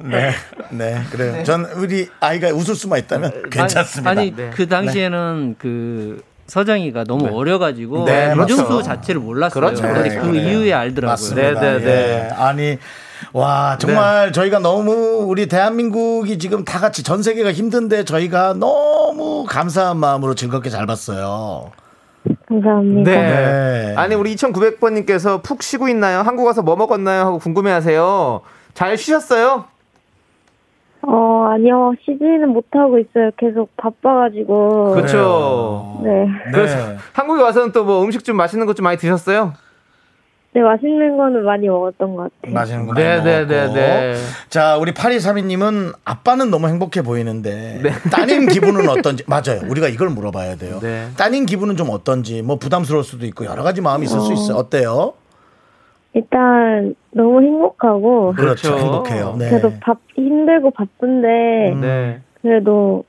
네, 0.00 0.32
네, 0.70 1.00
그래요. 1.10 1.42
전 1.44 1.64
우리 1.76 2.08
아이가 2.20 2.48
웃을 2.48 2.74
수만 2.74 2.98
있다면 2.98 3.50
괜찮습니다. 3.50 4.10
아니, 4.10 4.34
네. 4.36 4.50
그 4.50 4.68
당시에는 4.68 5.56
그 5.58 6.22
서정이가 6.46 7.04
너무 7.04 7.28
네. 7.28 7.32
어려가지고 7.32 8.04
네, 8.04 8.32
이정수 8.34 8.66
그렇죠. 8.66 8.82
자체를 8.82 9.22
몰랐어요. 9.22 9.64
그렇죠, 9.64 9.82
근데 9.82 10.10
그렇죠. 10.10 10.20
그 10.20 10.36
네. 10.36 10.50
이후에 10.50 10.72
알더라고요. 10.74 11.34
네, 11.34 11.54
네, 11.54 11.78
네. 11.78 11.86
예. 11.86 12.34
아니 12.36 12.78
와 13.32 13.78
정말 13.78 14.32
저희가 14.32 14.58
너무 14.58 14.92
우리 15.26 15.46
대한민국이 15.46 16.38
지금 16.38 16.64
다 16.66 16.78
같이 16.78 17.02
전 17.02 17.22
세계가 17.22 17.52
힘든데 17.52 18.04
저희가 18.04 18.52
너무 18.54 19.46
감사한 19.48 19.96
마음으로 19.96 20.34
즐겁게 20.34 20.68
잘 20.68 20.84
봤어요. 20.84 21.72
감사합니다. 22.48 23.10
네. 23.10 23.16
네. 23.16 23.94
아니 23.96 24.14
우리 24.14 24.34
2,900번님께서 24.34 25.42
푹 25.42 25.62
쉬고 25.62 25.88
있나요? 25.88 26.20
한국 26.20 26.44
와서 26.44 26.62
뭐 26.62 26.76
먹었나요? 26.76 27.22
하고 27.24 27.38
궁금해하세요. 27.38 28.40
잘 28.74 28.96
쉬셨어요? 28.98 29.64
어, 31.06 31.48
아니요. 31.52 31.92
쉬지는 32.04 32.48
못하고 32.48 32.98
있어요. 32.98 33.30
계속 33.36 33.70
바빠가지고. 33.76 34.92
그렇죠. 34.94 36.00
네. 36.02 36.26
그래서 36.52 36.76
한국에 37.12 37.42
와서는 37.42 37.72
또 37.72 37.84
뭐 37.84 38.02
음식 38.02 38.24
좀 38.24 38.36
맛있는 38.36 38.66
것 38.66 38.74
좀 38.74 38.84
많이 38.84 38.96
드셨어요? 38.96 39.52
네, 40.54 40.62
맛있는 40.62 41.16
거는 41.16 41.44
많이 41.44 41.66
먹었던 41.66 42.14
것 42.14 42.30
같아요. 42.40 42.54
맛있는 42.54 42.86
거 42.86 42.94
네, 42.94 43.16
많이 43.18 43.24
네, 43.24 43.56
먹었고. 43.56 43.74
네, 43.74 44.12
네. 44.12 44.14
자, 44.48 44.76
우리 44.76 44.92
8232님은 44.92 45.94
아빠는 46.04 46.50
너무 46.50 46.68
행복해 46.68 47.02
보이는데 47.02 47.80
네. 47.82 47.90
따님 48.12 48.46
기분은 48.46 48.88
어떤지 48.88 49.24
맞아요. 49.26 49.68
우리가 49.68 49.88
이걸 49.88 50.10
물어봐야 50.10 50.54
돼요. 50.54 50.78
네. 50.80 51.08
따님 51.18 51.46
기분은 51.46 51.76
좀 51.76 51.90
어떤지 51.90 52.40
뭐 52.42 52.56
부담스러울 52.56 53.02
수도 53.02 53.26
있고 53.26 53.44
여러 53.46 53.64
가지 53.64 53.80
마음이 53.80 54.04
있을 54.04 54.20
수 54.20 54.32
있어요. 54.32 54.56
어때요? 54.58 55.14
일단 56.12 56.94
너무 57.10 57.42
행복하고 57.42 58.34
그렇죠. 58.36 58.70
그렇죠. 58.70 58.84
행복해요. 58.84 59.36
네. 59.36 59.50
그래도 59.50 59.72
밥 59.80 59.98
힘들고 60.14 60.70
바쁜데 60.70 61.74
네. 61.80 62.20
그래도 62.42 63.02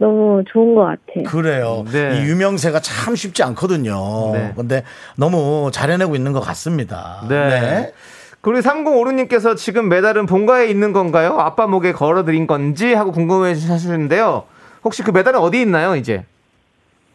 너무 0.00 0.42
좋은 0.48 0.74
것 0.74 0.82
같아요. 0.82 1.24
그래요. 1.26 1.84
네. 1.90 2.18
이 2.18 2.28
유명세가 2.28 2.80
참 2.80 3.14
쉽지 3.14 3.42
않거든요. 3.44 4.32
네. 4.32 4.52
근데 4.56 4.82
너무 5.16 5.70
잘 5.72 5.90
해내고 5.90 6.16
있는 6.16 6.32
것 6.32 6.40
같습니다. 6.40 7.24
네. 7.28 7.92
그리고 8.40 8.60
3056님께서 8.60 9.56
지금 9.56 9.88
메달은 9.88 10.26
본가에 10.26 10.66
있는 10.66 10.92
건가요? 10.92 11.38
아빠 11.38 11.66
목에 11.66 11.92
걸어드린 11.92 12.46
건지 12.46 12.92
하고 12.92 13.10
궁금해 13.10 13.50
하시는데요. 13.50 14.44
혹시 14.84 15.02
그 15.02 15.10
메달은 15.12 15.40
어디 15.40 15.60
있나요, 15.62 15.96
이제? 15.96 16.24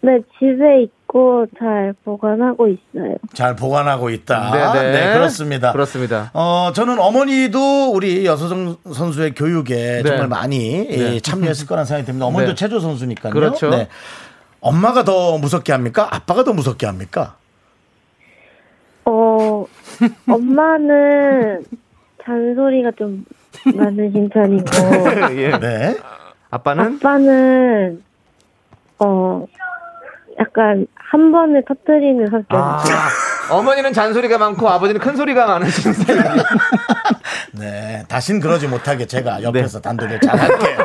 네, 0.01 0.17
집에 0.39 0.88
있고 1.10 1.47
잘 1.57 1.93
보관하고 2.05 2.68
있어요. 2.68 3.16
잘 3.34 3.55
보관하고 3.55 4.10
있다. 4.12 4.74
네, 4.74 4.91
네. 4.91 5.14
그렇습니다. 5.14 5.72
그렇습니다. 5.72 6.30
어, 6.34 6.72
저는 6.74 6.99
어머니도 6.99 7.91
우리 7.91 8.26
여서정 8.26 8.78
선수의 8.93 9.34
교육에 9.34 10.01
네. 10.03 10.03
정말 10.03 10.28
많이 10.28 10.88
예, 10.89 11.20
참여했을 11.20 11.68
거란 11.68 11.86
생각이 11.86 12.05
듭니다. 12.05 12.26
어머니도 12.28 12.51
네. 12.51 12.55
체조 12.55 12.80
선수니까요. 12.80 13.34
그렇죠. 13.34 13.70
네. 13.72 13.88
엄마가 14.62 15.03
더 15.03 15.38
무섭게 15.38 15.72
합니까? 15.72 16.07
아빠가 16.12 16.43
더 16.43 16.53
무섭게 16.53 16.86
합니까? 16.86 17.36
어, 19.05 19.66
엄마는 20.30 21.66
잔소리가 22.24 22.91
좀 22.97 23.26
많으신 23.76 24.30
편이고, 24.30 24.66
예. 25.38 25.57
네. 25.57 25.97
아빠는? 26.51 26.97
아빠는, 26.97 28.03
어, 28.99 29.45
약간 30.39 30.87
한 30.95 31.31
번에 31.31 31.61
터뜨리는 31.67 32.25
성격. 32.27 32.47
아, 32.57 32.79
어머니는 33.51 33.91
잔소리가 33.93 34.37
많고 34.37 34.69
아버지는 34.69 35.01
큰 35.01 35.15
소리가 35.15 35.47
많으신 35.47 35.91
스타일이에요. 35.93 36.43
네. 37.59 38.03
다신 38.07 38.39
그러지 38.39 38.67
못하게 38.67 39.05
제가 39.05 39.43
옆에서 39.43 39.81
단독을 39.81 40.19
잘 40.21 40.37
할게요. 40.39 40.77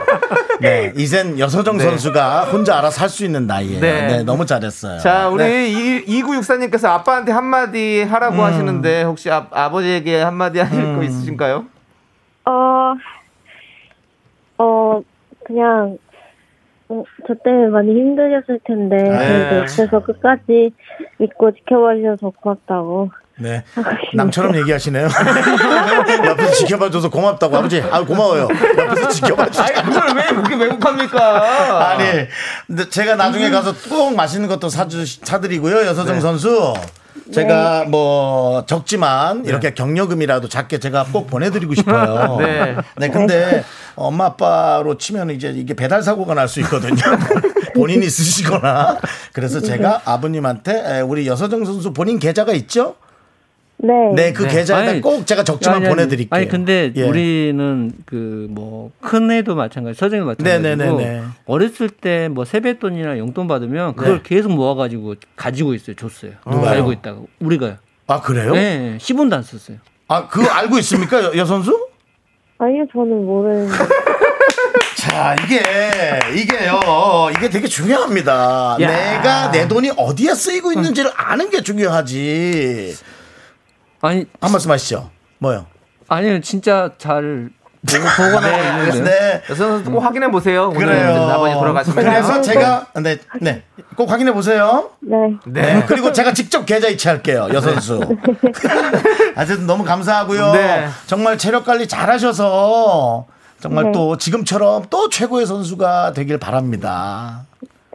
네. 0.60 0.92
이젠 0.96 1.38
여서정 1.38 1.78
선수가 1.78 2.44
혼자 2.44 2.78
알아서 2.78 3.02
할 3.02 3.08
수 3.08 3.24
있는 3.24 3.46
나이에. 3.46 3.78
네. 3.80 4.06
네. 4.06 4.22
너무 4.24 4.44
잘했어요. 4.46 4.98
자, 4.98 5.28
우리 5.28 5.44
네. 5.44 5.68
이 5.68 6.22
2964님께서 6.22 6.86
아빠한테 6.86 7.30
한마디 7.32 8.02
하라고 8.02 8.42
하시는데 8.42 9.02
혹시 9.04 9.30
아, 9.30 9.46
아버지에게 9.52 10.20
한마디 10.22 10.58
하실 10.58 10.96
거 10.96 11.02
있으신가요? 11.02 11.64
어, 12.46 12.94
어, 14.58 15.00
그냥, 15.46 15.96
어, 16.88 17.02
저 17.26 17.34
때문에 17.34 17.68
많이 17.68 17.90
힘드셨을 17.90 18.60
텐데, 18.64 18.96
네. 18.96 19.08
그래도 19.10 19.56
옆에서 19.58 20.00
끝까지 20.00 20.72
믿고 21.18 21.52
지켜봐 21.52 21.96
주셔서 21.96 22.30
고맙다고. 22.40 23.10
네. 23.36 23.64
남처럼 24.14 24.54
얘기하시네요. 24.56 25.08
옆에서 26.26 26.52
지켜봐줘서 26.52 27.10
고맙다고. 27.10 27.56
아버지, 27.56 27.80
아 27.80 28.04
고마워요. 28.04 28.48
옆에서 28.78 29.08
지켜봐주자. 29.08 29.64
아니, 29.64 29.74
그걸 29.82 30.16
왜 30.16 30.22
그렇게 30.28 30.54
왜곡합니까? 30.54 31.88
아니, 31.90 32.04
근데 32.66 32.88
제가 32.88 33.16
나중에 33.16 33.50
가서 33.50 33.72
꼭 33.88 34.14
맛있는 34.14 34.48
것도 34.48 34.68
사주, 34.68 35.04
사드리고요. 35.04 35.78
여서정 35.86 36.20
선수. 36.20 36.74
제가 37.32 37.84
뭐 37.88 38.64
적지만 38.66 39.44
이렇게 39.46 39.72
경력금이라도 39.74 40.48
작게 40.48 40.78
제가 40.78 41.06
꼭 41.12 41.26
보내드리고 41.28 41.74
싶어요. 41.74 42.36
네. 42.42 42.76
네, 42.96 43.08
근데 43.08 43.64
엄마 43.96 44.26
아빠로 44.26 44.98
치면 44.98 45.30
이제 45.30 45.50
이게 45.54 45.74
배달 45.74 46.02
사고가 46.02 46.34
날 46.34 46.48
수 46.48 46.60
있거든요. 46.60 46.96
본인이 47.74 48.08
쓰시거나. 48.08 48.98
그래서 49.32 49.60
제가 49.60 50.02
아버님한테 50.04 50.98
에, 50.98 51.00
우리 51.00 51.26
여서정 51.26 51.64
선수 51.64 51.92
본인 51.92 52.18
계좌가 52.18 52.52
있죠? 52.52 52.96
네. 53.76 53.92
네, 54.14 54.32
그 54.32 54.44
네. 54.44 54.48
계좌에다 54.50 54.90
아니, 54.92 55.00
꼭 55.00 55.26
제가 55.26 55.42
적지만 55.44 55.76
아니, 55.78 55.86
아니, 55.86 55.94
보내드릴게요. 55.94 56.28
아니 56.30 56.48
근데 56.48 56.92
예. 56.96 57.02
우리는 57.02 57.92
그 58.06 58.46
뭐 58.50 58.90
큰 59.00 59.30
애도 59.30 59.54
마찬가지, 59.56 59.98
서정도 59.98 60.26
마찬가지고 60.26 60.68
네네네네. 60.68 61.22
어렸을 61.46 61.88
때 61.90 62.28
뭐 62.28 62.44
세뱃돈이나 62.44 63.18
용돈 63.18 63.46
받으면 63.48 63.94
그걸 63.96 64.22
네. 64.22 64.22
계속 64.24 64.52
모아가지고 64.52 65.16
가지고 65.36 65.74
있어요, 65.74 65.96
줬어요. 65.96 66.32
누가요? 66.46 66.70
알고 66.70 66.92
있다가 66.92 67.18
우리가요. 67.40 67.76
아 68.06 68.20
그래요? 68.20 68.52
네, 68.52 68.96
10원도 69.00 69.34
안 69.34 69.42
썼어요. 69.42 69.78
아 70.08 70.28
그거 70.28 70.48
알고 70.48 70.78
있습니까, 70.78 71.22
여, 71.22 71.32
여 71.36 71.44
선수? 71.44 71.88
아니요, 72.58 72.84
저는 72.92 73.24
모르는데. 73.26 73.72
자, 74.96 75.36
이게, 75.44 75.60
이게요, 76.40 76.80
이게 77.36 77.48
되게 77.50 77.66
중요합니다. 77.68 78.78
야. 78.80 78.86
내가 78.86 79.50
내 79.50 79.68
돈이 79.68 79.90
어디에 79.96 80.34
쓰이고 80.34 80.72
있는지를 80.72 81.10
아는 81.14 81.50
게 81.50 81.62
중요하지. 81.62 82.94
아니, 84.04 84.26
한 84.38 84.52
말씀 84.52 84.70
하시죠. 84.70 85.10
뭐요? 85.38 85.64
아니요, 86.08 86.40
진짜 86.42 86.90
잘 86.98 87.48
보고 87.86 88.04
보관하고 88.16 88.82
있는데. 88.88 89.10
네. 89.10 89.42
여성 89.48 89.82
꼭 89.84 90.00
확인해 90.00 90.30
보세요. 90.30 90.70
그래요. 90.70 91.54
돌아가시면. 91.58 92.04
그래서 92.04 92.40
제가, 92.42 92.86
네, 93.02 93.18
네. 93.40 93.62
꼭 93.96 94.10
확인해 94.10 94.32
보세요. 94.32 94.90
네. 95.00 95.16
네. 95.46 95.84
그리고 95.86 96.12
제가 96.12 96.34
직접 96.34 96.66
계좌 96.66 96.88
이체할게요, 96.88 97.48
여선수. 97.54 98.00
하여튼 99.34 99.66
너무 99.66 99.84
감사하고요. 99.84 100.52
네. 100.52 100.88
정말 101.06 101.38
체력 101.38 101.64
관리 101.64 101.88
잘 101.88 102.10
하셔서 102.10 103.26
정말 103.60 103.84
네. 103.84 103.92
또 103.92 104.18
지금처럼 104.18 104.84
또 104.90 105.08
최고의 105.08 105.46
선수가 105.46 106.12
되길 106.12 106.38
바랍니다. 106.38 107.46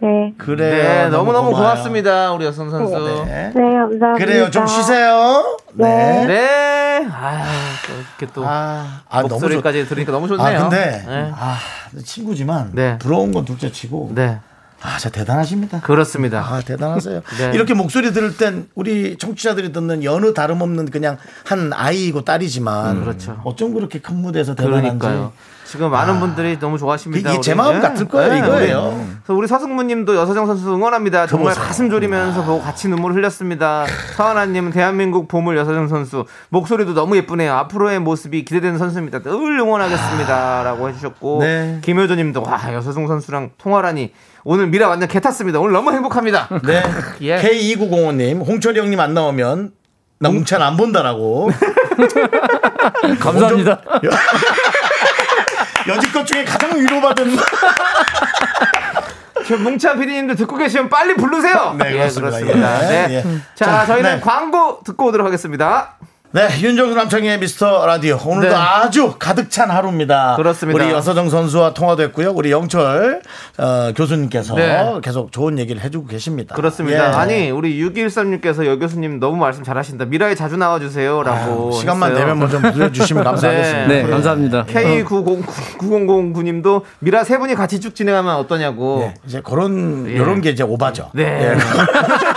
네. 0.01 0.33
그래요. 0.37 0.83
네, 0.83 1.09
너무너무 1.09 1.49
고마워요. 1.49 1.71
고맙습니다. 1.71 2.31
우리 2.31 2.45
여성 2.45 2.69
선수. 2.69 3.25
네. 3.25 3.51
네, 3.53 3.61
감사합니다. 3.61 4.13
그래요. 4.13 4.49
좀 4.49 4.65
쉬세요. 4.65 5.57
네. 5.73 6.25
네. 6.25 7.07
아, 7.11 7.43
또 7.85 7.93
이렇게 7.93 8.33
또 8.33 8.43
아, 8.45 9.01
아 9.09 9.17
너무 9.17 9.29
좋. 9.29 9.35
목소리까지 9.35 9.87
들으니까 9.87 10.11
너무 10.11 10.25
아 10.25 10.29
좋네요. 10.29 10.59
근데 10.61 11.03
네. 11.05 11.31
아 11.35 11.57
친구지만 12.05 12.71
네. 12.73 12.97
부러운 12.99 13.31
건 13.31 13.45
둘째치고 13.45 14.11
네. 14.15 14.39
아 14.81 14.97
진짜 14.97 15.09
대단하십니다. 15.19 15.81
그렇습니다. 15.81 16.39
아 16.39 16.61
대단하세요. 16.61 17.21
네. 17.37 17.51
이렇게 17.53 17.73
목소리 17.73 18.13
들을 18.13 18.37
땐 18.37 18.67
우리 18.75 19.17
청취자들이 19.17 19.71
듣는 19.71 20.03
여느 20.03 20.33
다름없는 20.33 20.89
그냥 20.91 21.17
한 21.45 21.71
아이고 21.73 22.23
딸이지만 22.23 23.01
그렇죠. 23.01 23.39
어쩜 23.43 23.73
그렇게 23.73 23.99
큰 23.99 24.15
무대에서 24.17 24.55
대단한지 24.55 24.99
그러니까요. 24.99 25.33
지금 25.65 25.91
많은 25.91 26.19
분들이 26.19 26.57
너무 26.57 26.79
좋아하십니다. 26.79 27.29
이게 27.29 27.41
제 27.41 27.51
우리. 27.51 27.57
마음 27.57 27.75
네. 27.75 27.79
같을 27.81 28.07
거예요, 28.07 28.33
네. 28.33 28.39
이거예요. 28.39 29.05
그래서 29.23 29.37
우리 29.37 29.47
서승무님도 29.47 30.15
여서정 30.15 30.47
선수 30.47 30.73
응원합니다. 30.73 31.27
정말. 31.27 31.53
가슴 31.53 31.91
졸이면서 31.91 32.43
보고 32.43 32.59
같이 32.59 32.87
눈물 32.87 33.13
흘렸습니다. 33.13 33.85
서하나님은 34.15 34.71
대한민국 34.71 35.27
보물 35.27 35.57
여서정 35.57 35.87
선수 35.87 36.25
목소리도 36.49 36.95
너무 36.95 37.17
예쁘네요. 37.17 37.53
앞으로의 37.53 37.99
모습이 37.99 38.45
기대되는 38.45 38.79
선수입니다. 38.79 39.19
늘 39.21 39.59
응원하겠습니다라고 39.59 40.89
해주셨고 40.89 41.37
네. 41.41 41.79
김효조님도 41.83 42.41
와 42.41 42.73
여서정 42.73 43.05
선수랑 43.07 43.51
통화라니 43.59 44.11
오늘 44.43 44.67
미라 44.67 44.87
완전 44.87 45.09
개 45.09 45.19
탔습니다. 45.19 45.59
오늘 45.59 45.73
너무 45.73 45.91
행복합니다. 45.91 46.47
네. 46.63 46.83
예. 47.21 47.37
K2905님 47.37 48.45
홍철이 48.45 48.79
형님 48.79 48.99
안 48.99 49.13
나오면 49.13 49.71
나 50.19 50.29
뭉찬 50.29 50.61
안 50.61 50.77
본다라고. 50.77 51.49
감사합니다. 53.19 53.81
여지껏 55.87 56.25
중에 56.27 56.43
가장 56.43 56.77
위로받은 56.79 57.37
저 59.47 59.57
뭉찬 59.57 59.97
PD님도 59.99 60.35
듣고 60.35 60.57
계시면 60.57 60.89
빨리 60.89 61.15
부르세요. 61.15 61.75
네, 61.79 61.93
예, 61.93 61.97
그렇습니다. 61.97 62.37
그렇습니다. 62.37 62.83
예, 62.83 63.07
네. 63.07 63.13
예. 63.15 63.23
자, 63.55 63.65
자, 63.65 63.85
저희는 63.87 64.15
네. 64.15 64.19
광고 64.21 64.81
듣고 64.83 65.07
오도록 65.07 65.25
하겠습니다. 65.25 65.95
네, 66.31 66.47
윤정수 66.61 66.93
남창의 66.93 67.39
미스터 67.39 67.87
라디오. 67.87 68.19
오늘도 68.23 68.49
네. 68.49 68.55
아주 68.55 69.15
가득 69.17 69.49
찬 69.49 69.71
하루입니다. 69.71 70.35
그렇습니다. 70.35 70.83
우리 70.83 70.93
여서정 70.93 71.27
선수와 71.27 71.73
통화도 71.73 72.03
했고요. 72.03 72.33
우리 72.35 72.51
영철 72.51 73.23
어, 73.57 73.91
교수님께서 73.95 74.53
네. 74.53 74.93
계속 75.01 75.31
좋은 75.31 75.57
얘기를 75.57 75.81
해주고 75.81 76.05
계십니다. 76.05 76.53
그렇습니다. 76.53 77.07
예. 77.07 77.13
아니 77.15 77.49
우리 77.49 77.83
6136께서 77.83 78.63
여 78.67 78.77
교수님 78.77 79.19
너무 79.19 79.37
말씀 79.37 79.63
잘하신다. 79.63 80.05
미라에 80.05 80.35
자주 80.35 80.55
나와주세요 80.55 81.23
라고. 81.23 81.71
아유, 81.71 81.79
시간만 81.79 82.11
했어요. 82.11 82.23
되면 82.23 82.37
뭐좀 82.37 82.61
불러주시면 82.73 83.23
감사하겠습니다. 83.25 83.87
네, 83.87 84.03
감사합니다. 84.03 84.65
K9009님도 84.65 86.83
미라 86.99 87.23
세 87.23 87.39
분이 87.39 87.55
같이 87.55 87.79
쭉 87.79 87.95
진행하면 87.95 88.35
어떠냐고. 88.35 89.01
예, 89.01 89.15
이제 89.25 89.41
그런 89.43 90.05
예. 90.07 90.11
이런 90.11 90.41
게 90.41 90.51
이제 90.51 90.61
오바죠. 90.61 91.09
네. 91.15 91.23
예. 91.23 91.57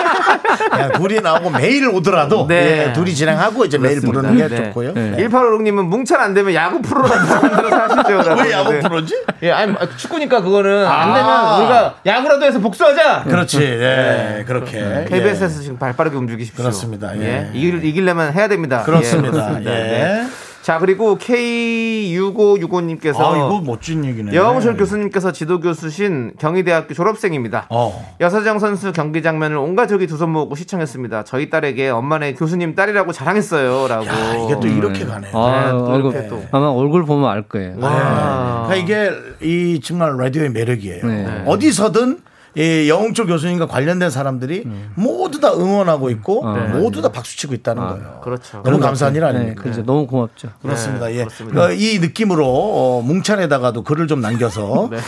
그냥 0.71 0.93
둘이 0.93 1.21
나오고 1.21 1.51
매일 1.51 1.89
오더라도 1.89 2.47
네. 2.47 2.89
예, 2.89 2.93
둘이 2.93 3.15
진행하고 3.15 3.65
이제 3.65 3.79
매일 3.79 4.01
그렇습니다. 4.01 4.21
부르는 4.21 4.49
게 4.49 4.55
네. 4.55 4.65
좋고요. 4.65 4.93
네. 4.95 5.11
네. 5.11 5.29
1856님은 5.29 5.85
뭉찬 5.87 6.21
안 6.21 6.35
되면 6.35 6.55
야구 6.55 6.81
프로라도 6.83 7.15
만들어서 7.15 7.77
하시죠. 7.77 8.43
왜 8.43 8.53
야구 8.53 8.81
프로지? 8.81 9.15
예, 9.43 9.51
아니 9.51 9.75
축구니까 9.97 10.43
그거는 10.43 10.87
안 10.87 11.11
아. 11.11 11.15
되면 11.15 11.61
우리가 11.61 11.95
야구라도 12.07 12.45
해서 12.45 12.59
복수하자. 12.59 13.25
그렇지, 13.25 13.63
예, 13.63 14.45
그렇게 14.47 15.07
KBS에서 15.09 15.59
예. 15.59 15.63
지금 15.63 15.79
발 15.79 15.95
빠르게 15.95 16.17
움직이십시오. 16.17 16.63
그렇습니다. 16.63 17.17
예. 17.19 17.51
이길, 17.53 17.85
이기려면 17.85 18.33
해야 18.33 18.49
됩니다. 18.49 18.83
그렇습니다. 18.83 19.61
예, 19.65 19.69
예. 19.69 20.27
자, 20.63 20.79
그리고 20.79 21.19
K6565님께서 21.19 23.21
아, 23.21 23.37
이거 23.37 23.61
멋진 23.65 24.05
얘기네. 24.05 24.33
여홍철 24.35 24.77
교수님께서 24.77 25.33
지도 25.33 25.59
교수신 25.61 26.33
경희대학교 26.39 26.95
졸업생입니다. 26.95 27.67
어. 27.69 28.15
여서정 28.21 28.59
선수 28.61 28.93
경기 28.93 29.23
장면을 29.23 29.57
온 29.57 29.75
가족이 29.77 30.07
두 30.07 30.17
손 30.23 30.31
모으고 30.31 30.55
시청했습니다. 30.55 31.25
저희 31.25 31.51
딸에게 31.51 31.89
엄마네 31.89 32.35
교수님 32.35 32.75
딸이라고 32.77 33.11
자랑했어요.라고. 33.13 34.07
야, 34.07 34.35
이게 34.45 34.61
또 34.61 34.69
이렇게 34.69 35.05
가네. 35.05 35.31
아, 35.33 35.63
네, 35.65 35.71
또 35.73 35.87
얼굴, 35.87 36.13
이렇게 36.13 36.29
또. 36.29 36.41
아마 36.53 36.69
얼굴 36.69 37.05
보면 37.05 37.29
알 37.29 37.43
거예요. 37.43 37.75
와. 37.81 38.67
그러니까 38.69 38.75
이게 38.77 39.11
이 39.43 39.81
정말 39.81 40.17
라디오의 40.17 40.51
매력이에요. 40.51 41.05
네. 41.07 41.43
어디서든 41.47 42.21
이 42.55 42.89
영웅철 42.89 43.27
교수님과 43.27 43.67
관련된 43.67 44.11
사람들이 44.11 44.67
모두 44.95 45.41
다 45.41 45.53
응원하고 45.53 46.11
있고 46.11 46.43
모두 46.45 47.01
다 47.03 47.11
박수치고 47.11 47.55
있다는 47.55 47.83
거예요. 47.83 48.21
그렇죠. 48.23 48.63
너무 48.63 48.79
감사한 48.79 49.15
일 49.15 49.21
네, 49.23 49.27
아닙니까? 49.29 49.63
그렇죠. 49.63 49.85
너무 49.85 50.07
고맙죠. 50.07 50.49
그렇습니다. 50.61 51.07
네, 51.07 51.15
예. 51.15 51.19
그렇습니다. 51.25 51.63
어, 51.65 51.71
이 51.73 51.99
느낌으로 51.99 52.47
어, 52.47 53.03
뭉찬에다가도 53.03 53.83
글을 53.85 54.07
좀 54.07 54.21
남겨서 54.21 54.89
네. 54.93 54.99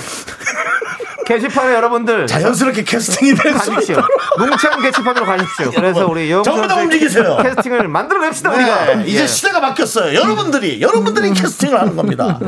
게시판에 1.26 1.74
여러분들 1.74 2.26
자연스럽게 2.28 2.84
캐스팅이 2.84 3.34
될 3.34 3.58
수. 3.58 3.72
있도록 3.72 4.06
뭉창 4.38 4.80
게시판으로 4.82 5.24
가십시오. 5.24 5.70
그래서 5.74 6.06
우리 6.06 6.28
전부 6.28 6.66
다 6.68 6.76
움직이세요. 6.76 7.38
캐스팅을 7.42 7.88
만들어냅시다 7.88 8.50
우리가. 8.52 8.94
네, 8.96 9.04
이제 9.06 9.22
예. 9.22 9.26
시대가 9.26 9.60
바뀌었어요. 9.60 10.14
여러분들이 10.14 10.80
여러분들이 10.82 11.32
캐스팅을 11.32 11.80
하는 11.80 11.96
겁니다. 11.96 12.38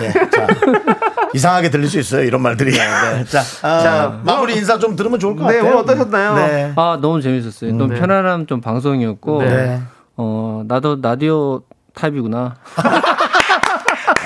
예, 0.00 0.12
자, 0.30 0.46
이상하게 1.34 1.70
들릴 1.70 1.88
수 1.88 1.98
있어요. 1.98 2.22
이런 2.22 2.42
말들이. 2.42 2.72
자, 3.28 3.40
아, 3.62 3.78
자, 3.80 4.20
마무리 4.24 4.56
인사 4.56 4.78
좀 4.78 4.96
들으면 4.96 5.18
좋을 5.18 5.36
것 5.36 5.46
네, 5.46 5.56
같아요. 5.56 5.64
오늘 5.64 5.76
어떠셨나요? 5.82 6.34
네. 6.34 6.72
아, 6.76 6.98
너무 7.00 7.20
재밌었어요. 7.20 7.72
너무 7.74 7.94
편안한 7.94 8.46
좀 8.46 8.60
방송이었고, 8.60 9.42
네. 9.42 9.80
어, 10.16 10.62
나도 10.66 10.98
라디오 11.02 11.62
타입이구나. 11.94 12.56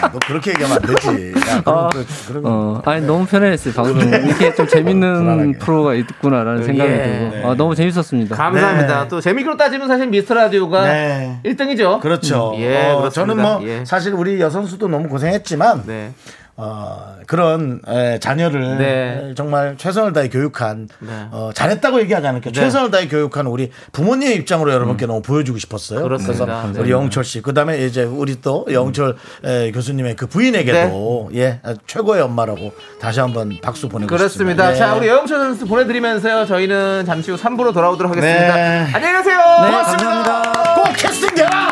야, 0.02 0.10
너 0.12 0.18
그렇게 0.26 0.50
얘기하면 0.50 0.78
안 0.78 0.82
되지. 0.82 1.32
야, 1.48 1.62
그럼, 1.62 1.90
그, 1.90 2.06
그럼 2.28 2.42
어, 2.44 2.82
아니, 2.84 3.06
너무 3.06 3.24
편안했어요, 3.26 3.74
방송. 3.74 4.00
이렇게 4.00 4.54
좀 4.54 4.66
재밌는. 4.66 5.58
프로가 5.58 5.94
있구나라는 5.94 6.64
생각이 6.64 6.90
예. 6.90 7.30
들고, 7.32 7.50
아, 7.50 7.54
너무 7.54 7.74
재밌었습니다. 7.74 8.36
감사합니다. 8.36 9.02
네. 9.02 9.08
또 9.08 9.20
재미로 9.20 9.56
따지면 9.56 9.88
사실 9.88 10.08
미스터 10.08 10.34
라디오가 10.34 10.84
네. 10.84 11.40
1등이죠. 11.44 12.00
그렇죠. 12.00 12.52
예, 12.56 12.90
어. 12.90 13.08
저는 13.08 13.40
뭐 13.40 13.60
예. 13.64 13.84
사실 13.84 14.12
우리 14.14 14.40
여선수도 14.40 14.88
너무 14.88 15.08
고생했지만 15.08 15.84
네. 15.86 16.12
어, 16.56 17.16
그런 17.26 17.80
에, 17.88 18.18
자녀를 18.18 18.76
네. 18.78 19.28
에, 19.30 19.34
정말 19.34 19.76
최선을 19.78 20.12
다해 20.12 20.28
교육한 20.28 20.88
네. 21.00 21.08
어, 21.30 21.50
잘했다고 21.54 22.00
얘기하지 22.02 22.26
않을게요. 22.26 22.52
네. 22.52 22.60
최선을 22.60 22.90
다해 22.90 23.08
교육한 23.08 23.46
우리 23.46 23.70
부모님의 23.92 24.36
입장으로 24.36 24.70
여러분께 24.72 25.06
너무 25.06 25.22
보여주고 25.22 25.58
싶었어요. 25.58 26.00
음. 26.00 26.02
그렇습니다. 26.04 26.44
래서 26.44 26.72
네. 26.72 26.80
우리 26.80 26.90
영철 26.90 27.24
씨, 27.24 27.40
그다음에 27.40 27.84
이제 27.86 28.04
우리 28.04 28.40
또 28.42 28.66
영철 28.70 29.16
에, 29.44 29.72
교수님의 29.72 30.16
그 30.16 30.26
부인에게도 30.26 31.30
예 31.34 31.60
아주 31.62 31.78
최고의 31.86 32.20
엄마라고 32.22 32.72
다시 33.00 33.20
한번 33.20 33.56
박수 33.62 33.88
보내고 33.88 34.10
네. 34.10 34.16
그렇습니다. 34.18 34.66
싶습니다. 34.68 34.74
자, 34.74 34.94
예. 34.94 34.98
우리 34.98 35.08
여영철 35.08 35.38
선수 35.38 35.66
보내드리면서요. 35.66 36.46
저희는 36.46 37.04
잠시 37.06 37.30
후 37.30 37.36
3부로 37.38 37.72
돌아오도록 37.72 38.12
하겠습니다. 38.12 38.54
네. 38.54 38.90
안녕히 38.92 39.14
가세요. 39.14 39.38
고맙습니다. 39.56 40.74
꼭 40.74 40.92
캐스팅 40.96 41.34
되라. 41.34 41.71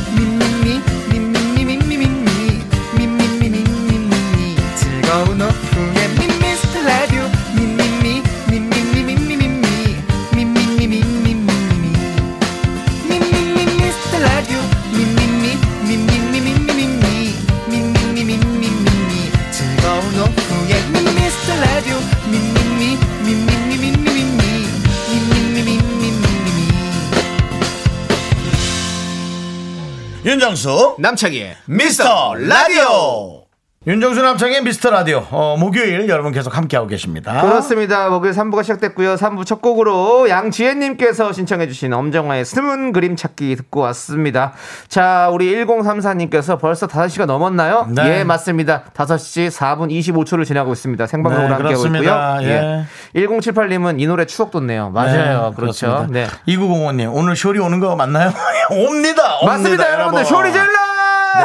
윤정수 30.41 30.95
남창희의 30.97 31.55
미스터 31.67 32.33
라디오. 32.33 33.40
윤정수 33.87 34.21
남창의 34.21 34.61
미스터 34.61 34.91
라디오. 34.91 35.25
어, 35.31 35.55
목요일 35.57 36.07
여러분 36.07 36.31
계속 36.31 36.55
함께하고 36.55 36.87
계십니다. 36.87 37.41
그렇습니다. 37.41 38.09
목요일 38.09 38.35
3부가 38.35 38.61
시작됐고요. 38.61 39.15
3부 39.15 39.43
첫 39.43 39.59
곡으로 39.59 40.29
양지혜님께서 40.29 41.33
신청해주신 41.33 41.91
엄정화의 41.91 42.45
스문 42.45 42.93
그림 42.93 43.15
찾기 43.15 43.55
듣고 43.55 43.79
왔습니다. 43.79 44.53
자, 44.87 45.29
우리 45.33 45.51
1034님께서 45.65 46.59
벌써 46.61 46.85
5시가 46.85 47.25
넘었나요? 47.25 47.87
네. 47.89 48.19
예, 48.19 48.23
맞습니다. 48.23 48.83
5시 48.93 49.49
4분 49.49 49.89
25초를 49.89 50.45
지나고 50.45 50.73
있습니다. 50.73 51.07
생방송으로 51.07 51.47
네, 51.47 51.53
함께하고. 51.55 51.87
있고요. 51.87 52.37
예. 52.43 52.85
1078님은 53.19 53.99
이 53.99 54.05
노래 54.05 54.27
추억 54.27 54.51
돋네요. 54.51 54.91
맞아요. 54.91 55.53
그렇죠. 55.55 55.87
그렇습니다. 55.87 56.07
네. 56.11 56.27
2905님, 56.53 57.09
오늘 57.15 57.35
쇼리 57.35 57.57
오는 57.57 57.79
거 57.79 57.95
맞나요? 57.95 58.27
옵니다. 58.69 59.37
옵니다. 59.39 59.45
맞습니다, 59.47 59.91
여러분들. 59.93 60.25
쇼리 60.25 60.51
질러! 60.51 60.80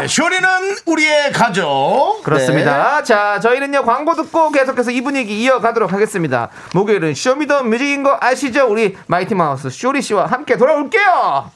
네, 0.00 0.08
쇼리는 0.08 0.48
우리의 0.86 1.32
가족. 1.32 2.22
그렇습니다. 2.22 2.98
네. 2.98 3.04
자, 3.04 3.40
저희는요, 3.40 3.82
광고 3.84 4.14
듣고 4.14 4.50
계속해서 4.50 4.90
이 4.90 5.00
분위기 5.00 5.42
이어가도록 5.42 5.92
하겠습니다. 5.92 6.50
목요일은 6.74 7.14
Show 7.14 7.36
Me 7.36 7.47
The 7.47 7.64
Music인 7.64 8.02
거 8.02 8.16
아시죠? 8.20 8.66
우리 8.68 8.96
마이티 9.06 9.34
마우스 9.34 9.70
쇼리 9.70 10.02
씨와 10.02 10.26
함께 10.26 10.56
돌아올게요. 10.56 11.50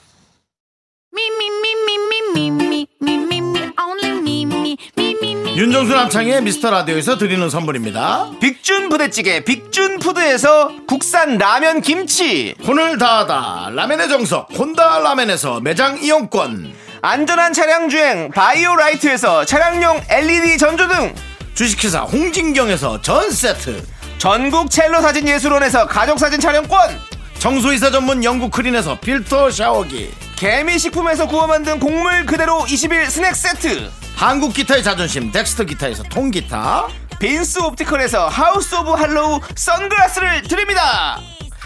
윤정수 5.56 5.92
남창희의 5.92 6.42
미스터 6.42 6.70
라디오에서 6.70 7.18
드리는 7.18 7.50
선물입니다. 7.50 8.30
빅준 8.40 8.88
부대찌개 8.88 9.44
빅준 9.44 9.98
푸드에서 9.98 10.70
국산 10.86 11.36
라면 11.36 11.82
김치. 11.82 12.54
혼을 12.66 12.96
다하다 12.96 13.70
라면의 13.74 14.08
정석 14.08 14.48
혼다 14.56 15.00
라면에서 15.00 15.60
매장 15.60 15.98
이용권. 15.98 16.72
안전한 17.02 17.54
차량 17.54 17.88
주행 17.88 18.30
바이오라이트에서 18.30 19.44
차량용 19.46 20.02
LED 20.08 20.58
전조등. 20.58 21.14
주식회사 21.54 22.00
홍진경에서 22.00 23.00
전 23.00 23.30
세트. 23.30 23.82
전국 24.18 24.70
첼로 24.70 25.00
사진 25.00 25.26
예술원에서 25.26 25.86
가족 25.86 26.18
사진 26.18 26.40
촬영권. 26.40 27.00
청소이사 27.38 27.90
전문 27.90 28.22
영국 28.22 28.50
크린에서 28.50 29.00
필터 29.00 29.50
샤워기. 29.50 30.12
개미 30.36 30.78
식품에서 30.78 31.26
구워 31.26 31.46
만든 31.46 31.80
곡물 31.80 32.26
그대로 32.26 32.60
20일 32.60 33.08
스낵 33.08 33.34
세트. 33.34 33.90
한국 34.14 34.52
기타의 34.52 34.82
자존심 34.82 35.32
덱스터 35.32 35.64
기타에서 35.64 36.02
통기타. 36.02 36.88
빈스 37.18 37.60
옵티컬에서 37.60 38.28
하우스 38.28 38.74
오브 38.74 38.90
할로우 38.92 39.40
선글라스를 39.54 40.42
드립니다. 40.42 41.18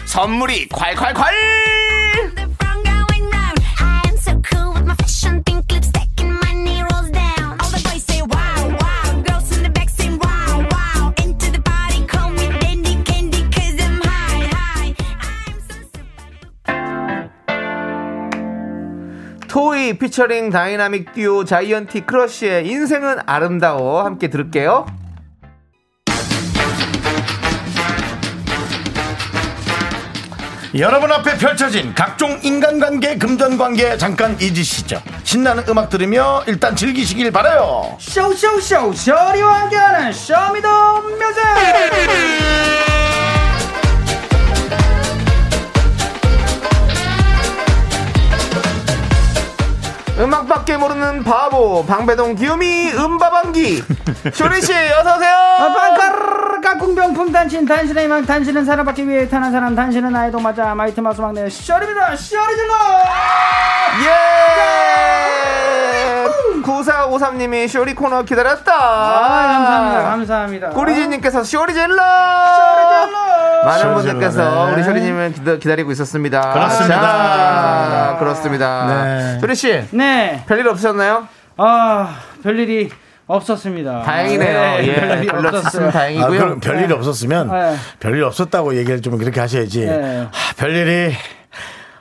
선물이 0.05 0.69
콸콸콸 0.69 1.74
토이 19.55 19.97
피처링 19.97 20.49
다이나믹 20.49 21.13
듀오 21.13 21.45
자이언티 21.45 22.01
크러쉬의 22.01 22.67
인생은 22.67 23.19
아름다워 23.25 24.03
함께 24.03 24.29
들을게요. 24.29 24.85
여러분 30.77 31.09
앞에 31.09 31.37
펼쳐진 31.37 31.95
각종 31.95 32.37
인간관계, 32.43 33.17
금전관계 33.17 33.95
잠깐 33.95 34.35
잊으시죠. 34.41 35.01
신나는 35.23 35.63
음악 35.69 35.89
들으며 35.89 36.43
일단 36.47 36.75
즐기시길 36.75 37.31
바라요. 37.31 37.95
쇼쇼쇼 37.97 38.91
쇼리와 38.91 39.61
함께하는 39.61 40.11
Show 40.11 40.51
Me 40.51 40.71
The 40.71 41.01
Music 41.01 42.94
음악밖에 50.17 50.77
모르는 50.77 51.23
바보 51.23 51.85
방배동 51.85 52.35
귀요미 52.35 52.91
음바방기 52.93 53.83
쇼리 54.33 54.61
씨 54.61 54.73
어서 54.73 55.15
오세요. 55.17 55.35
빵카르 55.75 56.61
깍꿍병풍 56.61 57.31
단신 57.31 57.65
단신의 57.65 58.05
희망 58.05 58.25
단신은 58.25 58.63
사랑받기 58.65 59.07
위해 59.07 59.27
태어난 59.27 59.51
사람 59.51 59.75
단신은 59.75 60.15
아이도 60.15 60.39
맞아 60.39 60.73
마이티 60.73 61.01
마우스 61.01 61.19
막내 61.19 61.49
쇼리입니다 61.49 62.15
쇼리 62.15 62.55
질러 62.55 62.73
예. 64.05 65.04
9453님이 66.65 67.67
쇼리 67.67 67.93
코너 67.93 68.23
기다렸다. 68.23 68.73
아 68.73 69.47
감사합니다 69.47 70.03
감사합니다 70.03 70.69
꼬리지님께서 70.69 71.43
쇼리 71.43 71.73
질러. 71.73 71.95
많은 73.65 73.81
쇼리 73.81 73.93
분들께서 73.93 74.37
질러, 74.37 74.65
네. 74.67 74.73
우리 74.73 74.83
쇼리님을 74.83 75.33
기다, 75.33 75.55
기다리고 75.57 75.91
있었습니다. 75.91 76.53
그렇습니다. 76.53 77.01
자, 77.01 78.15
그렇습니다. 78.19 78.85
네. 78.87 79.39
쇼리 79.39 79.55
씨, 79.55 79.83
네. 79.91 80.43
별일 80.47 80.67
없으셨나요? 80.67 81.27
아 81.57 82.17
별일이 82.43 82.89
없었습니다 83.27 84.01
다행이네요. 84.03 84.59
네, 84.59 84.87
예, 84.87 84.95
별일이 84.95 85.27
별일 85.27 85.47
없었으면 85.47 85.55
없었어요 85.57 85.87
아, 85.87 85.91
다행이고요. 85.91 86.39
그럼 86.39 86.59
별일이 86.59 86.93
없었으면 86.93 87.49
네. 87.49 87.75
별일 87.99 88.23
없었다고 88.23 88.75
얘기를 88.75 89.01
좀 89.01 89.17
그렇게 89.17 89.39
하셔야지. 89.39 89.85
네. 89.85 90.27
아, 90.31 90.53
별일이 90.57 91.15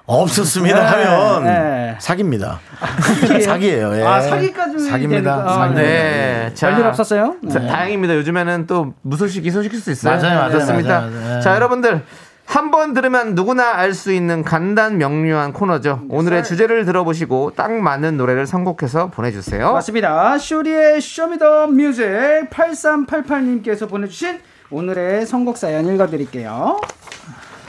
없었습니다 0.07 0.79
네, 0.81 1.05
하면 1.05 1.45
네. 1.45 1.97
사기입니다. 1.99 2.61
사기예요? 3.45 3.97
예. 3.97 4.05
아, 4.05 4.21
사기까지 4.21 4.79
사기입니다. 4.79 5.35
아, 5.35 5.55
사기입니다. 5.55 5.83
네. 5.83 6.51
자, 6.55 6.71
별일 6.71 6.87
없었어요? 6.87 7.37
자, 7.51 7.59
네. 7.61 7.67
다행입니다. 7.69 8.15
요즘에는 8.17 8.67
또 8.67 8.93
무소식이 9.03 9.51
소식일 9.51 9.81
수 9.81 9.91
있어요. 9.91 10.17
맞아요, 10.17 10.35
맞아요, 10.37 10.51
그렇습니다. 10.51 11.01
맞아요, 11.01 11.11
맞아요. 11.21 11.41
자, 11.41 11.55
여러분들. 11.55 12.03
한 12.47 12.71
번 12.71 12.93
들으면 12.93 13.35
누구나 13.35 13.73
알 13.77 13.95
수 13.95 14.13
있는 14.13 14.45
간단 14.45 14.99
명료한 14.99 15.55
코너죠. 15.55 16.03
오늘의 16.11 16.45
주제를 16.45 16.85
들어보시고 16.85 17.53
딱 17.57 17.73
맞는 17.73 18.19
노래를 18.19 18.47
선곡해서 18.47 19.07
보내주세요. 19.09 19.73
맞습니다. 19.73 20.37
쇼리의 20.37 21.01
Show 21.01 21.31
Me 21.31 21.46
the 21.46 21.69
Music 21.69 22.05
8388님께서 22.51 23.89
보내주신 23.89 24.41
오늘의 24.71 25.25
선곡 25.25 25.57
사연 25.57 25.87
읽어드릴게요. 25.87 26.81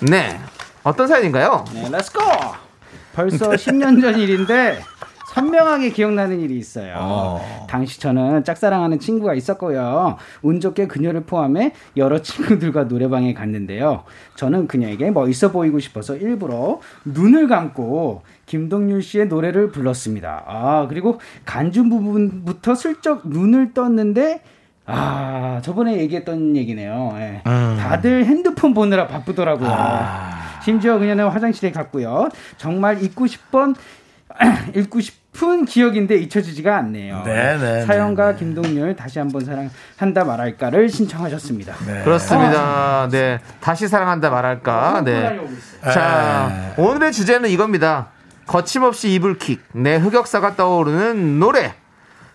네. 0.01 0.41
어떤 0.85 1.07
사연인가요? 1.07 1.65
네, 1.73 1.89
Let's 1.89 2.09
go! 2.09 2.21
벌써 3.15 3.49
10년 3.49 4.01
전 4.01 4.19
일인데 4.19 4.77
선명하게 5.33 5.89
기억나는 5.89 6.39
일이 6.39 6.57
있어요. 6.59 7.41
당시 7.67 7.99
저는 7.99 8.43
짝사랑하는 8.43 8.99
친구가 8.99 9.33
있었고요. 9.33 10.17
운 10.43 10.59
좋게 10.59 10.85
그녀를 10.87 11.21
포함해 11.23 11.73
여러 11.97 12.21
친구들과 12.21 12.83
노래방에 12.83 13.33
갔는데요. 13.33 14.03
저는 14.35 14.67
그녀에게 14.67 15.09
멋있어 15.09 15.51
보이고 15.51 15.79
싶어서 15.79 16.15
일부러 16.15 16.79
눈을 17.03 17.47
감고 17.47 18.21
김동률 18.45 19.01
씨의 19.01 19.27
노래를 19.27 19.71
불렀습니다. 19.71 20.43
아, 20.45 20.85
그리고 20.87 21.19
간주 21.45 21.89
부분부터 21.89 22.75
슬쩍 22.75 23.27
눈을 23.27 23.73
떴는데 23.73 24.41
아, 24.85 25.61
저번에 25.63 25.97
얘기했던 25.97 26.55
얘기네요. 26.55 27.11
예. 27.17 27.41
다들 27.43 28.25
핸드폰 28.25 28.75
보느라 28.75 29.07
바쁘더라고요. 29.07 29.67
심지어 30.65 30.97
그녀는 30.97 31.27
화장실에 31.27 31.71
갔고요. 31.71 32.29
정말 32.57 33.03
잊고 33.03 33.27
싶던 33.27 33.75
읽고 34.75 34.99
싶은 35.35 35.65
기억인데 35.65 36.15
잊혀지지가 36.15 36.75
않네요. 36.77 37.21
네, 37.23 37.57
네, 37.57 37.85
사연과 37.85 38.35
김동률 38.35 38.95
다시 38.95 39.19
한번 39.19 39.45
사랑한다 39.45 40.23
말할까를 40.23 40.89
신청하셨습니다. 40.89 41.75
그렇습니다. 42.03 43.07
네. 43.11 43.39
다시 43.59 43.87
사랑한다 43.87 44.31
말할까. 44.31 45.03
네. 45.05 45.39
자, 45.83 46.73
오늘의 46.77 47.11
주제는 47.11 47.49
이겁니다. 47.49 48.07
거침없이 48.47 49.13
이불킥. 49.13 49.61
내 49.73 49.97
흑역사가 49.97 50.55
떠오르는 50.55 51.39
노래. 51.39 51.75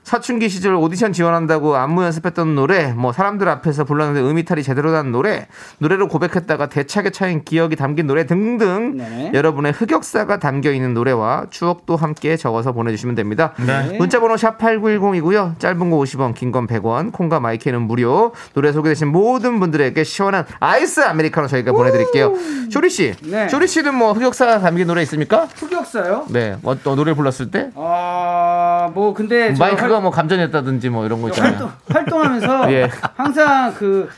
사춘기 0.05 0.48
시절 0.48 0.74
오디션 0.74 1.12
지원한다고 1.12 1.76
안무 1.76 2.03
연습했던 2.03 2.57
노래, 2.57 2.92
뭐 2.92 3.12
사람들 3.12 3.48
앞에서 3.48 3.84
불렀는데 3.84 4.28
음이탈이 4.28 4.62
제대로 4.64 4.90
난 4.90 5.12
노래, 5.12 5.46
노래로 5.78 6.09
고백했다가 6.09 6.68
대차게 6.68 7.11
차인 7.11 7.44
기억이 7.44 7.76
담긴 7.76 8.09
노래 8.09 8.26
등등 8.26 8.96
네. 8.96 9.30
여러분의 9.34 9.70
흑역사가 9.72 10.38
담겨 10.40 10.72
있는 10.72 10.94
노래와 10.94 11.46
추억도 11.51 11.94
함께 11.96 12.36
적어서 12.36 12.72
보내주시면 12.72 13.14
됩니다. 13.14 13.53
네. 13.64 13.98
문자번호 13.98 14.36
샵 14.36 14.59
#8910이고요. 14.59 15.59
짧은 15.61 15.90
거 15.90 15.96
50원, 15.98 16.34
긴 16.34 16.51
건 16.51 16.66
100원, 16.66 17.12
콩과 17.12 17.38
마이크는 17.38 17.82
무료. 17.82 18.32
노래 18.55 18.72
소개되신 18.72 19.07
모든 19.07 19.61
분들에게 19.61 20.03
시원한 20.03 20.44
아이스 20.59 21.03
아메리카노 21.03 21.46
저희가 21.46 21.70
보내드릴게요. 21.72 22.34
쇼리 22.72 22.90
씨, 22.90 23.14
네. 23.22 23.48
쇼리 23.48 23.68
씨는 23.68 23.94
뭐 23.94 24.12
흑역사 24.12 24.59
담긴 24.61 24.88
노래 24.88 25.03
있습니까? 25.03 25.46
흑역사요? 25.55 26.24
네, 26.30 26.57
어, 26.64 26.74
또 26.82 26.96
노래 26.96 27.12
불렀을 27.14 27.51
때 27.53 27.70
아, 27.76 28.90
뭐 28.94 29.14
근데 29.14 29.55
제가 29.55 29.66
마이크가 29.66 29.89
뭐 29.99 30.11
감전이었다든지 30.12 30.91
뭐 30.91 31.05
이런 31.05 31.20
거 31.20 31.28
있잖아요. 31.30 31.53
활동, 31.53 31.70
활동 31.88 32.22
하면서 32.22 32.70
예. 32.72 32.88
항상 33.16 33.74
그 33.74 34.09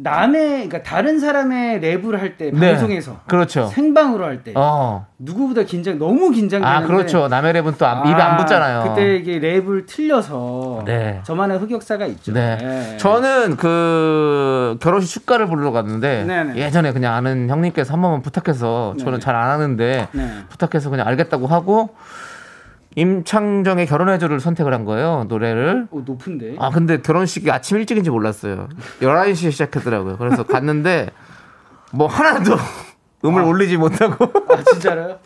남의 0.00 0.68
그러니까 0.68 0.82
다른 0.84 1.18
사람의 1.18 1.80
랩을 1.80 2.16
할때 2.16 2.52
네. 2.54 2.70
방송에서 2.70 3.16
그렇죠. 3.26 3.66
생방으로 3.66 4.26
할때 4.26 4.52
어. 4.54 5.06
누구보다 5.18 5.64
긴장 5.64 5.98
너무 5.98 6.30
긴장되는데 6.30 6.84
아, 6.84 6.86
그렇죠. 6.86 7.26
남의 7.26 7.52
랩은 7.54 7.76
또 7.78 7.84
안- 7.84 8.06
입에 8.06 8.14
안 8.22 8.36
붙잖아요. 8.36 8.84
그때 8.94 9.16
이게 9.16 9.40
랩을 9.40 9.86
틀려서 9.88 10.84
네. 10.86 11.20
저만의 11.24 11.58
흑역사가 11.58 12.06
있죠. 12.06 12.32
네. 12.32 12.56
네. 12.60 12.96
저는 12.98 13.56
그 13.56 14.78
결혼식 14.80 15.14
축가를 15.14 15.46
부르러 15.48 15.72
갔는데 15.72 16.22
네네. 16.24 16.54
예전에 16.60 16.92
그냥 16.92 17.14
아는 17.14 17.48
형님께서 17.50 17.92
한 17.92 18.00
번만 18.00 18.22
부탁해서 18.22 18.94
저는 18.98 19.14
네네. 19.14 19.18
잘안 19.20 19.50
하는데 19.50 20.08
네. 20.12 20.32
부탁해서 20.48 20.90
그냥 20.90 21.08
알겠다고 21.08 21.48
하고 21.48 21.88
임창정의 22.96 23.86
결혼해줘를 23.86 24.40
선택을 24.40 24.72
한 24.74 24.84
거예요 24.84 25.24
노래를. 25.28 25.88
어, 25.90 26.02
높은데. 26.04 26.56
아 26.58 26.70
근데 26.70 27.00
결혼식이 27.00 27.50
아침 27.50 27.78
일찍인지 27.78 28.10
몰랐어요. 28.10 28.68
11 29.02 29.36
시에 29.36 29.50
시작했더라고요. 29.50 30.16
그래서 30.18 30.42
갔는데 30.44 31.10
뭐 31.92 32.06
하나도 32.06 32.56
음을 33.24 33.42
올리지 33.42 33.76
못하고. 33.76 34.24
아, 34.48 34.62
진짜로요? 34.62 35.18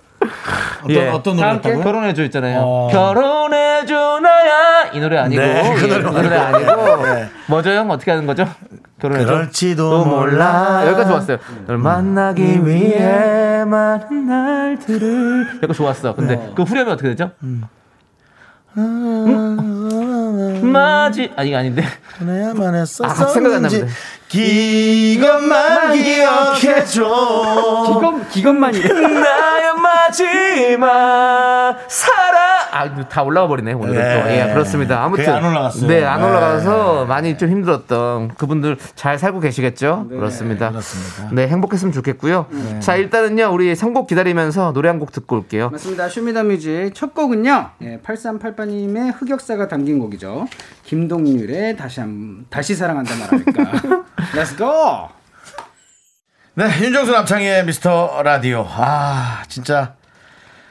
어떤, 0.82 1.36
어떤 1.36 1.36
노래? 1.72 1.82
결혼해줘 1.82 2.24
있잖아요. 2.24 2.60
어. 2.60 2.88
결혼해줘 2.90 4.20
나야? 4.20 4.90
이 4.92 5.00
노래 5.00 5.18
아니고. 5.18 5.40
네, 5.42 5.74
그 5.76 5.84
예, 5.84 5.88
노래 5.88 6.02
그 6.02 6.08
노래 6.08 6.36
아니고. 6.36 6.72
뭐죠 7.46 7.70
형? 7.70 7.90
어떻게 7.90 8.10
하는 8.10 8.26
거죠? 8.26 8.46
결혼해줘? 9.00 9.32
그럴지도 9.32 9.90
또 9.90 10.04
몰라. 10.04 10.82
여기까지 10.86 11.08
좋았어요. 11.10 11.38
널 11.66 11.78
만나기 11.78 12.66
위해 12.66 13.64
많은 13.64 14.26
날들을. 14.26 15.60
여기 15.62 15.74
좋았어. 15.74 16.14
근데 16.14 16.52
그 16.54 16.62
후렴이 16.62 16.90
어떻게 16.90 17.08
되죠? 17.10 17.30
음? 17.42 17.62
맞이 20.72 21.30
아니 21.36 21.48
이게 21.48 21.56
아닌데. 21.56 21.84
그래야만 22.18 22.74
아, 22.74 22.84
생각이 22.86 23.04
안 23.04 23.64
했었는지 23.64 23.80
납니다. 23.80 23.86
기것만 24.32 25.92
기억해줘 25.92 27.02
기건 27.86 28.26
기건만이. 28.30 28.78
나의 28.80 29.74
마지막 29.76 31.76
사랑 31.86 32.42
아 32.72 32.82
다 33.08 33.22
올라가 33.22 33.46
버리네 33.48 33.74
오늘 33.74 33.94
네. 33.94 34.22
또 34.22 34.30
예, 34.30 34.52
그렇습니다 34.54 35.04
아무튼 35.04 35.28
안 35.28 35.44
올라갔어요. 35.44 35.86
네 35.86 36.02
안 36.04 36.20
네. 36.22 36.26
올라가서 36.26 37.04
많이 37.04 37.36
좀 37.36 37.50
힘들었던 37.50 38.28
그분들 38.36 38.78
잘 38.94 39.18
살고 39.18 39.40
계시겠죠 39.40 40.06
그렇습니다 40.08 40.70
그렇습니다. 40.70 41.28
네 41.34 41.46
행복했으면 41.48 41.92
좋겠고요 41.92 42.46
자 42.80 42.96
일단은요 42.96 43.50
우리 43.52 43.74
선곡 43.76 44.06
기다리면서 44.06 44.72
노래 44.72 44.88
한 44.88 44.98
곡 45.02 45.10
듣고 45.12 45.36
올게요 45.36 45.68
맞습니다. 45.70 46.08
Show 46.08 46.24
Me 46.24 46.32
the 46.32 46.44
Music 46.44 46.92
첫 46.94 47.12
곡은요. 47.14 47.70
예, 47.82 47.98
8388님의 48.04 49.12
흑역사가 49.20 49.66
담긴 49.68 49.98
곡이죠. 49.98 50.46
김동률의 50.84 51.76
다시 51.76 51.98
한 52.00 52.44
다시 52.50 52.74
사랑한다 52.76 53.14
말할까. 53.16 54.04
Let's 54.34 54.56
go. 54.56 55.08
네, 56.54 56.66
윤정수 56.80 57.12
남창희의 57.12 57.64
미스터 57.64 58.22
라디오. 58.22 58.66
아, 58.68 59.42
진짜 59.48 59.94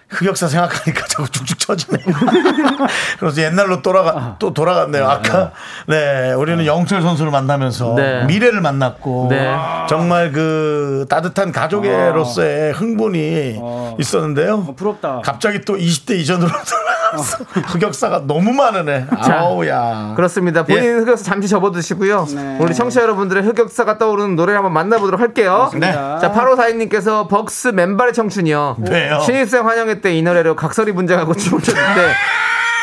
흑역사 0.09 0.47
생각하니까 0.47 1.07
자꾸 1.07 1.29
쭉쭉 1.29 1.57
쳐지네. 1.57 2.03
그래서 3.17 3.41
옛날로 3.41 3.81
돌아가 3.81 4.35
또 4.39 4.53
돌아갔네요. 4.53 5.07
아까 5.07 5.53
네 5.87 6.33
우리는 6.33 6.65
영철 6.65 7.01
선수를 7.01 7.31
만나면서 7.31 7.95
네. 7.95 8.25
미래를 8.25 8.59
만났고 8.61 9.27
네. 9.29 9.55
정말 9.87 10.31
그 10.31 11.05
따뜻한 11.09 11.51
가족으로서의 11.53 12.73
흥분이 12.73 13.59
있었는데요. 13.99 14.75
부럽다. 14.75 15.21
갑자기 15.23 15.61
또 15.61 15.77
20대 15.77 16.15
이전으로 16.19 16.49
돌아 16.49 17.00
가서 17.11 17.43
흑역사가 17.53 18.23
너무 18.27 18.51
많으네. 18.53 19.07
자, 19.23 19.39
아우야. 19.39 20.13
그렇습니다. 20.15 20.63
본인 20.63 20.83
예. 20.83 20.89
흑역사 20.93 21.23
잠시 21.23 21.47
접어두시고요. 21.49 22.27
우리 22.59 22.73
청취자 22.73 23.01
여러분들의 23.01 23.43
흑역사가 23.43 23.97
떠오르는 23.97 24.35
노래를 24.35 24.57
한번 24.57 24.73
만나보도록 24.73 25.19
할게요. 25.19 25.69
네. 25.73 25.91
자, 25.91 26.31
8호 26.33 26.55
사인님께서 26.55 27.27
벅스 27.27 27.69
맨발의 27.69 28.13
청춘이요. 28.13 28.77
왜요? 28.89 29.19
신입생 29.19 29.67
환영회 29.67 29.99
때 30.01 30.11
이 30.11 30.21
노래로 30.21 30.55
각설이 30.57 30.91
분장하고 30.91 31.33
춤을 31.33 31.61
췄는데 31.63 32.13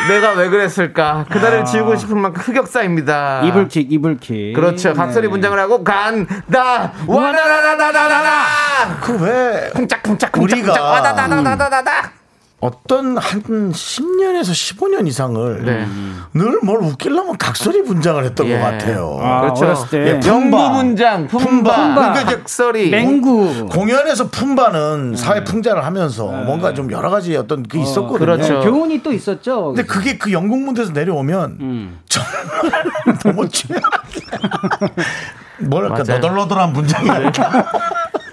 내가 0.09 0.33
왜 0.33 0.49
그랬을까? 0.49 1.26
그날을 1.31 1.64
지우고 1.66 1.95
싶은 1.97 2.18
만큼 2.18 2.41
흑역사입니다. 2.43 3.43
이불킥 3.43 3.93
이불킥. 3.93 4.55
그렇죠. 4.55 4.95
각설이 4.95 5.26
네. 5.26 5.31
분장을 5.31 5.59
하고 5.59 5.85
간다 5.85 6.93
와다다다다다다 7.07 9.01
그왜 9.03 9.70
쿵짝쿵짝 9.74 10.37
우리가 10.39 10.72
쿵짝쿵짝 10.72 10.85
와다다다다다다 10.85 12.12
어떤 12.61 13.17
한 13.17 13.41
10년에서 13.73 14.51
15년 14.51 15.07
이상을 15.07 15.65
네. 15.65 15.87
늘뭘 16.35 16.83
웃기려면 16.83 17.39
각설이 17.39 17.85
분장을 17.85 18.25
했던 18.25 18.49
예. 18.49 18.59
것 18.59 18.65
같아요. 18.65 19.17
아, 19.23 19.41
그렇죠. 19.43 19.87
예, 19.95 20.21
영구 20.27 20.51
품바. 20.51 20.73
분장, 20.73 21.27
품바, 21.29 21.47
품바. 21.47 21.95
그러니까 21.95 22.21
이제 22.23 22.37
각설이 22.39 22.91
맹구. 22.91 23.67
공연에서 23.71 24.31
품바는 24.31 25.15
사회 25.15 25.45
풍자를 25.45 25.85
하면서 25.85 26.27
뭔가 26.27 26.75
좀 26.75 26.91
여러 26.91 27.11
가지 27.11 27.37
어떤 27.37 27.63
그 27.63 27.79
있었거든요. 27.79 28.19
그렇죠. 28.19 28.59
네, 28.59 28.65
교훈이 28.65 29.03
또 29.05 29.13
있었죠. 29.13 29.67
근데 29.75 29.85
그게 29.85 30.19
그 30.19 30.33
영국 30.33 30.59
무대에서 30.61 30.91
내려오면 30.91 31.99
정말 32.09 32.85
너무 33.23 33.49
최악이야. 33.49 33.81
뭐랄까 35.61 36.03
맞아요. 36.07 36.21
너덜너덜한 36.21 36.73
분장이랄까 36.73 37.73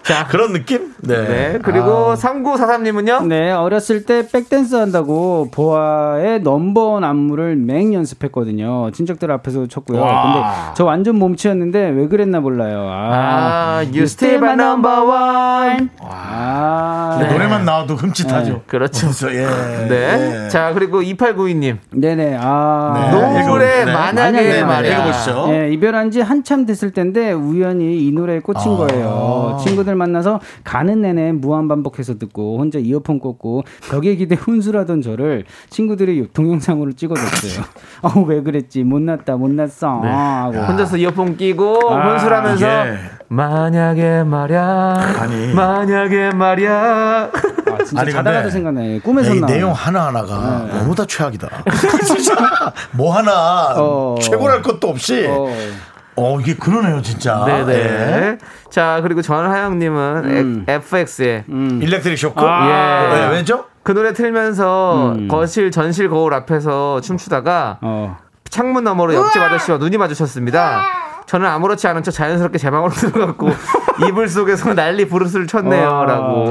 자, 0.06 0.26
그런 0.30 0.54
느낌? 0.54 0.94
네. 1.02 1.28
네. 1.28 1.60
그리고 1.64 2.14
3943님은요? 2.14 3.26
네, 3.28 3.52
어렸을 3.52 4.06
때 4.06 4.28
백댄스 4.32 4.76
한다고 4.76 5.50
보아의 5.52 6.42
넘버원 6.42 7.04
안무를 7.04 7.56
맹 7.56 7.94
연습했거든요. 7.94 8.92
친척들 8.92 9.32
앞에서 9.32 9.68
췄고요. 9.68 10.00
근데 10.00 10.48
저 10.76 10.86
완전 10.86 11.16
몸치였는데 11.18 11.90
왜 11.90 12.08
그랬나 12.08 12.40
몰라요. 12.40 12.88
아, 12.88 13.78
아, 13.78 13.78
you 13.80 14.04
still 14.04 14.38
my 14.38 14.54
number 14.54 15.02
one. 15.02 15.90
아, 16.02 17.18
네. 17.20 17.32
노래만 17.32 17.66
나와도 17.66 17.96
흠칫하죠. 17.96 18.62
그렇죠. 18.68 19.08
그래서 19.08 19.34
예. 19.34 19.88
네. 19.88 20.46
예. 20.46 20.50
자, 20.50 20.72
그리고 20.74 21.02
2892님. 21.02 21.78
네네. 21.92 22.38
아, 22.40 23.10
네. 23.12 23.46
노래 23.48 23.86
네. 23.86 23.92
만약에 23.92 24.32
만약에 24.32 24.64
말이야. 24.64 24.94
읽어보시죠. 24.98 25.48
네, 25.50 25.72
이별한 25.74 26.12
지 26.12 26.22
한참 26.22 26.66
됐을 26.66 26.92
텐데 26.92 27.32
우연히 27.32 28.06
이 28.06 28.12
노래에 28.12 28.40
꽂힌 28.40 28.72
아. 28.74 28.78
거예요. 28.78 29.58
친구들 29.64 29.95
만나서 29.96 30.40
가는 30.64 31.02
내내 31.02 31.32
무한 31.32 31.68
반복해서 31.68 32.18
듣고 32.18 32.60
혼자 32.60 32.80
이어폰 32.80 33.20
꽂고 33.20 33.64
벽에 33.90 34.16
기대 34.16 34.36
훈수라던 34.36 35.02
저를 35.02 35.46
친구들이 35.70 36.28
동영상으로 36.34 36.94
찍어줬어요. 36.94 37.64
어, 38.04 38.20
왜 38.22 38.42
그랬지? 38.42 38.84
못났다, 38.84 39.36
못났어. 39.38 40.00
네. 40.04 40.10
하고. 40.10 40.58
혼자서 40.60 40.98
이어폰 40.98 41.38
끼고 41.38 41.92
아, 41.94 42.12
혼술하면서 42.12 42.66
이게- 42.84 42.98
만약에 43.28 44.24
말야 44.24 45.16
아니. 45.20 45.54
만약에 45.54 46.30
말야 46.32 46.74
아, 47.32 47.84
진짜 47.84 48.02
아니, 48.02 48.12
자다가도 48.12 48.50
생각나요. 48.52 49.00
꿈에서 49.02 49.34
이 49.34 49.40
나. 49.42 49.48
내용 49.48 49.72
하나 49.72 50.08
하나가 50.08 50.68
너무 50.72 50.94
다 50.94 51.04
최악이다. 51.08 51.50
진짜 52.06 52.36
뭐 52.92 53.16
하나 53.16 53.74
어. 53.78 54.16
최고랄 54.22 54.62
것도 54.62 54.88
없이 54.90 55.26
어. 55.28 55.48
어. 56.16 56.40
이게 56.40 56.56
그러네요 56.56 57.02
진짜. 57.02 57.44
네네. 57.46 57.74
예. 57.74 58.38
자, 58.70 59.00
그리고 59.02 59.22
전하영님은 59.22 60.22
음. 60.26 60.66
FX의 60.68 61.46
일렉트릭 61.48 62.18
쇼크. 62.18 62.44
예. 62.44 62.48
왜, 63.12 63.28
왜죠? 63.38 63.66
그 63.84 63.92
노래 63.94 64.14
틀면서 64.14 65.14
음. 65.16 65.28
거실 65.28 65.72
전실 65.72 66.10
거울 66.10 66.34
앞에서 66.34 67.02
춤추다가 67.02 67.78
어. 67.82 68.18
창문 68.50 68.84
너머로 68.84 69.14
옆집 69.14 69.42
아저씨와 69.42 69.78
눈이 69.78 69.98
마주쳤습니다. 69.98 70.84
저는 71.26 71.48
아무렇지 71.48 71.88
않은 71.88 72.04
척 72.04 72.12
자연스럽게 72.12 72.58
제 72.58 72.70
방으로 72.70 72.92
들어갔고 72.94 73.50
이불 74.08 74.30
속에서 74.30 74.74
난리 74.76 75.08
부르스를 75.08 75.48
쳤네요라고. 75.48 76.46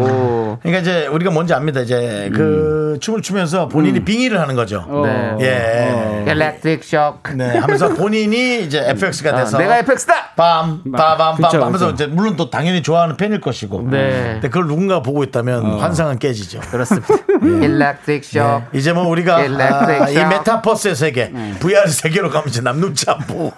그러니까 0.63 0.81
이제 0.81 1.07
우리가 1.07 1.31
뭔지 1.31 1.55
압니다. 1.55 1.81
이제 1.81 2.31
그 2.35 2.99
춤을 3.01 3.23
추면서 3.23 3.69
본인이 3.69 4.01
빙의를 4.05 4.41
하는 4.41 4.55
거죠. 4.55 4.85
네. 5.05 5.37
예. 5.41 6.31
Electric 6.31 6.85
Shock. 6.85 7.33
네, 7.33 7.59
하면서 7.59 7.89
본인이 7.91 8.63
이제 8.63 8.83
FX가 8.89 9.35
돼서 9.37 9.57
아, 9.57 9.61
내가 9.61 9.79
FX다. 9.79 10.15
빰, 10.37 10.93
빠밤, 10.93 11.37
그쵸, 11.37 11.49
빰 11.49 11.61
하면서 11.61 11.87
그쵸. 11.87 11.95
이제 11.95 12.07
물론 12.07 12.37
또 12.37 12.51
당연히 12.51 12.83
좋아하는 12.83 13.17
팬일 13.17 13.41
것이고. 13.41 13.89
네. 13.91 14.33
근데 14.35 14.49
그걸 14.49 14.67
누군가 14.67 15.03
보고 15.03 15.23
있다면 15.25 15.79
환상은 15.81 16.19
깨지죠. 16.19 16.61
그렇습니다. 16.71 17.09
Electric 17.43 18.25
Shock. 18.25 18.45
네. 18.45 18.79
이제 18.79 18.93
뭐 18.93 19.07
우리가 19.09 19.37
아, 19.37 20.09
이. 20.11 20.15
메타버스의 20.15 20.95
세계, 20.97 21.33
VR 21.61 21.89
세계로 21.89 22.31
가면 22.31 22.49
이제 22.49 22.61
남눈치 22.61 23.07
안 23.11 23.19
보고 23.19 23.53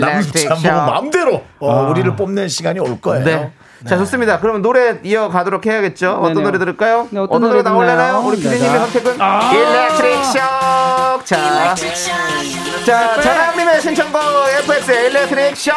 남눈치 0.00 0.48
안 0.48 0.56
보고. 0.56 0.68
마음대로 0.68 1.42
어, 1.58 1.88
우리를 1.90 2.14
뽐낼 2.16 2.48
시간이 2.48 2.78
올 2.80 3.00
거예요. 3.00 3.24
네. 3.24 3.52
자 3.88 3.96
좋습니다. 3.98 4.38
그러면 4.40 4.62
노래 4.62 4.98
이어가도록 5.02 5.66
해야겠죠. 5.66 6.12
어떤 6.12 6.34
네네. 6.34 6.44
노래 6.44 6.58
들을까요? 6.58 7.08
네, 7.10 7.18
어떤, 7.18 7.42
어떤 7.44 7.50
노래? 7.50 7.62
듣나요? 7.88 8.22
우리 8.24 8.36
네, 8.40 8.50
피디님의 8.50 8.70
자. 8.70 8.78
선택은 8.86 9.14
Electric 9.52 10.24
Shock. 10.24 11.24
자, 11.24 11.74
자 12.86 13.20
전하님의 13.20 13.80
신청곡 13.80 14.20
FX 14.60 14.90
Electric 14.92 15.56
Shock. 15.56 15.72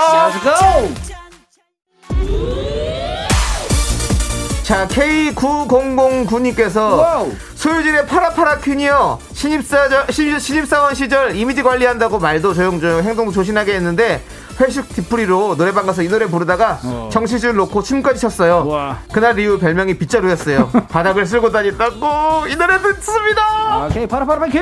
자 4.63 4.87
K9009님께서 4.87 7.27
소유진의 7.53 8.07
파라파라 8.07 8.57
퀸이요 8.59 9.19
신입사 9.31 9.87
신입사원 10.09 10.95
시절 10.95 11.35
이미지 11.35 11.61
관리한다고 11.61 12.17
말도 12.17 12.55
조용조용 12.55 13.03
행동도 13.03 13.31
조신하게 13.31 13.75
했는데 13.75 14.23
회식 14.59 14.87
뒤풀이로 14.89 15.55
노래방 15.57 15.85
가서 15.85 16.01
이 16.01 16.07
노래 16.07 16.25
부르다가 16.27 16.79
정신줄 17.11 17.55
놓고 17.55 17.83
춤까지 17.83 18.19
췄어요. 18.21 18.63
우와. 18.65 18.99
그날 19.11 19.37
이후 19.39 19.59
별명이 19.59 19.97
빗자루였어요. 19.97 20.69
바닥을 20.89 21.25
쓸고 21.25 21.51
다녔다고 21.51 22.47
이 22.47 22.55
노래 22.55 22.79
듣습니다! 22.81 23.85
오케이, 23.87 24.07
파라파라파이키! 24.07 24.59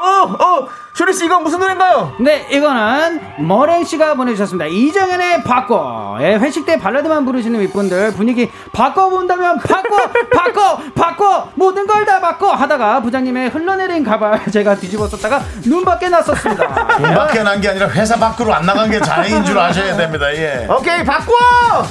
어, 0.00 0.22
어, 0.22 0.68
쇼리 0.98 1.12
씨 1.12 1.26
이건 1.26 1.44
무슨 1.44 1.60
노래인가요? 1.60 2.16
네, 2.18 2.48
이거는 2.50 3.20
머랭 3.46 3.84
씨가 3.84 4.14
보내주셨습니다. 4.14 4.66
이정현의 4.66 5.44
바꿔. 5.44 6.18
예, 6.20 6.34
회식 6.34 6.66
때 6.66 6.76
발라드만 6.76 7.24
부르시는 7.24 7.60
윗분들 7.60 8.14
분위기 8.14 8.50
바꿔본다면 8.72 9.58
바꿔, 9.60 9.96
바꿔, 10.34 10.78
바꿔, 10.96 11.52
모든 11.54 11.86
걸 11.86 12.04
다 12.04 12.18
바꿔 12.20 12.50
하다가 12.52 13.00
부장님의 13.02 13.50
흘러내린 13.50 14.02
가발 14.02 14.44
제가 14.50 14.74
뒤집어 14.74 15.06
썼다가 15.06 15.40
눈 15.64 15.84
밖에 15.84 16.08
났었습니다. 16.08 16.66
눈 16.98 17.14
밖에 17.14 17.42
난 17.44 17.60
게 17.60 17.68
아니라 17.68 17.88
회사 17.90 18.16
밖으로 18.16 18.52
안 18.52 18.66
나간 18.66 18.90
게 18.90 18.98
다행인 18.98 19.44
줄 19.44 19.56
아셔야 19.56 19.96
됩니다. 19.96 20.34
예. 20.34 20.66
오케이 20.68 21.04
바꿔 21.04 21.32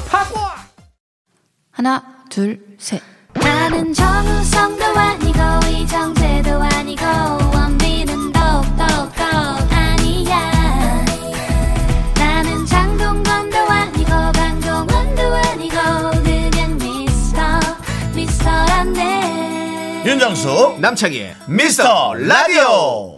바꿔! 0.10 0.42
하나, 1.72 2.04
둘, 2.30 2.60
셋. 2.78 3.02
나는 3.36 3.94
정우성도 3.94 4.84
아니고 4.86 5.40
이정재도 5.70 6.62
아니고 6.62 7.47
윤정수 20.28 20.78
남창희 20.80 21.34
미스터 21.48 22.14
라디오. 22.16 23.17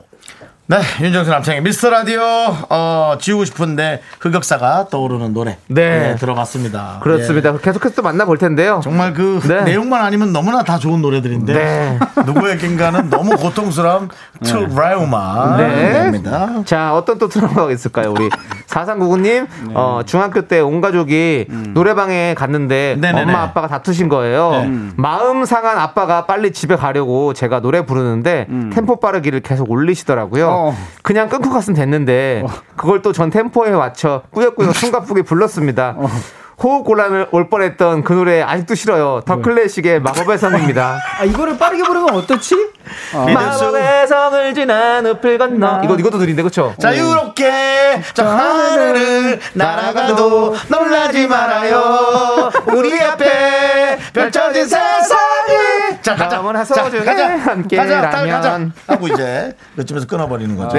네, 0.72 0.78
윤정수 1.02 1.32
남창의 1.32 1.64
미스터 1.64 1.90
라디오. 1.90 2.22
어, 2.70 3.16
지우고 3.20 3.44
싶은데 3.44 4.04
흑역사가 4.20 4.90
떠오르는 4.92 5.34
노래. 5.34 5.58
네. 5.66 6.16
들어봤습니다. 6.20 7.00
그렇습니다 7.02 7.58
계속해서 7.58 7.96
또 7.96 8.02
만나볼 8.04 8.38
텐데요 8.38 8.76
예. 8.78 8.84
정말 8.84 9.16
그 9.16 9.40
네. 9.48 9.64
내용만 9.64 10.06
아니면 10.06 10.32
너무나 10.32 10.62
다 10.62 10.78
좋은 10.78 11.02
노래들인데 11.02 11.54
네. 11.54 12.00
누구에겐가는 12.24 13.10
너무 13.10 13.36
고통스러운 13.38 14.10
트라우마. 14.44 15.58
네. 15.58 16.04
입니다. 16.06 16.62
자, 16.66 16.94
어떤 16.94 17.18
또 17.18 17.28
트라우마가 17.30 17.72
있을까요? 17.72 18.12
우리 18.12 18.30
4399님, 18.70 19.48
어, 19.74 20.02
중학교 20.06 20.42
때 20.44 20.60
온 20.62 20.82
가족이 20.82 21.48
노래방에 21.74 22.36
갔는데 22.38 22.96
네네네. 23.00 23.24
엄마 23.24 23.42
아빠가 23.42 23.68
다투신 23.68 24.08
거예요. 24.08 24.52
네. 24.52 24.72
마음 24.98 25.46
상한 25.46 25.80
아빠가 25.80 26.28
빨리 26.28 26.52
집에 26.54 26.76
가려고 26.76 27.34
제가 27.34 27.60
노래 27.60 27.84
부르는데 27.88 28.46
템포 28.72 29.00
빠르기를 29.00 29.40
계속 29.40 29.72
올리시더라고요. 29.72 30.48
어. 30.48 30.59
그냥 31.04 31.30
끊고 31.30 31.50
갔으면 31.50 31.76
됐는데 31.76 32.44
그걸 32.76 33.02
또 33.02 33.12
전 33.12 33.30
템포에 33.30 33.72
맞춰 33.72 34.24
꾸역꾸역 34.32 34.76
숨가쁘게 34.76 35.22
불렀습니다. 35.24 35.96
호흡 36.62 36.84
곤란을 36.84 37.28
올 37.32 37.50
뻔했던 37.50 38.04
그 38.04 38.14
노래 38.14 38.42
아직도 38.42 38.76
싫어요. 38.76 39.22
더 39.26 39.42
클래식의 39.42 40.02
마법의 40.02 40.38
성입니다. 40.38 41.00
아, 41.20 41.24
이거를 41.24 41.58
빠르게 41.58 41.84
부르면 41.84 42.14
어떻지? 42.16 42.56
아. 43.14 43.26
마법의 43.26 44.08
성을 44.08 44.54
지나 44.54 45.02
늪을 45.02 45.38
건너. 45.38 45.82
이거 45.84 45.96
이것도 45.96 46.18
느린데 46.18 46.42
그렇죠? 46.42 46.76
자유롭게 46.80 48.02
저 48.14 48.26
하늘을 48.28 49.40
날아가도 49.54 50.56
놀라지 50.68 51.28
말아요. 51.28 52.52
우리 52.68 53.00
앞에 53.02 53.98
펼쳐진 54.14 54.66
세상을 54.66 56.02
자 56.02 56.16
가자. 56.16 56.42
자 56.66 56.84
가자. 57.06 57.38
함께라면. 57.38 58.02
가자. 58.02 58.10
딸 58.10 58.28
가자. 58.30 58.60
하고 58.88 59.08
이제 59.08 59.56
요쯤에서 59.78 60.08
끊어버리는 60.08 60.56
거죠. 60.58 60.78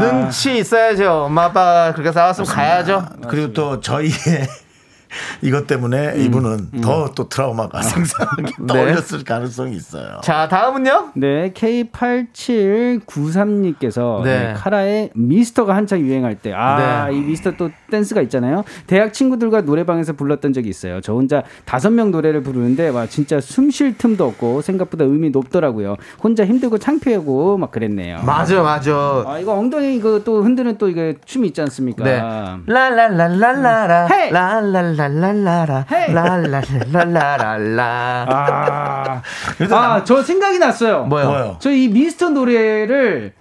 눈치 0.00 0.58
있어야죠. 0.58 1.24
엄마 1.24 1.44
아빠 1.44 1.92
그렇게 1.92 2.12
싸웠으면 2.12 2.48
가야죠. 2.48 3.04
그리고 3.28 3.52
또 3.52 3.80
저희의 3.80 4.12
이것 5.42 5.66
때문에 5.66 6.14
이분은 6.18 6.82
더또 6.82 7.28
트라우마가 7.28 7.82
생생하게 7.82 8.52
떠올렸을 8.66 9.24
가능성이 9.28 9.76
있어요. 9.76 10.20
자 10.22 10.48
다음은요. 10.48 11.10
네, 11.14 11.52
K8793님께서 11.52 14.22
네. 14.22 14.54
카라의 14.56 15.10
미스터가 15.14 15.74
한창 15.74 16.00
유행할 16.00 16.36
때, 16.36 16.52
아, 16.52 17.06
네. 17.08 17.16
이 17.16 17.20
미스터 17.20 17.52
또 17.56 17.70
댄스가 17.90 18.20
있잖아요. 18.22 18.64
대학 18.86 19.12
친구들과 19.12 19.62
노래방에서 19.62 20.12
불렀던 20.14 20.52
적이 20.52 20.68
있어요. 20.68 21.00
저 21.00 21.12
혼자 21.14 21.42
다섯 21.64 21.90
명 21.90 22.10
노래를 22.10 22.42
부르는데, 22.42 22.88
와, 22.88 23.06
진짜 23.06 23.40
숨 23.40 23.70
쉴 23.70 23.96
틈도 23.98 24.26
없고, 24.26 24.62
생각보다 24.62 25.04
음이 25.04 25.30
높더라고요. 25.30 25.96
혼자 26.22 26.44
힘들고 26.44 26.78
창피하고 26.78 27.58
막 27.58 27.70
그랬네요. 27.70 28.22
맞아 28.24 28.62
맞아. 28.62 29.24
아, 29.26 29.38
이거 29.38 29.54
엉덩이 29.54 29.94
이거 29.96 30.22
또 30.24 30.42
흔드는 30.42 30.78
또 30.78 30.88
이게 30.88 31.14
춤이 31.24 31.48
있지 31.48 31.60
않습니까? 31.62 32.04
네. 32.04 32.20
랄랄랄랄라라. 32.66 34.06
헤이! 34.06 34.30
랄 34.30 34.72
랄랄랄라라. 34.98 35.84
헤이! 35.92 36.12
랄랄랄랄라라. 36.12 38.26
아, 38.28 39.22
아, 39.70 40.04
저 40.04 40.22
생각이 40.22 40.58
났어요. 40.58 41.04
뭐요? 41.04 41.26
뭐요? 41.30 41.56
저 41.60 41.70
이 41.70 41.88
미스터 41.88 42.30
노래를 42.30 43.32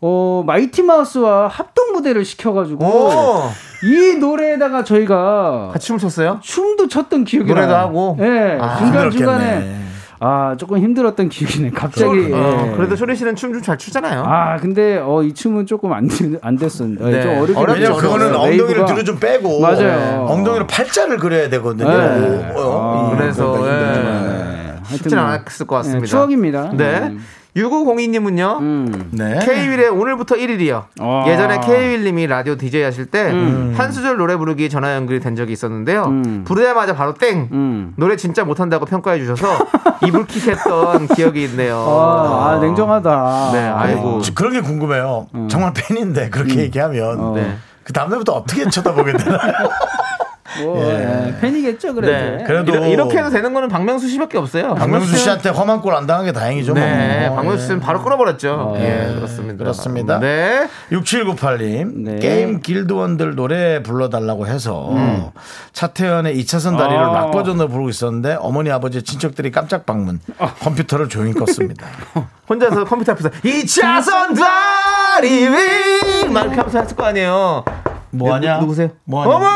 어 0.00 0.42
마이티 0.46 0.82
마우스와 0.82 1.48
합동 1.48 1.92
무대를 1.92 2.24
시켜가지고 2.24 2.84
오. 2.84 3.50
이 3.84 4.16
노래에다가 4.18 4.84
저희가 4.84 5.70
같이 5.72 5.86
춤 5.86 5.98
췄어요? 5.98 6.38
춤도 6.42 6.88
췄던 6.88 7.24
기억이 7.24 7.48
노래도 7.48 7.72
나요. 7.72 7.86
하고? 7.86 8.16
예, 8.20 8.58
아, 8.60 8.76
중간 8.76 9.10
중간에. 9.10 9.85
아 10.18 10.54
조금 10.58 10.78
힘들었던 10.78 11.28
기억이네. 11.28 11.70
갑자기. 11.70 12.32
어, 12.32 12.68
예. 12.68 12.76
그래도 12.76 12.96
쇼리 12.96 13.14
씨는 13.16 13.36
춤 13.36 13.52
좀 13.52 13.62
잘 13.62 13.76
추잖아요. 13.76 14.22
아 14.26 14.56
근데 14.56 14.96
어 14.98 15.22
이 15.22 15.34
춤은 15.34 15.66
조금 15.66 15.92
안, 15.92 16.08
되- 16.08 16.38
안 16.42 16.56
됐었는데 16.56 17.04
네. 17.10 17.22
좀 17.22 17.30
어렵게 17.38 17.54
어렵죠, 17.58 17.72
왜냐면 17.80 17.98
그거는 18.00 18.26
됐어요. 18.28 18.42
엉덩이를. 18.42 18.84
뒤로 18.86 19.04
좀 19.04 19.18
빼고 19.18 19.60
맞아요. 19.60 20.26
엉덩이로 20.28 20.66
팔자를 20.66 21.18
그려야 21.18 21.48
되거든요. 21.50 21.88
네. 21.88 22.52
어, 22.56 23.10
아, 23.12 23.16
그래서 23.16 23.50
그러니까 23.52 23.92
예. 23.92 24.66
하여튼 24.86 24.96
쉽진 24.96 25.18
뭐, 25.18 25.26
않았을 25.26 25.66
것 25.66 25.76
같습니다. 25.76 26.02
예, 26.02 26.06
추억입니다. 26.06 26.70
네. 26.74 26.98
음. 27.08 27.20
6502님은요. 27.56 28.58
음. 28.60 29.08
네. 29.12 29.38
K-윌의 29.42 29.88
오늘부터 29.88 30.36
1일이요. 30.36 30.84
아. 31.00 31.24
예전에 31.26 31.60
K-윌님이 31.60 32.26
라디오 32.26 32.56
DJ 32.56 32.82
하실 32.82 33.06
때한 33.06 33.90
수절 33.92 34.18
노래 34.18 34.36
부르기 34.36 34.68
전화 34.68 34.94
연결이 34.94 35.20
된 35.20 35.34
적이 35.36 35.54
있었는데요. 35.54 36.04
음. 36.04 36.44
부르자마자 36.46 36.94
바로 36.94 37.14
땡! 37.14 37.48
음. 37.52 37.94
노래 37.96 38.16
진짜 38.16 38.44
못한다고 38.44 38.84
평가해 38.84 39.18
주셔서 39.18 39.46
이불킥했던 40.06 41.08
기억이 41.08 41.44
있네요. 41.44 41.76
아, 41.76 42.50
아, 42.52 42.58
냉정하다. 42.58 43.50
네, 43.52 43.58
아이고. 43.66 44.20
저 44.20 44.34
그런 44.34 44.52
게 44.52 44.60
궁금해요. 44.60 45.26
정말 45.48 45.72
팬인데 45.74 46.28
그렇게 46.30 46.56
얘기하면 46.60 47.34
네. 47.34 47.56
그 47.82 47.92
다음날부터 47.92 48.32
어떻게 48.32 48.68
쳐다보게 48.68 49.12
되나요? 49.12 49.52
뭐, 50.62 50.84
예, 50.84 51.36
팬이겠죠, 51.40 51.94
그래도. 51.94 52.36
네. 52.36 52.44
그래도 52.44 52.72
이렇게, 52.72 52.90
이렇 52.90 53.08
게 53.08 53.18
해도 53.18 53.30
되는 53.30 53.52
거는 53.52 53.68
박명수 53.68 54.08
씨밖에 54.08 54.38
없어요. 54.38 54.74
박명수 54.74 55.16
씨한테 55.16 55.50
험한 55.50 55.80
꼴 55.80 55.94
안 55.94 56.06
당한 56.06 56.24
게 56.26 56.32
다행이죠. 56.32 56.74
네, 56.74 57.26
뭐. 57.28 57.36
박명수 57.36 57.64
씨는 57.66 57.80
바로 57.80 58.02
끊어버렸죠. 58.02 58.74
예, 58.78 59.12
그렇습니다. 59.14 59.56
그렇습니다. 59.56 60.18
네. 60.20 60.68
6798님 60.90 61.92
네. 62.04 62.18
게임 62.18 62.60
길드원들 62.60 63.34
노래 63.34 63.82
불러달라고 63.82 64.46
해서 64.46 65.32
차태현의 65.72 66.36
2차선 66.42 66.76
다리를 66.76 66.98
아. 67.02 67.12
락 67.12 67.30
버전으로 67.30 67.68
부르고 67.68 67.88
있었는데 67.88 68.36
어머니 68.40 68.70
아버지 68.70 69.02
친척들이 69.02 69.50
깜짝 69.50 69.86
방문 69.86 70.20
컴퓨터를 70.60 71.08
조용히 71.08 71.32
껐습니다. 71.32 71.84
혼자서 72.48 72.84
컴퓨터 72.84 73.12
앞에서 73.12 73.30
이차선 73.42 74.34
다리 74.34 75.28
위! 75.48 76.28
막 76.28 76.42
이렇게 76.42 76.56
하면서 76.56 76.78
했을 76.80 76.96
거 76.96 77.04
아니에요. 77.04 77.64
뭐하냐? 78.10 78.56
누, 78.56 78.60
누구세요? 78.62 78.90
뭐하냐? 79.04 79.34
어머! 79.34 79.46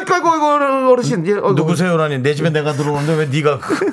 아이고, 0.00 0.36
이거 0.36 0.90
어르신. 0.90 1.26
예. 1.26 1.34
누구세요라니 1.34 2.18
내 2.18 2.34
집에 2.34 2.50
내가 2.50 2.72
들어오는데 2.72 3.14
왜 3.14 3.26
네가 3.26 3.58
그- 3.58 3.90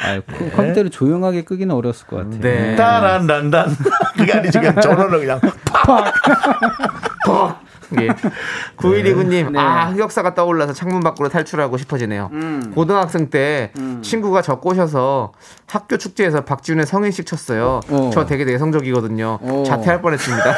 아유, 0.00 0.22
그 0.26 0.50
컴퓨터를 0.52 0.90
조용하게 0.90 1.44
끄기는 1.44 1.74
어려웠을 1.74 2.06
것 2.06 2.16
같아요. 2.16 2.40
네. 2.40 2.76
따란단단 2.76 3.76
그게 4.16 4.32
아니지 4.32 4.58
그냥 4.58 4.80
전원을 4.80 5.20
그냥 5.20 5.40
예. 8.00 8.08
9129님, 8.76 9.56
아, 9.56 9.86
흑역사가 9.90 10.34
떠올라서 10.34 10.72
창문 10.72 11.00
밖으로 11.00 11.28
탈출하고 11.28 11.76
싶어지네요. 11.78 12.30
고등학생 12.74 13.30
때 13.30 13.72
친구가 14.02 14.42
저 14.42 14.56
꼬셔서 14.56 15.32
학교 15.66 15.96
축제에서 15.96 16.44
박지훈의 16.44 16.86
성인식 16.86 17.26
쳤어요. 17.26 17.80
어. 17.88 18.10
저 18.12 18.24
되게 18.26 18.44
내성적이거든요. 18.44 19.38
어. 19.42 19.64
자퇴할 19.66 20.00
뻔했습니다. 20.00 20.54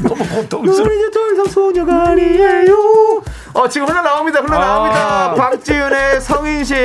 너무 0.02 0.24
고통스러워. 0.28 0.92
이제 0.92 1.10
더 1.10 1.32
이상 1.32 1.44
소녀가 1.46 2.08
아니에요. 2.08 3.22
어, 3.54 3.68
지금 3.68 3.86
흘러나옵니다. 3.88 4.40
흘러나옵니다. 4.40 5.30
아. 5.30 5.34
박지윤의 5.34 6.20
성인식. 6.20 6.76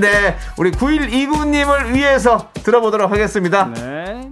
네. 0.00 0.36
우리 0.56 0.70
9129님을 0.70 1.92
위해서 1.92 2.48
들어보도록 2.62 3.10
하겠습니다. 3.10 3.70
네. 3.74 4.30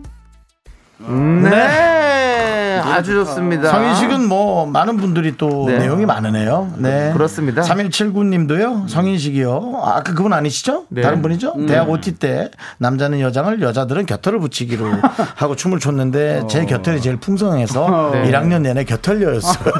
네. 0.99 2.81
아주 2.85 3.15
좋습니다. 3.15 3.71
성인식은 3.71 4.29
뭐 4.29 4.67
많은 4.67 4.97
분들이 4.97 5.37
또 5.37 5.65
네. 5.67 5.79
내용이 5.79 6.07
많으네요. 6.07 6.73
네. 6.77 7.11
그렇습니다. 7.13 7.63
3179님도요. 7.63 8.89
성인식이요. 8.89 9.81
아, 9.83 9.97
아까 9.97 10.15
그분 10.15 10.33
아니시죠? 10.33 10.85
네. 10.91 11.03
다른 11.03 11.23
분이죠? 11.23 11.55
대학 11.67 11.89
OT 11.91 12.17
때 12.19 12.51
남자는 12.79 13.21
여장을 13.21 13.61
여자들은 13.61 14.07
겨털을 14.07 14.39
붙이기로 14.41 14.87
하고 15.37 15.57
춤을 15.57 15.79
췄는데 15.81 16.45
제 16.49 16.65
겨털이 16.67 17.01
제일 17.01 17.17
풍성해서 17.17 18.11
네. 18.13 18.31
1학년 18.31 18.63
내내 18.63 18.85
겨털녀였어요. 18.85 19.75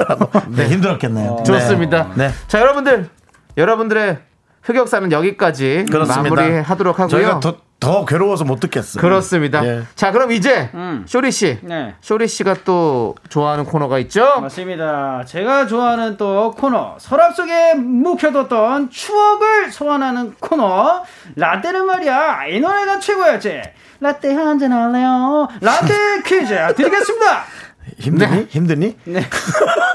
네, 0.49 0.67
힘들었겠네요. 0.69 1.43
좋습니다. 1.45 2.09
네. 2.15 2.31
자, 2.47 2.59
여러분들. 2.59 3.09
여러분들의 3.57 4.17
흑역사는 4.63 5.11
여기까지 5.11 5.85
그렇습니다. 5.89 6.35
마무리하도록 6.35 6.99
하고요. 6.99 7.09
저희가 7.09 7.39
더, 7.39 7.55
더 7.79 8.05
괴로워서 8.05 8.45
못 8.45 8.59
듣겠어요. 8.61 9.01
그렇습니다. 9.01 9.63
예. 9.65 9.83
자, 9.95 10.11
그럼 10.11 10.31
이제 10.31 10.69
쇼리 11.05 11.31
씨. 11.31 11.59
네. 11.61 11.93
쇼리 12.01 12.27
씨가 12.27 12.55
또 12.65 13.15
좋아하는 13.29 13.65
코너가 13.65 13.99
있죠? 13.99 14.39
맞습니다. 14.41 15.23
제가 15.27 15.67
좋아하는 15.67 16.17
또 16.17 16.51
코너 16.57 16.95
서랍 16.99 17.35
속에 17.35 17.73
묵혀뒀던 17.75 18.89
추억을 18.89 19.71
소환하는 19.71 20.35
코너 20.39 21.03
라떼는 21.35 21.85
말이야 21.85 22.47
이 22.47 22.59
노래가 22.59 22.99
최고였지 22.99 23.61
라떼 23.99 24.33
한 24.33 24.57
잔 24.59 24.71
할래요 24.71 25.47
라떼 25.61 26.21
퀴즈 26.25 26.55
드리겠습니다 26.75 27.43
힘드니? 27.99 28.47
힘드니? 28.49 28.97
네. 29.05 29.21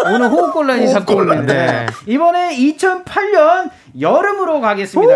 오늘 0.07 0.29
호흡곤란이. 0.31 0.87
오는데 1.15 1.55
네. 1.55 1.87
이번에 2.07 2.57
2008년 2.57 3.71
여름으로 3.99 4.61
가겠습니다. 4.61 5.13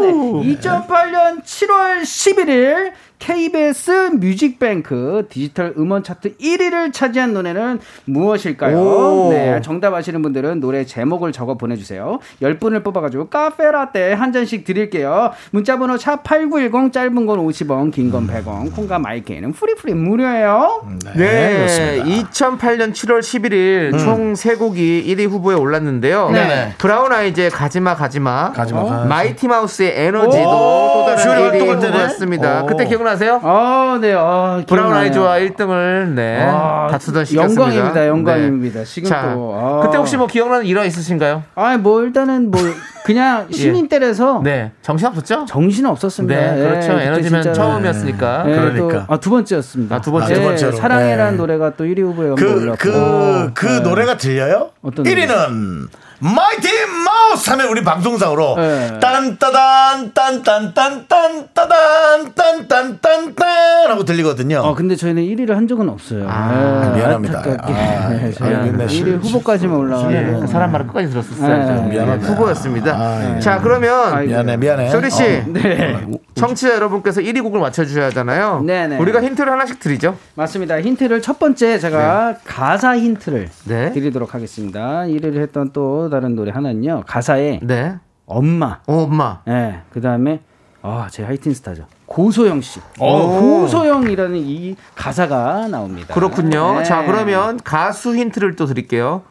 네. 0.00 0.12
2008년 0.12 1.42
7월 1.42 2.02
11일 2.02 2.92
KBS 3.18 4.10
뮤직뱅크 4.20 5.26
디지털 5.30 5.72
음원 5.78 6.02
차트 6.02 6.36
1위를 6.36 6.92
차지한 6.92 7.32
노래는 7.32 7.80
무엇일까요? 8.04 8.76
오. 8.78 9.30
네, 9.32 9.60
정답 9.62 9.94
아시는 9.94 10.20
분들은 10.20 10.60
노래 10.60 10.84
제목을 10.84 11.32
적어 11.32 11.54
보내주세요. 11.54 12.18
10분을 12.42 12.84
뽑아가지고 12.84 13.28
카페라떼 13.28 14.12
한 14.12 14.32
잔씩 14.32 14.64
드릴게요. 14.64 15.30
문자번호 15.52 15.94
샵8910 15.96 16.92
짧은 16.92 17.26
건 17.26 17.38
50원, 17.46 17.92
긴 17.92 18.10
건 18.10 18.26
100원, 18.28 18.74
콩과 18.74 18.98
마이크는 18.98 19.52
free 19.52 19.73
free 19.73 19.94
무료예요. 19.94 20.86
네, 21.16 21.56
그렇습니다. 21.56 22.04
2008년 22.30 22.92
7월 22.92 23.20
11일 23.20 23.98
총 23.98 24.34
3곡이 24.34 25.06
1위 25.06 25.28
후보에 25.30 25.54
올랐는데요. 25.54 26.30
네네. 26.30 26.74
브라운 26.78 27.10
아이즈의 27.12 27.50
가지마 27.50 27.94
가지마, 27.94 28.52
가지마, 28.52 28.80
어? 28.80 29.04
마이티 29.06 29.48
마우스의 29.48 29.92
에너지도 29.96 30.42
오, 30.44 30.92
또 30.94 31.04
다른 31.06 31.18
쇼리 31.22 31.32
1위 31.34 31.50
활동할 31.50 31.78
때네. 31.80 31.92
후보였습니다. 31.92 32.62
오. 32.64 32.66
그때 32.66 32.84
기억나 32.86 33.13
죠? 33.16 33.24
기억나세요? 33.24 33.40
아, 33.42 33.98
네. 34.00 34.12
아, 34.16 34.62
브라운 34.66 34.88
기억나네요. 34.90 34.94
아이즈와 34.94 35.38
1등을 35.38 36.08
네 36.14 36.38
아, 36.42 36.88
다투던 36.90 37.24
시기였습니다. 37.24 37.62
영광입니다, 37.62 38.06
영광입니다. 38.08 38.78
네. 38.80 38.84
지금 38.84 39.08
자, 39.08 39.32
또, 39.34 39.54
아. 39.54 39.80
그때 39.82 39.96
혹시 39.98 40.16
뭐 40.16 40.26
기억나는 40.26 40.66
일화 40.66 40.84
있으신가요? 40.84 41.42
아, 41.54 41.76
뭐 41.78 42.02
일단은 42.02 42.50
뭐 42.50 42.60
그냥 43.04 43.46
신인 43.52 43.88
때라서 43.88 44.40
네, 44.42 44.72
정신 44.82 45.06
없었죠? 45.08 45.44
정신 45.46 45.86
없었습니다. 45.86 46.34
네, 46.54 46.58
그렇죠. 46.60 46.92
에너지면 46.92 47.42
진짜- 47.42 47.52
처음이었으니까. 47.52 48.42
네, 48.44 48.54
그러니까. 48.54 49.06
또, 49.06 49.14
아, 49.14 49.16
두 49.18 49.30
번째였습니다. 49.30 49.96
아, 49.96 50.00
두 50.00 50.10
번째. 50.12 50.32
네, 50.34 50.40
두 50.40 50.46
번째로. 50.46 50.72
사랑해라는 50.72 51.32
네. 51.32 51.36
노래가 51.38 51.70
또 51.76 51.84
1위 51.84 52.00
후보에 52.02 52.34
그, 52.36 52.62
올랐고. 52.62 52.76
그, 52.78 53.50
그 53.54 53.66
노래가 53.82 54.16
들려요? 54.16 54.70
어떤 54.82 55.04
1위는 55.04 55.88
마이티 56.20 56.68
마우스 57.04 57.50
하면 57.50 57.68
우리 57.68 57.82
방송상으로 57.82 58.56
네. 58.56 58.98
딴따단 59.00 60.12
딴딴딴 60.14 60.74
딴 61.08 61.48
따단 61.52 62.34
딴딴딴딴 62.34 63.90
하고 63.90 64.04
들리거든요. 64.04 64.58
어, 64.58 64.74
근데 64.74 64.96
저희는 64.96 65.22
1위를 65.22 65.54
한 65.54 65.68
적은 65.68 65.88
없어요. 65.88 66.26
아, 66.28 66.90
네, 66.92 66.98
미안합니다. 66.98 67.38
아, 67.60 68.08
네, 68.08 68.32
저희는 68.32 68.58
아, 68.58 68.62
근데 68.64 68.86
1위 68.86 69.22
후보까지만 69.24 69.76
올라가고. 69.76 70.12
예, 70.12 70.36
그 70.40 70.46
사람 70.46 70.72
말을 70.72 70.86
끝까지 70.86 71.10
들었었어요. 71.10 71.48
네, 71.48 71.74
네, 71.82 71.88
미안합니다. 71.90 72.32
후보였습니다. 72.32 72.92
아, 72.96 73.36
예. 73.36 73.40
자, 73.40 73.60
그러면 73.60 74.12
아이고. 74.14 74.30
미안해 74.30 74.56
미안해. 74.56 74.88
쇼리 74.90 75.10
씨, 75.10 75.22
어. 75.22 75.44
네. 75.48 76.06
청취자 76.34 76.74
여러분께서 76.74 77.20
1위 77.20 77.42
곡을 77.42 77.60
맞춰주셔야 77.60 78.06
하잖아요. 78.06 78.62
네네. 78.66 78.98
우리가 78.98 79.22
힌트를 79.22 79.52
하나씩 79.52 79.78
드리죠. 79.80 80.16
맞습니다. 80.34 80.80
힌트를 80.80 81.22
첫 81.22 81.38
번째 81.38 81.78
제가 81.78 82.36
가사 82.44 82.96
힌트를 82.96 83.48
네. 83.64 83.92
드리도록 83.92 84.34
하겠습니다. 84.34 85.02
1위를 85.06 85.40
했던 85.40 85.70
또 85.72 86.03
다른 86.10 86.34
노래 86.34 86.52
하나는요. 86.52 87.04
가사에 87.06 87.60
네. 87.62 87.96
엄마. 88.26 88.80
어, 88.86 89.02
엄마. 89.02 89.40
네. 89.46 89.80
그다음에 89.92 90.40
아, 90.82 91.08
제 91.10 91.24
하이틴 91.24 91.54
스타죠. 91.54 91.86
고소영 92.06 92.60
씨. 92.60 92.80
오. 93.00 93.40
고소영이라는 93.40 94.36
이 94.36 94.76
가사가 94.94 95.68
나옵니다. 95.68 96.14
그렇군요. 96.14 96.78
네. 96.78 96.84
자, 96.84 97.04
그러면 97.04 97.58
가수 97.64 98.14
힌트를 98.14 98.56
또 98.56 98.66
드릴게요. 98.66 99.22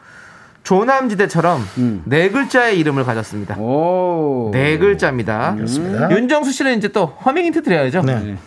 조남지대처럼 0.63 1.61
음. 1.78 2.01
네 2.05 2.30
글자의 2.30 2.80
이름을 2.80 3.03
가졌습니다. 3.03 3.57
오. 3.59 4.49
네 4.53 4.78
글자입니다. 4.78 5.55
그렇습니다. 5.55 6.09
윤정수 6.09 6.53
씨는 6.53 6.78
이제 6.78 6.88
또 6.88 7.05
허밍 7.05 7.45
힌트 7.45 7.63
드려야죠. 7.63 8.01
네. 8.01 8.38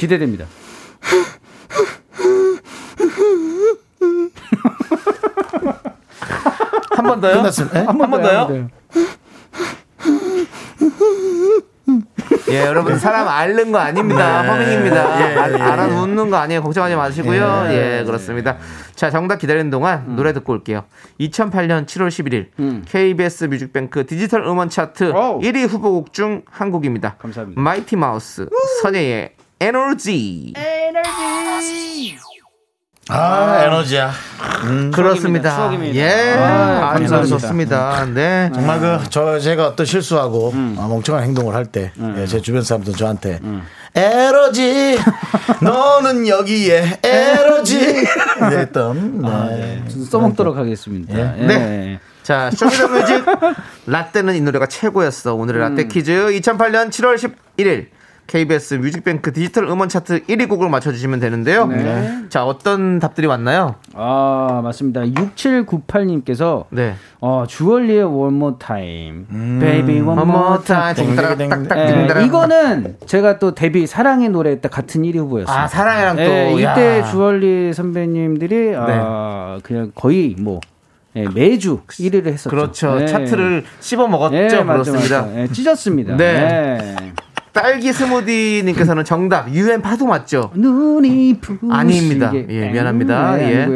기대됩니다. 0.00 0.46
한 6.98 7.06
번 7.06 7.20
더요? 7.20 7.34
끝났습니다. 7.36 7.80
예? 7.80 7.84
한번 7.84 8.10
더요? 8.22 8.48
네. 8.50 8.66
예, 12.50 12.60
여러분 12.66 12.98
사람 12.98 13.28
앓는 13.28 13.72
거 13.72 13.78
아닙니다. 13.78 14.42
네. 14.42 14.48
허밍입니다. 14.48 15.20
예, 15.32 15.36
알- 15.36 15.52
예, 15.54 15.62
알아 15.62 15.88
예. 15.88 15.92
웃는 15.94 16.30
거 16.30 16.36
아니에요. 16.36 16.62
걱정하지 16.62 16.96
마시고요. 16.96 17.66
예, 17.70 18.02
그렇습니다. 18.04 18.56
자, 18.94 19.10
정답 19.10 19.36
기다리는 19.38 19.70
동안 19.70 20.04
음. 20.08 20.16
노래 20.16 20.32
듣고 20.32 20.52
올게요. 20.52 20.84
2008년 21.20 21.86
7월 21.86 22.08
11일 22.08 22.84
KBS 22.86 23.44
뮤직뱅크 23.44 24.06
디지털 24.06 24.44
음원 24.46 24.68
차트 24.70 25.12
오우. 25.12 25.40
1위 25.40 25.68
후보곡 25.68 26.12
중 26.12 26.42
한 26.50 26.70
곡입니다. 26.70 27.16
감사합니다. 27.18 27.60
마이티 27.60 27.96
마우스 27.96 28.48
선예의 28.82 29.32
에너지. 29.60 30.52
아 33.08 33.64
에너지야. 33.64 34.10
그렇습니다. 34.92 35.54
추억입니다. 35.56 35.94
예, 35.94 36.34
아, 36.38 36.92
감사합니다. 36.94 37.24
좋습니다. 37.38 38.06
네. 38.12 38.50
정말 38.54 38.80
그 38.80 38.98
저 39.10 39.38
제가 39.38 39.68
어떤 39.68 39.86
실수하고 39.86 40.50
음. 40.50 40.76
아, 40.78 40.86
멍청한 40.88 41.24
행동을 41.24 41.54
할 41.54 41.66
때제 41.66 42.40
주변 42.42 42.62
사람들 42.62 42.92
저한테 42.94 43.40
에너지 43.94 44.98
너는 45.62 46.28
여기에 46.28 47.00
에너지 47.02 48.06
이랬던 48.40 49.22
네. 49.56 49.84
좀 49.88 50.04
써먹도록 50.04 50.56
하겠습니다. 50.56 51.18
예. 51.38 51.46
네. 51.46 52.00
자, 52.22 52.50
Show 52.50 52.67
Me 52.67 52.75
the 52.75 52.88
Music 52.88 53.24
라떼는 53.86 54.34
이 54.36 54.40
노래가 54.42 54.66
최고였어. 54.66 55.34
오늘의 55.34 55.62
라떼 55.62 55.82
음. 55.84 55.88
퀴즈 55.88 56.12
2008년 56.12 56.90
7월 56.90 57.16
11일 57.56 57.86
KBS 58.28 58.74
뮤직뱅크 58.74 59.32
디지털 59.32 59.64
음원 59.64 59.88
차트 59.88 60.26
1위 60.26 60.48
곡을 60.50 60.68
맞춰주시면 60.68 61.18
되는데요. 61.18 61.66
네. 61.66 62.24
자, 62.28 62.44
어떤 62.44 62.98
답들이 62.98 63.26
왔나요? 63.26 63.76
아, 63.94 64.60
맞습니다. 64.62 65.00
6798님께서 65.00 66.66
네. 66.68 66.94
어, 67.20 67.44
주얼리의 67.48 68.04
One 68.04 68.36
More 68.36 68.56
Time. 68.58 69.24
Baby 69.58 70.00
One 70.02 70.20
One 70.20 70.30
More 70.30 70.62
Time. 70.62 70.94
띵따라딱딱 70.94 71.78
예. 71.78 72.24
이거는 72.26 72.96
제가 73.06 73.38
또 73.38 73.54
데뷔 73.54 73.86
사랑의 73.86 74.28
노래 74.28 74.60
때 74.60 74.68
같은 74.68 75.02
1위 75.02 75.16
후보였어요. 75.16 75.56
아, 75.56 75.66
사랑이랑 75.66 76.16
또. 76.16 76.22
예, 76.22 76.52
이때 76.52 76.64
야. 76.64 76.74
네. 76.74 77.04
주얼리 77.04 77.72
선배님들이 77.72 78.74
아, 78.76 79.58
그냥 79.62 79.90
거의 79.94 80.36
뭐 80.38 80.60
예, 81.16 81.26
매주 81.34 81.80
1위를 81.86 82.26
했었죠. 82.26 82.50
그렇죠. 82.50 82.98
예. 83.00 83.06
차트를 83.06 83.64
씹어 83.80 84.06
먹었죠. 84.06 84.36
예, 84.36 84.42
맞죠, 84.42 84.66
그렇습니다. 84.66 85.22
맞죠. 85.22 85.38
예, 85.38 85.48
찢었습니다. 85.48 86.16
네. 86.18 86.96
예. 87.58 87.62
딸기 87.62 87.92
스무디님께서는 87.92 89.04
정답 89.04 89.50
유엔 89.50 89.82
파도 89.82 90.06
맞죠? 90.06 90.50
눈이 90.54 91.38
부시게 91.40 91.66
아닙니다. 91.70 92.30
예, 92.34 92.68
미안합니다. 92.70 93.36
네, 93.36 93.52
예. 93.52 93.68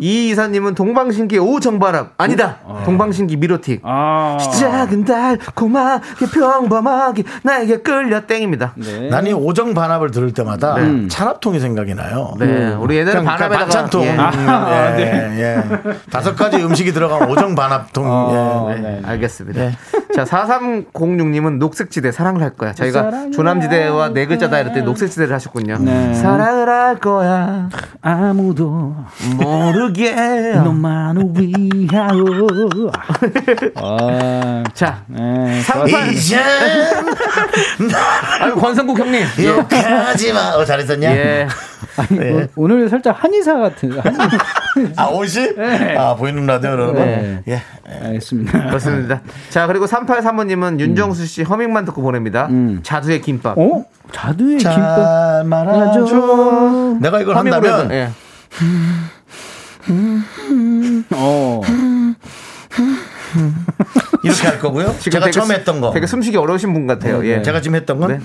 이 0.00 0.30
이사님은 0.30 0.74
동방신기 0.74 1.38
오 1.38 1.60
정바람 1.60 2.10
아니다. 2.18 2.58
동방신기 2.84 3.36
미로틱. 3.36 3.80
아. 3.84 4.38
작은 4.58 5.04
달콤하게 5.04 6.26
평범하게 6.32 7.22
나에게 7.42 7.78
끌려 7.78 8.26
땡입니다. 8.26 8.72
네. 8.76 9.08
난이 9.08 9.32
오정 9.32 9.74
반합을 9.74 10.10
들을 10.10 10.32
때마다 10.32 10.76
찬합통이 11.08 11.60
생각이 11.60 11.94
나요. 11.94 12.34
네, 12.38 12.74
우리 12.74 12.96
옛날에 12.96 13.22
반합에다가 13.22 13.58
반찬통. 13.58 14.04
예. 14.04 14.10
음, 14.10 14.98
예, 14.98 15.40
예. 15.40 15.62
다섯 16.10 16.34
가지 16.34 16.56
음식이 16.56 16.92
들어간 16.92 17.28
오정 17.30 17.54
반합통. 17.54 18.04
어, 18.06 18.72
예. 18.74 18.80
네. 18.80 19.00
알겠습니다. 19.04 19.60
네. 19.60 19.72
자, 20.14 20.24
4306님은 20.24 21.58
녹색지대 21.58 22.12
사랑을 22.12 22.42
할 22.42 22.50
거야. 22.50 22.72
저희가 22.72 23.10
조남지대와 23.32 24.10
네 24.10 24.26
글자다 24.26 24.60
이럴 24.60 24.72
때 24.72 24.80
녹색지대를 24.80 25.34
하셨군요. 25.34 25.78
네. 25.80 26.14
사랑을 26.14 26.68
할 26.68 26.98
거야. 26.98 27.68
아무도 28.02 28.94
모르게. 29.36 30.52
너만을 30.54 31.24
위하여. 31.36 32.18
아, 33.76 34.64
자, 34.74 35.02
네, 35.06 35.60
이젠 36.12 36.40
아유, 38.40 38.54
권성국 38.54 38.98
형님. 38.98 39.24
욕하지 39.44 40.32
마. 40.32 40.54
어, 40.54 40.64
잘했었냐? 40.64 41.10
예. 41.10 41.48
오- 42.10 42.62
오늘 42.64 42.88
살짝 42.88 43.22
한의사 43.22 43.58
같은. 43.58 43.92
한... 43.98 44.16
아, 44.96 45.06
옷이? 45.06 45.54
네. 45.56 45.96
아, 45.96 46.14
보이는 46.14 46.44
라디오 46.46 46.70
여러분. 46.70 46.94
네. 46.96 47.42
예. 47.48 47.62
알겠습니다. 48.04 48.66
그렇습니다. 48.66 49.20
자, 49.50 49.66
그리고 49.66 49.86
3835님은 49.86 50.80
윤정수 50.80 51.26
씨 51.26 51.42
허밍만 51.42 51.84
듣고 51.86 52.02
보냅니다. 52.02 52.46
음. 52.50 52.80
자두의 52.82 53.20
김밥. 53.20 53.58
어? 53.58 53.84
자두의 54.12 54.58
김밥. 54.58 54.96
잘 54.96 55.44
말아줘. 55.44 56.96
내가 57.00 57.20
이걸 57.20 57.36
한다면 57.36 57.90
예. 57.92 58.08
어. 61.14 61.60
이렇게 64.22 64.46
할 64.46 64.58
거고요. 64.58 64.94
제가 64.98 65.20
되게 65.20 65.30
처음 65.32 65.46
수- 65.46 65.52
했던 65.52 65.80
거. 65.80 65.90
되게 65.92 66.06
숨쉬기 66.06 66.36
어려우신 66.36 66.72
분 66.72 66.86
같아요. 66.86 67.24
예. 67.26 67.42
제가 67.42 67.60
지금 67.60 67.76
했던 67.76 67.98
건? 67.98 68.10
네. 68.10 68.20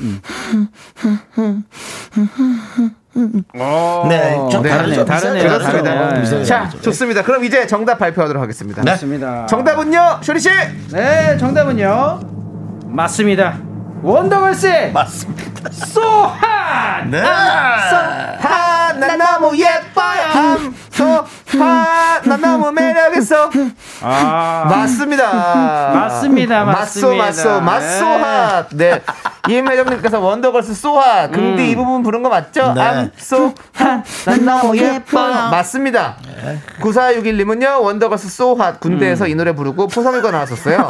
네, 3.13 4.35
좀 4.51 4.63
네. 4.63 4.69
다르네요. 4.69 5.05
다르네요. 5.05 5.53
어, 5.53 6.19
비슷하죠. 6.19 6.43
자, 6.45 6.69
좋습니다. 6.81 7.21
그럼 7.23 7.43
이제 7.43 7.67
정답 7.67 7.99
발표하도록 7.99 8.41
하겠습니다. 8.41 8.81
네. 8.81 8.91
맞습니다. 8.91 9.45
정답은요, 9.45 10.19
쇼리 10.21 10.39
씨. 10.39 10.49
네, 10.91 11.37
정답은요. 11.37 12.19
맞습니다. 12.85 13.57
원더걸스의 14.01 14.91
맞습니다. 14.91 15.69
소한. 15.71 17.09
네. 17.09 17.21
하, 17.21 18.93
난 18.93 19.17
너무 19.17 19.55
예뻐요. 19.57 20.73
소하, 20.91 22.19
난 22.25 22.41
너무 22.41 22.71
매력 22.71 23.15
있어. 23.17 23.49
아. 24.01 24.65
맞습니다. 24.69 25.31
맞습니다, 25.93 26.65
맞소, 26.65 27.15
맞습니다. 27.15 27.15
맞소, 27.15 27.61
맞소하. 27.61 28.65
네. 28.73 29.01
이혜정님께서 29.49 30.19
원더걸스 30.21 30.73
소하. 30.73 31.27
근데 31.27 31.69
이 31.69 31.75
부분 31.75 32.01
부른 32.01 32.23
거 32.23 32.29
맞죠? 32.29 32.73
네. 32.73 32.81
암, 32.81 33.11
소, 33.17 33.53
하, 33.73 34.01
난 34.25 34.45
너무 34.45 34.75
예뻐요. 34.79 35.49
맞습니다. 35.51 36.15
9461님은요, 36.79 37.81
원더걸스 37.81 38.29
소하. 38.29 38.73
군대에서 38.77 39.27
이 39.27 39.35
노래 39.35 39.53
부르고 39.53 39.87
포상일과 39.87 40.31
나왔었어요. 40.31 40.89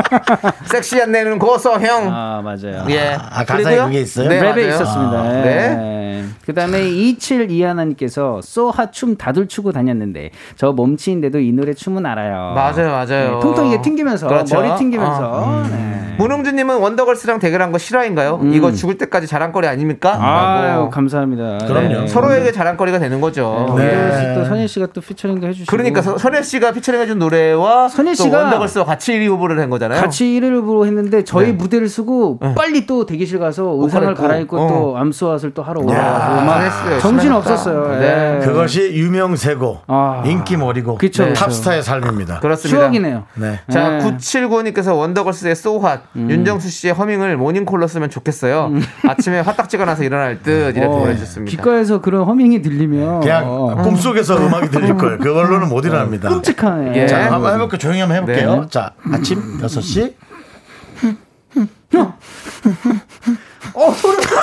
섹시한 0.64 1.12
내는 1.12 1.38
고소형. 1.38 2.08
아, 2.10 2.40
맞아요. 2.42 2.86
예. 2.88 3.16
아, 3.20 3.44
가사에 3.44 3.76
그게 3.76 4.00
있어요? 4.00 4.28
네, 4.30 4.40
랩에 4.40 4.44
맞아요. 4.44 4.68
있었습니다. 4.68 5.18
아, 5.18 5.22
네. 5.32 5.42
네. 5.42 6.24
그 6.46 6.54
다음에 6.54 6.88
27 6.88 7.50
이하나님께서 7.50 8.40
소하 8.42 8.90
춤 8.90 9.16
다들 9.16 9.46
추고 9.48 9.72
다녔는데 9.72 10.30
저 10.56 10.72
몸치인데도 10.72 11.38
이 11.40 11.52
노래 11.52 11.74
춤은 11.74 12.06
알아요. 12.06 12.52
맞아요, 12.54 12.90
맞아요. 12.92 13.34
네, 13.34 13.40
통통 13.40 13.66
이게 13.68 13.82
튕기면서 13.82 14.26
그렇죠. 14.28 14.54
머리 14.56 14.74
튕기면서. 14.78 15.64
네. 15.70 16.14
문흥주님은 16.16 16.78
원더걸스랑 16.78 17.40
대결한 17.40 17.72
거 17.74 17.78
실화인가요? 17.78 18.38
음. 18.40 18.54
이거 18.54 18.70
죽을 18.72 18.96
때까지 18.98 19.26
자랑거리 19.26 19.66
아닙니까? 19.66 20.16
아유. 20.20 20.88
감사합니다. 20.90 21.66
그럼요. 21.66 21.88
네. 22.02 22.06
서로에게 22.06 22.52
자랑거리가 22.52 22.98
되는 23.00 23.20
거죠. 23.20 23.74
네. 23.76 23.82
예. 23.84 23.96
원더걸스 23.96 24.34
또 24.34 24.44
선예 24.44 24.66
씨가 24.68 24.86
또 24.92 25.00
피처링도 25.00 25.46
해주시고. 25.48 25.70
그러니까 25.70 26.00
서- 26.02 26.16
선예 26.16 26.42
씨가 26.42 26.72
피처링해준 26.72 27.18
노래와 27.18 27.88
선예 27.88 28.12
또 28.12 28.22
씨가 28.22 28.38
원더걸스와 28.38 28.84
같이 28.84 29.12
1위 29.12 29.26
후보를 29.28 29.58
한 29.60 29.68
거잖아요. 29.70 30.00
같이 30.00 30.24
1위를 30.24 30.60
후보로 30.62 30.86
했는데 30.86 31.24
저희 31.24 31.46
네. 31.48 31.52
무대를 31.52 31.88
쓰고 31.88 32.38
빨리 32.56 32.86
또 32.86 33.04
대기실 33.06 33.38
가서 33.40 33.76
의상을 33.80 34.14
갈아입고. 34.14 34.56
어. 34.56 34.68
또 34.68 34.96
암수화를 34.98 35.52
또 35.54 35.62
하러 35.62 35.82
잘했어요. 35.86 37.00
정신. 37.00 37.32
없었어요. 37.32 37.98
네. 37.98 38.36
예. 38.40 38.44
그것이 38.46 38.92
유명세고 38.94 39.80
아. 39.88 40.22
인기몰이고 40.24 40.96
그쵸, 40.96 41.24
그쵸. 41.24 41.34
탑스타의 41.34 41.82
삶입니다. 41.82 42.38
그렇습니다. 42.40 42.78
추억이네요. 42.80 43.24
네. 43.34 43.58
자, 43.70 43.88
네. 43.98 43.98
979님께서 44.16 44.96
원더걸스의 44.96 45.56
So 45.56 45.74
Hot 45.74 46.00
윤정수 46.16 46.68
씨의 46.68 46.94
허밍을 46.94 47.36
모닝 47.36 47.63
콜로 47.64 47.86
쓰면 47.86 48.10
좋겠어요. 48.10 48.72
아침에 49.08 49.40
화딱지가 49.40 49.84
나서 49.84 50.04
일어날 50.04 50.42
듯 50.42 50.76
이렇게 50.76 50.84
어, 50.86 50.90
보내주셨습니다. 50.90 51.50
귓가에서 51.50 52.00
그런 52.00 52.24
허밍이 52.24 52.62
들리면 52.62 53.20
그냥 53.20 53.44
어, 53.46 53.74
꿈속에서 53.82 54.36
음악이 54.36 54.70
들릴 54.70 54.96
거예요. 54.96 55.18
그걸로는 55.18 55.68
못 55.68 55.84
일어납니다. 55.84 56.28
끔찍하네. 56.28 56.96
예. 56.96 57.06
자, 57.06 57.32
한번 57.32 57.54
해볼게요. 57.54 57.78
조용히 57.78 58.00
한번 58.00 58.16
해볼게요. 58.18 58.62
네. 58.62 58.66
자, 58.70 58.92
아침 59.12 59.58
6시. 59.60 60.14
어 63.74 63.90
소름 63.92 64.20
끼쳐. 64.20 64.34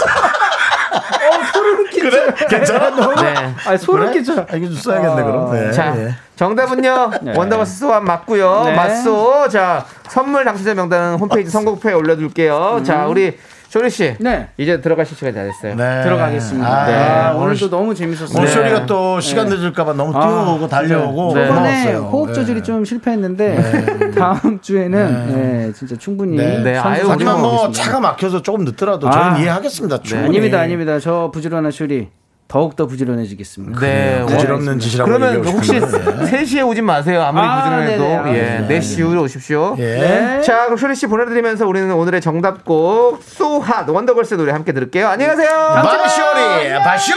어 0.92 1.44
소름 1.54 1.89
끼쳐. 1.89 2.10
그래? 2.10 2.34
괜찮아? 2.50 2.89
너? 2.89 3.14
네. 3.22 3.54
아 3.66 3.78
소름 3.78 4.08
그래? 4.08 4.20
끼쳐. 4.20 4.46
아, 4.50 4.56
이거 4.56 4.68
좀 4.68 4.76
써야겠네, 4.76 5.24
그럼. 5.24 5.52
네, 5.52 5.72
자, 5.72 5.96
예. 5.98 6.16
정답은요. 6.36 7.12
원더걸스 7.36 7.80
소환 7.80 8.04
맞고요. 8.06 8.64
네. 8.66 8.76
맞소. 8.76 9.48
자, 9.50 9.86
선물 10.10 10.44
당첨자 10.44 10.74
명단은 10.74 11.18
홈페이지 11.20 11.50
선곡표에 11.50 11.94
올려둘게요. 11.94 12.82
자, 12.84 13.06
우리 13.08 13.38
조리 13.72 13.89
씨. 13.89 14.15
네. 14.19 14.49
이제 14.57 14.82
들어가실 14.82 15.15
시간이 15.15 15.34
다 15.34 15.43
됐어요. 15.43 15.76
네. 15.76 16.03
들어가겠습니다. 16.03 16.67
아, 16.67 16.86
네. 16.88 16.93
아, 16.93 17.32
오늘 17.36 17.51
오늘도 17.51 17.69
너무 17.69 17.95
재밌었어요. 17.95 18.38
오늘 18.38 18.49
쇼리가 18.49 18.86
또 18.86 19.22
시간 19.22 19.47
늦을까봐 19.47 19.93
너무 19.93 20.11
뛰어오고 20.11 20.67
달려오고 20.67 21.34
네. 21.34 21.45
이번에 21.45 21.55
고마웠어요. 21.55 21.97
호흡 22.11 22.34
조절이 22.34 22.59
네. 22.59 22.63
좀 22.63 22.84
실패했는데 22.84 24.11
다음 24.19 24.59
주에는 24.59 25.28
네, 25.32 25.72
진짜 25.74 25.95
충분히 25.95 26.36
네. 26.36 26.61
네, 26.61 26.76
하지만 26.76 27.39
뭐. 27.39 27.72
차가 27.72 28.01
막혀서 28.01 28.41
조금 28.41 28.65
늦더라도 28.65 29.07
아. 29.07 29.11
저는 29.11 29.39
이해하겠습니다. 29.39 30.01
충분히. 30.01 30.28
아닙니다, 30.28 30.59
아닙니다. 30.59 30.99
저 30.99 31.32
부지런한 31.34 31.72
쇼리 31.72 32.09
더욱 32.52 32.76
더 32.76 32.86
부지런해지겠습니다. 32.86 33.80
네. 33.80 34.26
부질없는 34.28 34.78
짓이라고 34.80 35.10
그러면 35.10 35.45
혹시 35.45 35.72
싶은데. 35.72 36.26
3시에 36.26 36.68
오진 36.68 36.84
마세요. 36.84 37.22
아무리 37.22 37.45
아, 37.47 37.62
부지런해도. 37.62 38.04
네네. 38.04 38.18
아, 38.18 38.68
예. 38.68 38.68
4시 38.68 38.99
이후에 38.99 39.18
오십시오. 39.20 39.78
예. 39.80 39.84
네. 39.84 40.41
자, 40.41 40.66
그럼 40.66 40.76
쇼리 40.76 40.93
씨 40.95 41.08
보내드리면서 41.08 41.66
우리는 41.66 41.89
오늘의 41.93 42.20
정답곡 42.20 43.24
소핫 43.24 43.88
원더걸스의 43.88 44.38
노래 44.38 44.52
함께 44.52 44.74
들을게요. 44.74 45.08
안녕히 45.08 45.34
가세요. 45.34 45.49
바쇼리 45.76 46.74
바쇼 46.84 47.14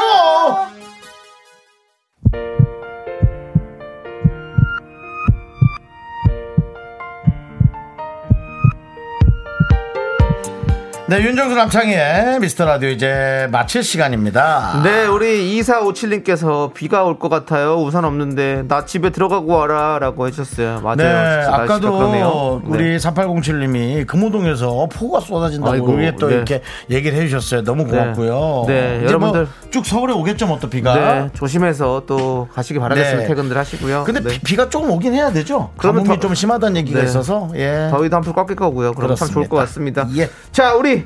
네, 11.15 11.23
윤정수 11.23 11.55
남창희의 11.55 12.41
미스터 12.41 12.65
라디오 12.65 12.89
이제 12.89 13.47
마칠 13.53 13.85
시간입니다. 13.85 14.81
네, 14.83 15.07
우리 15.07 15.61
2457님께서 15.61 16.75
비가 16.75 17.05
올 17.05 17.21
것 17.21 17.29
같아요. 17.29 17.77
우산 17.77 18.05
없는데 18.05 18.65
나 18.67 18.85
집에 18.85 19.11
들어가고 19.11 19.53
와라 19.53 19.99
라고 20.01 20.27
해주셨어요. 20.27 20.81
맞아요. 20.81 20.97
네, 20.97 21.05
아까도 21.47 21.93
그러네요. 21.97 22.63
네. 22.65 22.69
우리 22.69 22.97
3807님이 22.97 24.05
금호동에서 24.09 24.89
폭우가 24.93 25.21
쏟아진다고 25.21 25.93
위에 25.93 26.17
또 26.19 26.27
네. 26.27 26.35
이렇게 26.35 26.63
얘기를 26.91 27.17
해주셨어요. 27.17 27.63
너무 27.63 27.85
고맙고요. 27.87 28.65
네, 28.67 28.99
뭐 28.99 29.09
여러분들. 29.09 29.47
쭉 29.71 29.87
서울에 29.87 30.13
오겠죠, 30.13 30.49
뭐 30.49 30.59
또 30.59 30.69
비가. 30.69 30.95
네, 30.95 31.29
조심해서 31.35 32.03
또 32.09 32.49
가시기 32.55 32.81
바라겠습니다. 32.81 33.23
네. 33.23 33.29
퇴근들 33.29 33.57
하시고요. 33.57 34.03
근데 34.05 34.21
네. 34.21 34.39
비, 34.45 34.57
가 34.57 34.69
조금 34.69 34.91
오긴 34.91 35.15
해야 35.15 35.31
되죠. 35.31 35.71
그러면 35.77 36.03
더- 36.05 36.19
좀 36.19 36.35
심하다는 36.35 36.77
얘기가 36.79 36.99
네. 37.01 37.05
있어서 37.05 37.51
예. 37.55 37.89
더위도 37.93 38.17
한풀 38.17 38.33
꺾일 38.33 38.57
거고요. 38.57 38.95
그럼 38.95 39.15
참 39.15 39.29
좋을 39.29 39.49
것 39.49 39.57
같습니다. 39.59 40.09
예. 40.17 40.29
자, 40.51 40.75
우리 40.75 41.04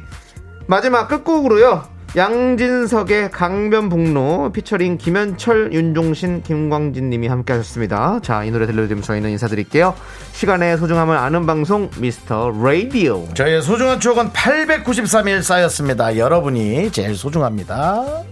마지막 0.67 1.09
끝곡으로요. 1.09 1.99
양진석의 2.17 3.31
강변북로 3.33 4.51
피처링 4.53 4.97
김현철, 4.97 5.73
윤종신, 5.75 6.43
김광진 6.43 7.11
님이 7.11 7.29
함께 7.29 7.53
하셨습니다. 7.53 8.19
자, 8.23 8.45
이 8.45 8.51
노래 8.51 8.67
들려드리면 8.67 9.03
저희는 9.03 9.31
인사드릴게요. 9.31 9.95
시간의 10.33 10.79
소중함을 10.79 11.17
아는 11.17 11.45
방송 11.47 11.91
미스터 11.99 12.51
라디오. 12.51 13.29
저희의 13.35 13.61
소중한 13.61 14.01
추억은 14.01 14.31
893일 14.31 15.43
쌓였습니다. 15.43 16.17
여러분이 16.17 16.91
제일 16.93 17.15
소중합니다. 17.15 18.23